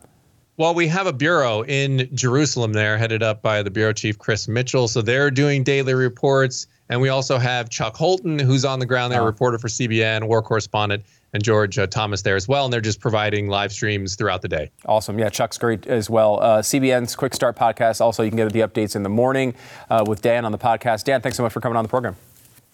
Well, 0.57 0.73
we 0.73 0.87
have 0.87 1.07
a 1.07 1.13
bureau 1.13 1.63
in 1.63 2.09
Jerusalem 2.13 2.73
there, 2.73 2.97
headed 2.97 3.23
up 3.23 3.41
by 3.41 3.63
the 3.63 3.71
bureau 3.71 3.93
chief 3.93 4.19
Chris 4.19 4.47
Mitchell. 4.47 4.87
So 4.87 5.01
they're 5.01 5.31
doing 5.31 5.63
daily 5.63 5.93
reports, 5.93 6.67
and 6.89 7.01
we 7.01 7.09
also 7.09 7.37
have 7.37 7.69
Chuck 7.69 7.95
Holton, 7.95 8.37
who's 8.37 8.63
on 8.63 8.79
the 8.79 8.85
ground 8.85 9.11
there, 9.11 9.21
oh. 9.21 9.25
reporter 9.25 9.57
for 9.57 9.69
CBN, 9.69 10.27
war 10.27 10.41
correspondent 10.41 11.03
and 11.33 11.43
George 11.43 11.77
uh, 11.79 11.87
Thomas 11.87 12.21
there 12.21 12.35
as 12.35 12.47
well. 12.47 12.65
And 12.65 12.73
they're 12.73 12.81
just 12.81 12.99
providing 12.99 13.47
live 13.47 13.71
streams 13.71 14.15
throughout 14.15 14.41
the 14.41 14.47
day. 14.47 14.71
Awesome. 14.85 15.17
Yeah, 15.19 15.29
Chuck's 15.29 15.57
great 15.57 15.87
as 15.87 16.09
well. 16.09 16.39
Uh, 16.41 16.61
CBN's 16.61 17.15
Quick 17.15 17.33
Start 17.33 17.55
podcast. 17.55 18.01
Also, 18.01 18.23
you 18.23 18.29
can 18.29 18.37
get 18.37 18.51
the 18.51 18.61
updates 18.61 18.95
in 18.95 19.03
the 19.03 19.09
morning 19.09 19.53
uh, 19.89 20.03
with 20.07 20.21
Dan 20.21 20.45
on 20.45 20.51
the 20.51 20.57
podcast. 20.57 21.05
Dan, 21.05 21.21
thanks 21.21 21.37
so 21.37 21.43
much 21.43 21.53
for 21.53 21.61
coming 21.61 21.77
on 21.77 21.83
the 21.83 21.89
program. 21.89 22.15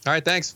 All 0.06 0.14
right, 0.14 0.24
thanks. 0.24 0.56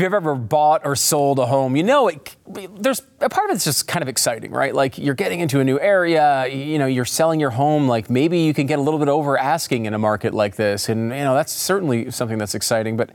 If 0.00 0.04
you've 0.04 0.14
ever 0.14 0.34
bought 0.34 0.86
or 0.86 0.96
sold 0.96 1.38
a 1.38 1.44
home, 1.44 1.76
you 1.76 1.82
know 1.82 2.08
it. 2.08 2.34
There's 2.46 3.02
a 3.20 3.28
part 3.28 3.50
of 3.50 3.56
it's 3.56 3.66
just 3.66 3.86
kind 3.86 4.02
of 4.02 4.08
exciting, 4.08 4.50
right? 4.50 4.74
Like 4.74 4.96
you're 4.96 5.14
getting 5.14 5.40
into 5.40 5.60
a 5.60 5.64
new 5.64 5.78
area, 5.78 6.46
you 6.46 6.78
know, 6.78 6.86
you're 6.86 7.04
selling 7.04 7.38
your 7.38 7.50
home. 7.50 7.86
Like 7.86 8.08
maybe 8.08 8.38
you 8.38 8.54
can 8.54 8.66
get 8.66 8.78
a 8.78 8.82
little 8.82 8.98
bit 8.98 9.08
over 9.08 9.36
asking 9.36 9.84
in 9.84 9.92
a 9.92 9.98
market 9.98 10.32
like 10.32 10.56
this, 10.56 10.88
and 10.88 11.10
you 11.10 11.18
know 11.18 11.34
that's 11.34 11.52
certainly 11.52 12.10
something 12.10 12.38
that's 12.38 12.54
exciting. 12.54 12.96
But 12.96 13.10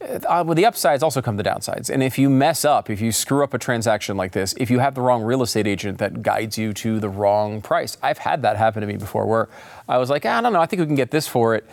uh, 0.00 0.42
with 0.44 0.56
the 0.56 0.66
upsides 0.66 1.04
also 1.04 1.22
come 1.22 1.36
the 1.36 1.44
downsides. 1.44 1.88
And 1.88 2.02
if 2.02 2.18
you 2.18 2.28
mess 2.28 2.64
up, 2.64 2.90
if 2.90 3.00
you 3.00 3.12
screw 3.12 3.44
up 3.44 3.54
a 3.54 3.58
transaction 3.58 4.16
like 4.16 4.32
this, 4.32 4.54
if 4.58 4.72
you 4.72 4.80
have 4.80 4.96
the 4.96 5.02
wrong 5.02 5.22
real 5.22 5.42
estate 5.42 5.68
agent 5.68 5.98
that 5.98 6.24
guides 6.24 6.58
you 6.58 6.72
to 6.72 6.98
the 6.98 7.08
wrong 7.08 7.62
price, 7.62 7.96
I've 8.02 8.18
had 8.18 8.42
that 8.42 8.56
happen 8.56 8.80
to 8.80 8.88
me 8.88 8.96
before, 8.96 9.24
where 9.24 9.48
I 9.88 9.98
was 9.98 10.10
like, 10.10 10.26
I 10.26 10.40
don't 10.40 10.52
know, 10.52 10.60
I 10.60 10.66
think 10.66 10.80
we 10.80 10.86
can 10.86 10.96
get 10.96 11.12
this 11.12 11.28
for 11.28 11.54
it 11.54 11.64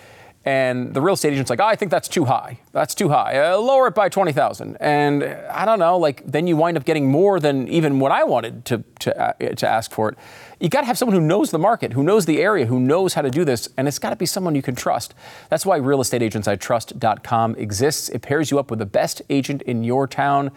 and 0.46 0.94
the 0.94 1.02
real 1.02 1.16
estate 1.16 1.34
agent's 1.34 1.50
like, 1.50 1.60
oh, 1.60 1.66
I 1.66 1.76
think 1.76 1.90
that's 1.90 2.08
too 2.08 2.26
high. 2.26 2.60
That's 2.72 2.94
too 2.94 3.10
high. 3.10 3.38
Uh, 3.40 3.58
lower 3.58 3.88
it 3.88 3.96
by 3.96 4.10
20,000. 4.10 4.78
And 4.80 5.24
I 5.24 5.66
don't 5.66 5.80
know, 5.80 5.98
like 5.98 6.24
then 6.26 6.46
you 6.46 6.56
wind 6.56 6.78
up 6.78 6.86
getting 6.86 7.10
more 7.10 7.40
than 7.40 7.68
even 7.68 8.00
what 8.00 8.12
I 8.12 8.24
wanted 8.24 8.64
to, 8.66 8.84
to, 9.00 9.20
uh, 9.20 9.56
to 9.56 9.68
ask 9.68 9.92
for 9.92 10.10
it. 10.10 10.18
You 10.60 10.70
got 10.70 10.82
to 10.82 10.88
have 10.88 10.98
someone 10.98 11.16
who 11.16 11.26
knows 11.26 11.52
the 11.52 11.60
market, 11.60 11.94
who 11.94 12.04
knows 12.04 12.26
the 12.26 12.42
area, 12.42 12.66
who 12.66 12.80
knows 12.80 13.14
how 13.14 13.22
to 13.22 13.30
do 13.30 13.46
this, 13.46 13.70
and 13.78 13.88
it's 13.88 14.00
got 14.00 14.10
to 14.12 14.16
be 14.16 14.26
someone 14.26 14.56
you 14.56 14.62
can 14.62 14.76
trust. 14.76 15.14
That's 15.50 15.66
why 15.66 15.80
realestateagentsitrust.com 15.80 17.56
exists. 17.56 18.10
It 18.10 18.22
pairs 18.22 18.52
you 18.52 18.60
up 18.60 18.70
with 18.70 18.80
the 18.80 18.86
best 18.86 19.22
agent 19.30 19.62
in 19.64 19.84
your 19.84 20.08
town. 20.08 20.52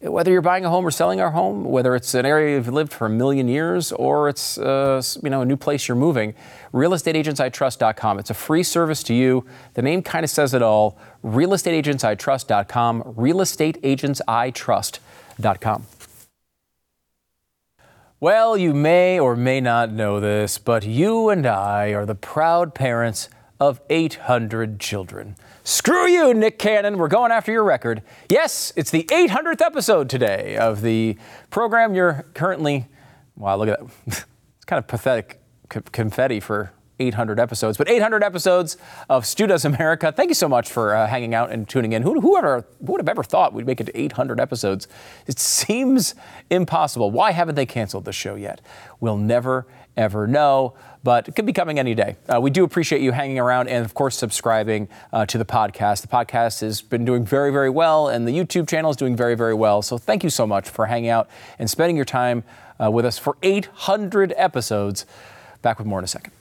Whether 0.00 0.32
you're 0.32 0.40
buying 0.42 0.64
a 0.64 0.70
home 0.70 0.84
or 0.84 0.90
selling 0.90 1.20
a 1.20 1.30
home, 1.30 1.64
whether 1.64 1.94
it's 1.94 2.12
an 2.14 2.26
area 2.26 2.56
you've 2.56 2.66
lived 2.66 2.92
for 2.92 3.06
a 3.06 3.10
million 3.10 3.46
years 3.46 3.92
or 3.92 4.28
it's 4.28 4.58
uh, 4.58 5.00
you 5.22 5.30
know 5.30 5.42
a 5.42 5.44
new 5.44 5.56
place 5.56 5.86
you're 5.86 5.94
moving, 5.94 6.34
realestateagentsitrust.com. 6.72 8.18
It's 8.18 8.30
a 8.30 8.34
free 8.34 8.64
service 8.64 9.04
to 9.04 9.14
you. 9.14 9.46
The 9.74 9.82
name 9.82 10.02
kind 10.02 10.24
of 10.24 10.30
says 10.30 10.54
it 10.54 10.62
all. 10.62 10.98
Realestateagentsitrust.com. 11.22 13.02
Realestateagentsitrust.com. 13.02 15.86
Well, 18.22 18.56
you 18.56 18.72
may 18.72 19.18
or 19.18 19.34
may 19.34 19.60
not 19.60 19.90
know 19.90 20.20
this, 20.20 20.56
but 20.56 20.86
you 20.86 21.28
and 21.28 21.44
I 21.44 21.88
are 21.88 22.06
the 22.06 22.14
proud 22.14 22.72
parents 22.72 23.28
of 23.58 23.80
800 23.90 24.78
children. 24.78 25.34
Screw 25.64 26.06
you, 26.06 26.32
Nick 26.32 26.56
Cannon. 26.56 26.98
We're 26.98 27.08
going 27.08 27.32
after 27.32 27.50
your 27.50 27.64
record. 27.64 28.00
Yes, 28.28 28.72
it's 28.76 28.92
the 28.92 29.02
800th 29.10 29.60
episode 29.60 30.08
today 30.08 30.56
of 30.56 30.82
the 30.82 31.18
program 31.50 31.96
you're 31.96 32.24
currently. 32.32 32.86
Wow, 33.34 33.56
look 33.56 33.70
at 33.70 33.80
that. 33.80 33.90
it's 34.06 34.66
kind 34.66 34.78
of 34.78 34.86
pathetic 34.86 35.40
confetti 35.68 36.38
for 36.38 36.72
800 37.06 37.40
episodes, 37.40 37.76
but 37.76 37.88
800 37.88 38.22
episodes 38.22 38.76
of 39.08 39.26
Stu 39.26 39.46
Does 39.46 39.64
America. 39.64 40.12
Thank 40.12 40.30
you 40.30 40.34
so 40.34 40.48
much 40.48 40.70
for 40.70 40.94
uh, 40.94 41.06
hanging 41.06 41.34
out 41.34 41.50
and 41.50 41.68
tuning 41.68 41.92
in. 41.92 42.02
Who, 42.02 42.20
who, 42.20 42.32
would 42.32 43.00
have 43.00 43.08
ever 43.08 43.22
thought 43.22 43.52
we'd 43.52 43.66
make 43.66 43.80
it 43.80 43.84
to 43.84 43.98
800 43.98 44.40
episodes? 44.40 44.88
It 45.26 45.38
seems 45.38 46.14
impossible. 46.50 47.10
Why 47.10 47.32
haven't 47.32 47.54
they 47.54 47.66
canceled 47.66 48.04
the 48.04 48.12
show 48.12 48.34
yet? 48.34 48.60
We'll 49.00 49.16
never, 49.16 49.66
ever 49.96 50.26
know, 50.26 50.74
but 51.02 51.28
it 51.28 51.34
could 51.34 51.46
be 51.46 51.52
coming 51.52 51.78
any 51.78 51.94
day. 51.94 52.16
Uh, 52.28 52.40
we 52.40 52.50
do 52.50 52.64
appreciate 52.64 53.02
you 53.02 53.12
hanging 53.12 53.38
around 53.38 53.68
and, 53.68 53.84
of 53.84 53.94
course, 53.94 54.16
subscribing 54.16 54.88
uh, 55.12 55.26
to 55.26 55.38
the 55.38 55.44
podcast. 55.44 56.02
The 56.02 56.08
podcast 56.08 56.60
has 56.60 56.80
been 56.80 57.04
doing 57.04 57.24
very, 57.24 57.50
very 57.50 57.70
well, 57.70 58.08
and 58.08 58.26
the 58.26 58.32
YouTube 58.32 58.68
channel 58.68 58.90
is 58.90 58.96
doing 58.96 59.16
very, 59.16 59.34
very 59.34 59.54
well. 59.54 59.82
So 59.82 59.98
thank 59.98 60.22
you 60.24 60.30
so 60.30 60.46
much 60.46 60.68
for 60.68 60.86
hanging 60.86 61.10
out 61.10 61.28
and 61.58 61.68
spending 61.68 61.96
your 61.96 62.04
time 62.04 62.44
uh, 62.82 62.90
with 62.90 63.04
us 63.04 63.18
for 63.18 63.36
800 63.42 64.32
episodes. 64.36 65.06
Back 65.62 65.78
with 65.78 65.86
more 65.86 65.98
in 65.98 66.04
a 66.04 66.08
second. 66.08 66.32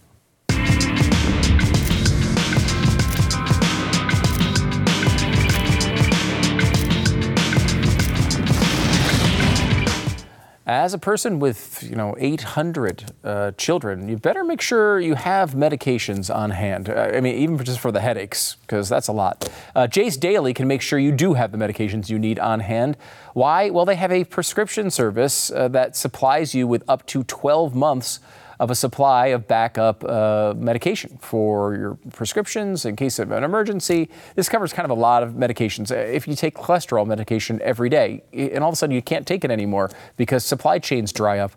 As 10.71 10.93
a 10.93 10.97
person 10.97 11.39
with 11.39 11.83
you 11.83 11.97
know 11.97 12.15
800 12.17 13.11
uh, 13.25 13.51
children, 13.57 14.07
you 14.07 14.15
better 14.15 14.45
make 14.45 14.61
sure 14.61 15.01
you 15.01 15.15
have 15.15 15.51
medications 15.51 16.33
on 16.33 16.51
hand. 16.51 16.87
Uh, 16.87 17.11
I 17.13 17.19
mean, 17.19 17.35
even 17.35 17.61
just 17.61 17.81
for 17.81 17.91
the 17.91 17.99
headaches, 17.99 18.55
because 18.61 18.87
that's 18.87 19.09
a 19.09 19.11
lot. 19.11 19.51
Uh, 19.75 19.87
Jase 19.87 20.15
Daily 20.15 20.53
can 20.53 20.69
make 20.69 20.81
sure 20.81 20.97
you 20.97 21.11
do 21.11 21.33
have 21.33 21.51
the 21.51 21.57
medications 21.57 22.09
you 22.09 22.17
need 22.17 22.39
on 22.39 22.61
hand. 22.61 22.95
Why? 23.33 23.69
Well, 23.69 23.83
they 23.83 23.95
have 23.95 24.13
a 24.13 24.23
prescription 24.23 24.89
service 24.89 25.51
uh, 25.51 25.67
that 25.67 25.97
supplies 25.97 26.55
you 26.55 26.67
with 26.67 26.85
up 26.87 27.05
to 27.07 27.25
12 27.25 27.75
months 27.75 28.21
of 28.61 28.69
a 28.69 28.75
supply 28.75 29.27
of 29.27 29.47
backup 29.47 30.03
uh, 30.03 30.53
medication 30.55 31.17
for 31.19 31.73
your 31.75 31.97
prescriptions 32.11 32.85
in 32.85 32.95
case 32.95 33.17
of 33.17 33.31
an 33.31 33.43
emergency. 33.43 34.07
This 34.35 34.49
covers 34.49 34.71
kind 34.71 34.85
of 34.85 34.95
a 34.95 35.01
lot 35.01 35.23
of 35.23 35.31
medications. 35.31 35.89
Uh, 35.89 35.95
if 35.95 36.27
you 36.27 36.35
take 36.35 36.53
cholesterol 36.53 37.07
medication 37.07 37.59
every 37.63 37.89
day 37.89 38.21
and 38.31 38.59
all 38.63 38.69
of 38.69 38.73
a 38.73 38.75
sudden 38.75 38.93
you 38.93 39.01
can't 39.01 39.25
take 39.25 39.43
it 39.43 39.49
anymore 39.49 39.89
because 40.15 40.45
supply 40.45 40.77
chains 40.77 41.11
dry 41.11 41.39
up, 41.39 41.53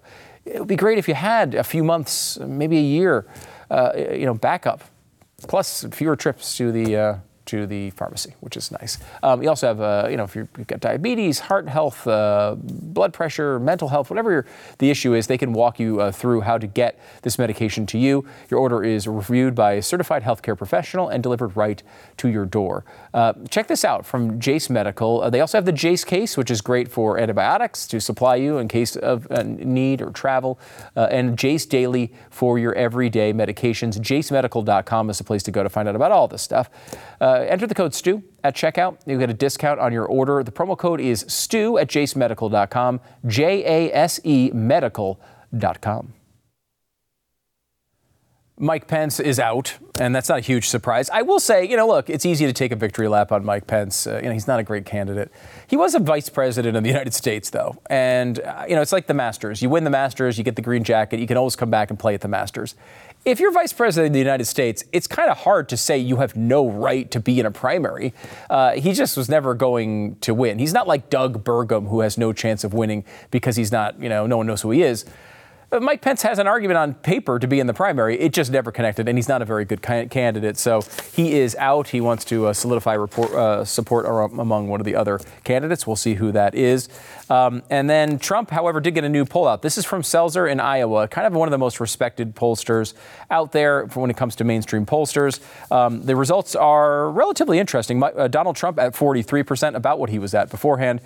it 0.47 0.59
would 0.59 0.67
be 0.67 0.77
great 0.77 0.97
if 0.97 1.07
you 1.07 1.13
had 1.13 1.55
a 1.55 1.63
few 1.63 1.85
months, 1.85 2.39
maybe 2.39 2.79
a 2.79 2.89
year, 2.99 3.27
uh, 3.71 3.93
you 3.95 4.25
know, 4.25 4.33
backup, 4.33 4.83
plus 5.47 5.85
fewer 5.93 6.17
trips 6.17 6.57
to 6.57 6.73
the 6.73 6.97
uh, 6.97 7.17
to 7.47 7.67
the 7.67 7.91
pharmacy, 7.91 8.35
which 8.41 8.57
is 8.57 8.71
nice. 8.71 8.99
Um, 9.23 9.43
you 9.43 9.49
also 9.49 9.67
have, 9.67 9.81
uh, 9.81 10.09
you 10.11 10.17
know, 10.17 10.25
if 10.25 10.35
you 10.35 10.49
have 10.57 10.67
got 10.67 10.81
diabetes, 10.81 11.41
heart 11.41 11.69
health, 11.69 12.07
uh, 12.07 12.57
blood 12.59 13.13
pressure, 13.13 13.59
mental 13.59 13.89
health, 13.89 14.11
whatever 14.11 14.47
the 14.79 14.91
issue 14.91 15.15
is, 15.15 15.27
they 15.27 15.39
can 15.39 15.53
walk 15.53 15.79
you 15.79 16.01
uh, 16.01 16.11
through 16.11 16.41
how 16.43 16.59
to 16.59 16.67
get 16.67 16.99
this 17.23 17.39
medication 17.39 17.87
to 17.87 17.99
you. 17.99 18.25
Your 18.51 18.61
order 18.61 18.83
is 18.83 19.07
reviewed 19.07 19.55
by 19.55 19.73
a 19.73 19.83
certified 19.83 20.23
healthcare 20.23 20.57
professional 20.57 21.09
and 21.09 21.23
delivered 21.23 21.57
right 21.57 21.83
to 22.19 22.29
your 22.29 22.47
door. 22.47 22.85
Uh, 23.13 23.35
check 23.51 23.67
this 23.67 23.85
out 23.85 24.07
from 24.07 24.41
Jase 24.41 24.71
Medical. 24.71 25.23
Uh, 25.23 25.31
they 25.31 25.41
also 25.41 25.59
have 25.59 25.65
the 25.65 25.73
Jase 25.73 26.05
case, 26.05 26.37
which 26.37 26.51
is 26.51 26.61
great 26.61 26.89
for 26.89 27.19
antibiotics 27.19 27.87
to 27.89 28.01
supply 28.01 28.37
you 28.37 28.59
in 28.59 28.69
case 28.69 28.97
of 28.97 29.27
uh, 29.31 29.43
need 29.43 30.01
or 30.01 30.11
travel, 30.11 30.59
and 30.97 31.39
Jase 31.39 31.67
Daily 31.67 32.13
for 32.31 32.59
your 32.59 32.75
everyday 32.75 33.33
medications. 33.33 33.99
JaseMedical.com 33.99 35.11
is 35.11 35.19
the 35.19 35.25
place 35.25 35.43
to 35.45 35.51
go 35.51 35.63
to 35.63 35.69
find 35.69 35.89
out 35.89 35.97
about 35.97 36.13
all 36.13 36.29
this 36.29 36.43
stuff. 36.43 36.71
Uh, 37.35 37.47
enter 37.49 37.67
the 37.67 37.75
code 37.75 37.93
STU 37.93 38.23
at 38.45 38.55
checkout. 38.55 38.99
You 39.07 39.19
get 39.19 39.29
a 39.29 39.35
discount 39.35 39.81
on 39.81 39.93
your 39.93 40.07
order. 40.07 40.43
The 40.45 40.53
promo 40.53 40.79
code 40.79 41.01
is 41.01 41.25
STU 41.27 41.79
at 41.79 41.89
jasemedical.com, 41.89 43.01
J 43.27 43.65
A 43.65 43.93
S 43.93 44.21
E 44.23 44.53
medical.com. 44.55 46.15
Mike 48.57 48.87
Pence 48.87 49.19
is 49.19 49.41
out, 49.41 49.79
and 49.99 50.15
that's 50.15 50.29
not 50.29 50.39
a 50.39 50.41
huge 50.41 50.69
surprise. 50.69 51.11
I 51.11 51.23
will 51.23 51.41
say, 51.41 51.69
you 51.69 51.77
know, 51.77 51.89
look, 51.89 52.09
it's 52.09 52.25
easy 52.25 52.47
to 52.47 52.53
take 52.53 52.71
a 52.71 52.77
victory 52.77 53.09
lap 53.09 53.33
on 53.33 53.45
Mike 53.45 53.67
Pence. 53.67 54.07
Uh, 54.07 54.21
you 54.23 54.29
know, 54.29 54.33
he's 54.33 54.47
not 54.47 54.61
a 54.61 54.63
great 54.63 54.87
candidate. 54.87 55.33
He 55.67 55.77
was 55.77 55.97
a 55.97 55.99
vice 55.99 56.29
president 56.29 56.77
of 56.77 56.85
the 56.85 56.89
United 56.89 57.15
States, 57.15 57.51
though, 57.51 57.77
and 57.91 58.39
uh, 58.39 58.65
you 58.69 58.77
know, 58.77 58.81
it's 58.81 58.93
like 58.93 59.09
the 59.09 59.15
Masters. 59.15 59.61
You 59.61 59.71
win 59.71 59.83
the 59.83 59.91
Masters, 59.91 60.39
you 60.39 60.45
get 60.45 60.55
the 60.55 60.63
green 60.63 60.85
jacket. 60.85 61.19
You 61.19 61.27
can 61.27 61.37
always 61.37 61.57
come 61.57 61.71
back 61.71 61.91
and 61.91 61.99
play 61.99 62.15
at 62.15 62.21
the 62.21 62.29
Masters. 62.29 62.77
If 63.25 63.41
you're 63.41 63.53
vice 63.53 63.73
president 63.73 64.09
of 64.09 64.13
the 64.13 64.19
United 64.19 64.45
States, 64.45 64.85
it's 64.93 65.07
kind 65.07 65.31
of 65.31 65.39
hard 65.39 65.71
to 65.71 65.79
say 65.79 65.97
you 65.97 66.17
have 66.17 66.37
no 66.37 66.69
right 66.69 67.11
to 67.11 67.21
be 67.21 67.41
in 67.41 67.47
a 67.47 67.51
primary. 67.51 68.13
Uh, 68.51 68.73
he 68.73 68.93
just 68.93 69.17
was 69.17 69.31
never 69.31 69.55
going 69.55 70.17
to 70.17 70.35
win. 70.35 70.59
He's 70.59 70.75
not 70.75 70.87
like 70.87 71.09
Doug 71.09 71.43
Burgum, 71.43 71.89
who 71.89 72.01
has 72.01 72.19
no 72.19 72.35
chance 72.35 72.65
of 72.65 72.75
winning 72.75 73.03
because 73.31 73.57
he's 73.57 73.73
not, 73.73 73.99
you 73.99 74.11
know, 74.11 74.27
no 74.27 74.37
one 74.37 74.47
knows 74.47 74.61
who 74.61 74.73
he 74.73 74.83
is. 74.83 75.07
Mike 75.81 76.03
Pence 76.03 76.23
has 76.23 76.39
an 76.39 76.47
argument 76.47 76.79
on 76.79 76.95
paper 76.95 77.39
to 77.39 77.47
be 77.47 77.61
in 77.61 77.67
the 77.67 77.75
primary. 77.75 78.19
It 78.19 78.33
just 78.33 78.51
never 78.51 78.71
connected, 78.71 79.09
and 79.09 79.19
he's 79.19 79.29
not 79.29 79.43
a 79.43 79.45
very 79.45 79.65
good 79.65 79.83
candidate. 79.83 80.57
So 80.57 80.83
he 81.13 81.35
is 81.35 81.57
out. 81.57 81.89
He 81.89 82.01
wants 82.01 82.25
to 82.27 82.47
uh, 82.47 82.53
solidify 82.53 82.95
report, 82.95 83.33
uh, 83.33 83.65
support 83.65 84.07
among 84.07 84.69
one 84.69 84.81
of 84.81 84.85
the 84.85 84.95
other 84.95 85.21
candidates. 85.45 85.87
We'll 85.87 85.97
see 85.97 86.15
who 86.15 86.33
that 86.33 86.55
is. 86.55 86.89
Um, 87.31 87.63
and 87.71 87.89
then 87.89 88.19
Trump, 88.19 88.51
however, 88.51 88.81
did 88.81 88.95
get 88.95 89.05
a 89.05 89.09
new 89.09 89.25
poll 89.25 89.49
out. 89.49 89.63
This 89.63 89.79
is 89.79 89.85
from 89.85 90.03
Selzer 90.03 90.51
in 90.51 90.61
Iowa, 90.61 91.09
kind 91.09 91.27
of 91.27 91.33
one 91.33 91.49
of 91.49 91.53
the 91.53 91.59
most 91.59 91.81
respected 91.81 92.37
pollsters 92.37 92.95
out 93.31 93.53
there 93.53 93.87
when 93.87 94.11
it 94.11 94.17
comes 94.17 94.37
to 94.37 94.45
mainstream 94.45 94.85
pollsters. 94.85 95.41
Um, 95.73 96.03
the 96.03 96.17
results 96.17 96.55
are 96.55 97.11
relatively 97.11 97.59
interesting. 97.59 98.03
Uh, 98.03 98.29
Donald 98.29 98.57
Trump 98.57 98.79
at 98.79 98.93
43%, 98.93 99.75
about 99.75 99.99
what 99.99 100.11
he 100.11 100.19
was 100.19 100.35
at 100.35 100.51
beforehand. 100.51 101.01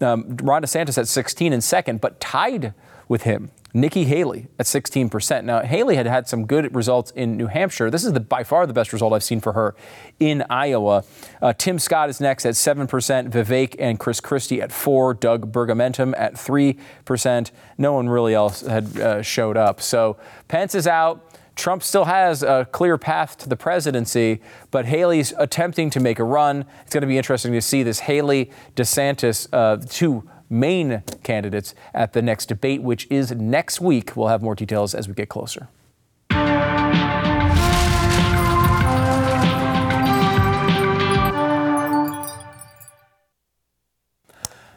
Um, 0.00 0.36
Ron 0.42 0.62
DeSantis 0.62 0.98
at 0.98 1.08
16 1.08 1.52
and 1.52 1.62
second, 1.62 2.00
but 2.00 2.20
tied 2.20 2.74
with 3.08 3.22
him 3.22 3.50
Nikki 3.76 4.04
Haley 4.04 4.46
at 4.56 4.66
16%. 4.66 5.44
Now, 5.44 5.62
Haley 5.62 5.96
had 5.96 6.06
had 6.06 6.28
some 6.28 6.46
good 6.46 6.72
results 6.76 7.10
in 7.10 7.36
New 7.36 7.48
Hampshire. 7.48 7.90
This 7.90 8.04
is 8.04 8.12
the, 8.12 8.20
by 8.20 8.44
far 8.44 8.68
the 8.68 8.72
best 8.72 8.92
result 8.92 9.12
I've 9.12 9.24
seen 9.24 9.40
for 9.40 9.52
her 9.52 9.74
in 10.20 10.44
Iowa. 10.48 11.02
Uh, 11.42 11.52
Tim 11.52 11.80
Scott 11.80 12.08
is 12.08 12.20
next 12.20 12.46
at 12.46 12.54
7%, 12.54 12.86
Vivek 13.30 13.74
and 13.80 13.98
Chris 13.98 14.20
Christie 14.20 14.62
at 14.62 14.70
4 14.70 15.14
Doug 15.14 15.52
Burgamentum 15.52 16.14
at 16.16 16.34
3%. 16.34 17.50
No 17.76 17.92
one 17.94 18.08
really 18.08 18.32
else 18.32 18.60
had 18.60 19.00
uh, 19.00 19.22
showed 19.22 19.56
up. 19.56 19.80
So 19.80 20.18
Pence 20.46 20.76
is 20.76 20.86
out. 20.86 21.28
Trump 21.56 21.82
still 21.82 22.04
has 22.04 22.42
a 22.42 22.66
clear 22.72 22.98
path 22.98 23.38
to 23.38 23.48
the 23.48 23.56
presidency, 23.56 24.40
but 24.70 24.86
Haley's 24.86 25.32
attempting 25.38 25.90
to 25.90 26.00
make 26.00 26.18
a 26.18 26.24
run. 26.24 26.64
It's 26.82 26.92
going 26.92 27.02
to 27.02 27.06
be 27.06 27.16
interesting 27.16 27.52
to 27.52 27.60
see 27.60 27.82
this 27.82 28.00
Haley 28.00 28.50
DeSantis, 28.74 29.48
uh, 29.52 29.76
two 29.88 30.28
main 30.50 31.02
candidates 31.22 31.74
at 31.92 32.12
the 32.12 32.22
next 32.22 32.46
debate, 32.46 32.82
which 32.82 33.06
is 33.10 33.32
next 33.32 33.80
week. 33.80 34.16
We'll 34.16 34.28
have 34.28 34.42
more 34.42 34.54
details 34.54 34.94
as 34.94 35.08
we 35.08 35.14
get 35.14 35.28
closer. 35.28 35.68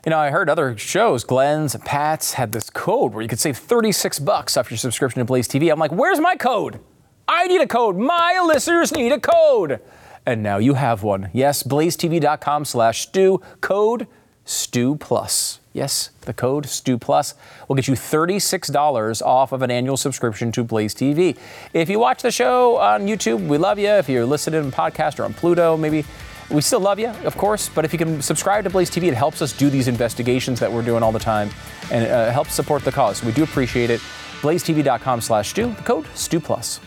You 0.08 0.12
know, 0.12 0.20
I 0.20 0.30
heard 0.30 0.50
other 0.50 0.78
shows, 0.78 1.26
Glenn's, 1.26 1.76
Pat's, 1.84 2.32
had 2.32 2.54
this 2.54 2.70
code 2.70 3.14
where 3.14 3.22
you 3.22 3.28
could 3.28 3.42
save 3.42 3.58
36 3.58 4.20
bucks 4.20 4.56
off 4.56 4.72
your 4.72 4.78
subscription 4.78 5.20
to 5.20 5.26
Blaze 5.26 5.50
TV. 5.50 5.70
I'm 5.70 5.80
like, 5.80 5.92
where's 5.92 6.22
my 6.22 6.38
code? 6.38 6.80
I 7.28 7.46
need 7.48 7.60
a 7.60 7.68
code. 7.68 7.98
My 7.98 8.42
listeners 8.42 8.94
need 8.94 9.12
a 9.12 9.20
code. 9.20 9.82
And 10.26 10.42
now 10.42 10.60
you 10.60 10.76
have 10.76 11.04
one. 11.04 11.30
Yes, 11.34 11.62
blazetv.com 11.62 12.64
slash 12.64 13.02
Stu, 13.02 13.42
code 13.60 14.08
STU 14.46 14.96
Plus. 14.96 15.60
Yes, 15.74 16.12
the 16.22 16.34
code 16.34 16.68
STU 16.68 16.98
Plus 16.98 17.34
will 17.68 17.76
get 17.76 17.90
you 17.90 17.94
$36 17.94 19.22
off 19.22 19.52
of 19.52 19.62
an 19.62 19.70
annual 19.70 19.98
subscription 19.98 20.54
to 20.54 20.64
Blaze 20.64 20.96
TV. 20.96 21.38
If 21.74 21.90
you 21.90 22.00
watch 22.00 22.22
the 22.22 22.32
show 22.32 22.78
on 22.78 23.08
YouTube, 23.08 23.46
we 23.46 23.58
love 23.58 23.78
you. 23.78 23.90
If 23.90 24.08
you're 24.08 24.26
listening 24.26 24.64
on 24.64 24.72
podcast 24.72 25.20
or 25.20 25.26
on 25.26 25.34
Pluto, 25.34 25.76
maybe 25.76 26.06
we 26.50 26.62
still 26.62 26.80
love 26.80 27.00
you, 27.00 27.10
of 27.26 27.38
course. 27.38 27.70
But 27.70 27.86
if 27.86 27.94
you 27.94 28.00
can 28.00 28.22
subscribe 28.22 28.64
to 28.64 28.70
Blaze 28.70 28.90
TV, 28.90 29.08
it 29.08 29.14
helps 29.14 29.42
us 29.42 29.54
do 29.54 29.70
these 29.70 29.88
investigations 29.88 30.60
that 30.60 30.72
we're 30.72 30.82
doing 30.82 31.04
all 31.04 31.12
the 31.12 31.20
time 31.20 31.50
and 31.92 32.10
uh, 32.10 32.32
helps 32.32 32.54
support 32.54 32.84
the 32.84 32.92
cause. 32.92 33.24
We 33.24 33.32
do 33.32 33.44
appreciate 33.44 33.90
it. 33.90 34.00
blazetv.com 34.42 35.22
slash 35.22 35.50
Stu, 35.50 35.74
the 35.74 35.84
code 35.84 36.06
STU 36.16 36.40
Plus. 36.40 36.80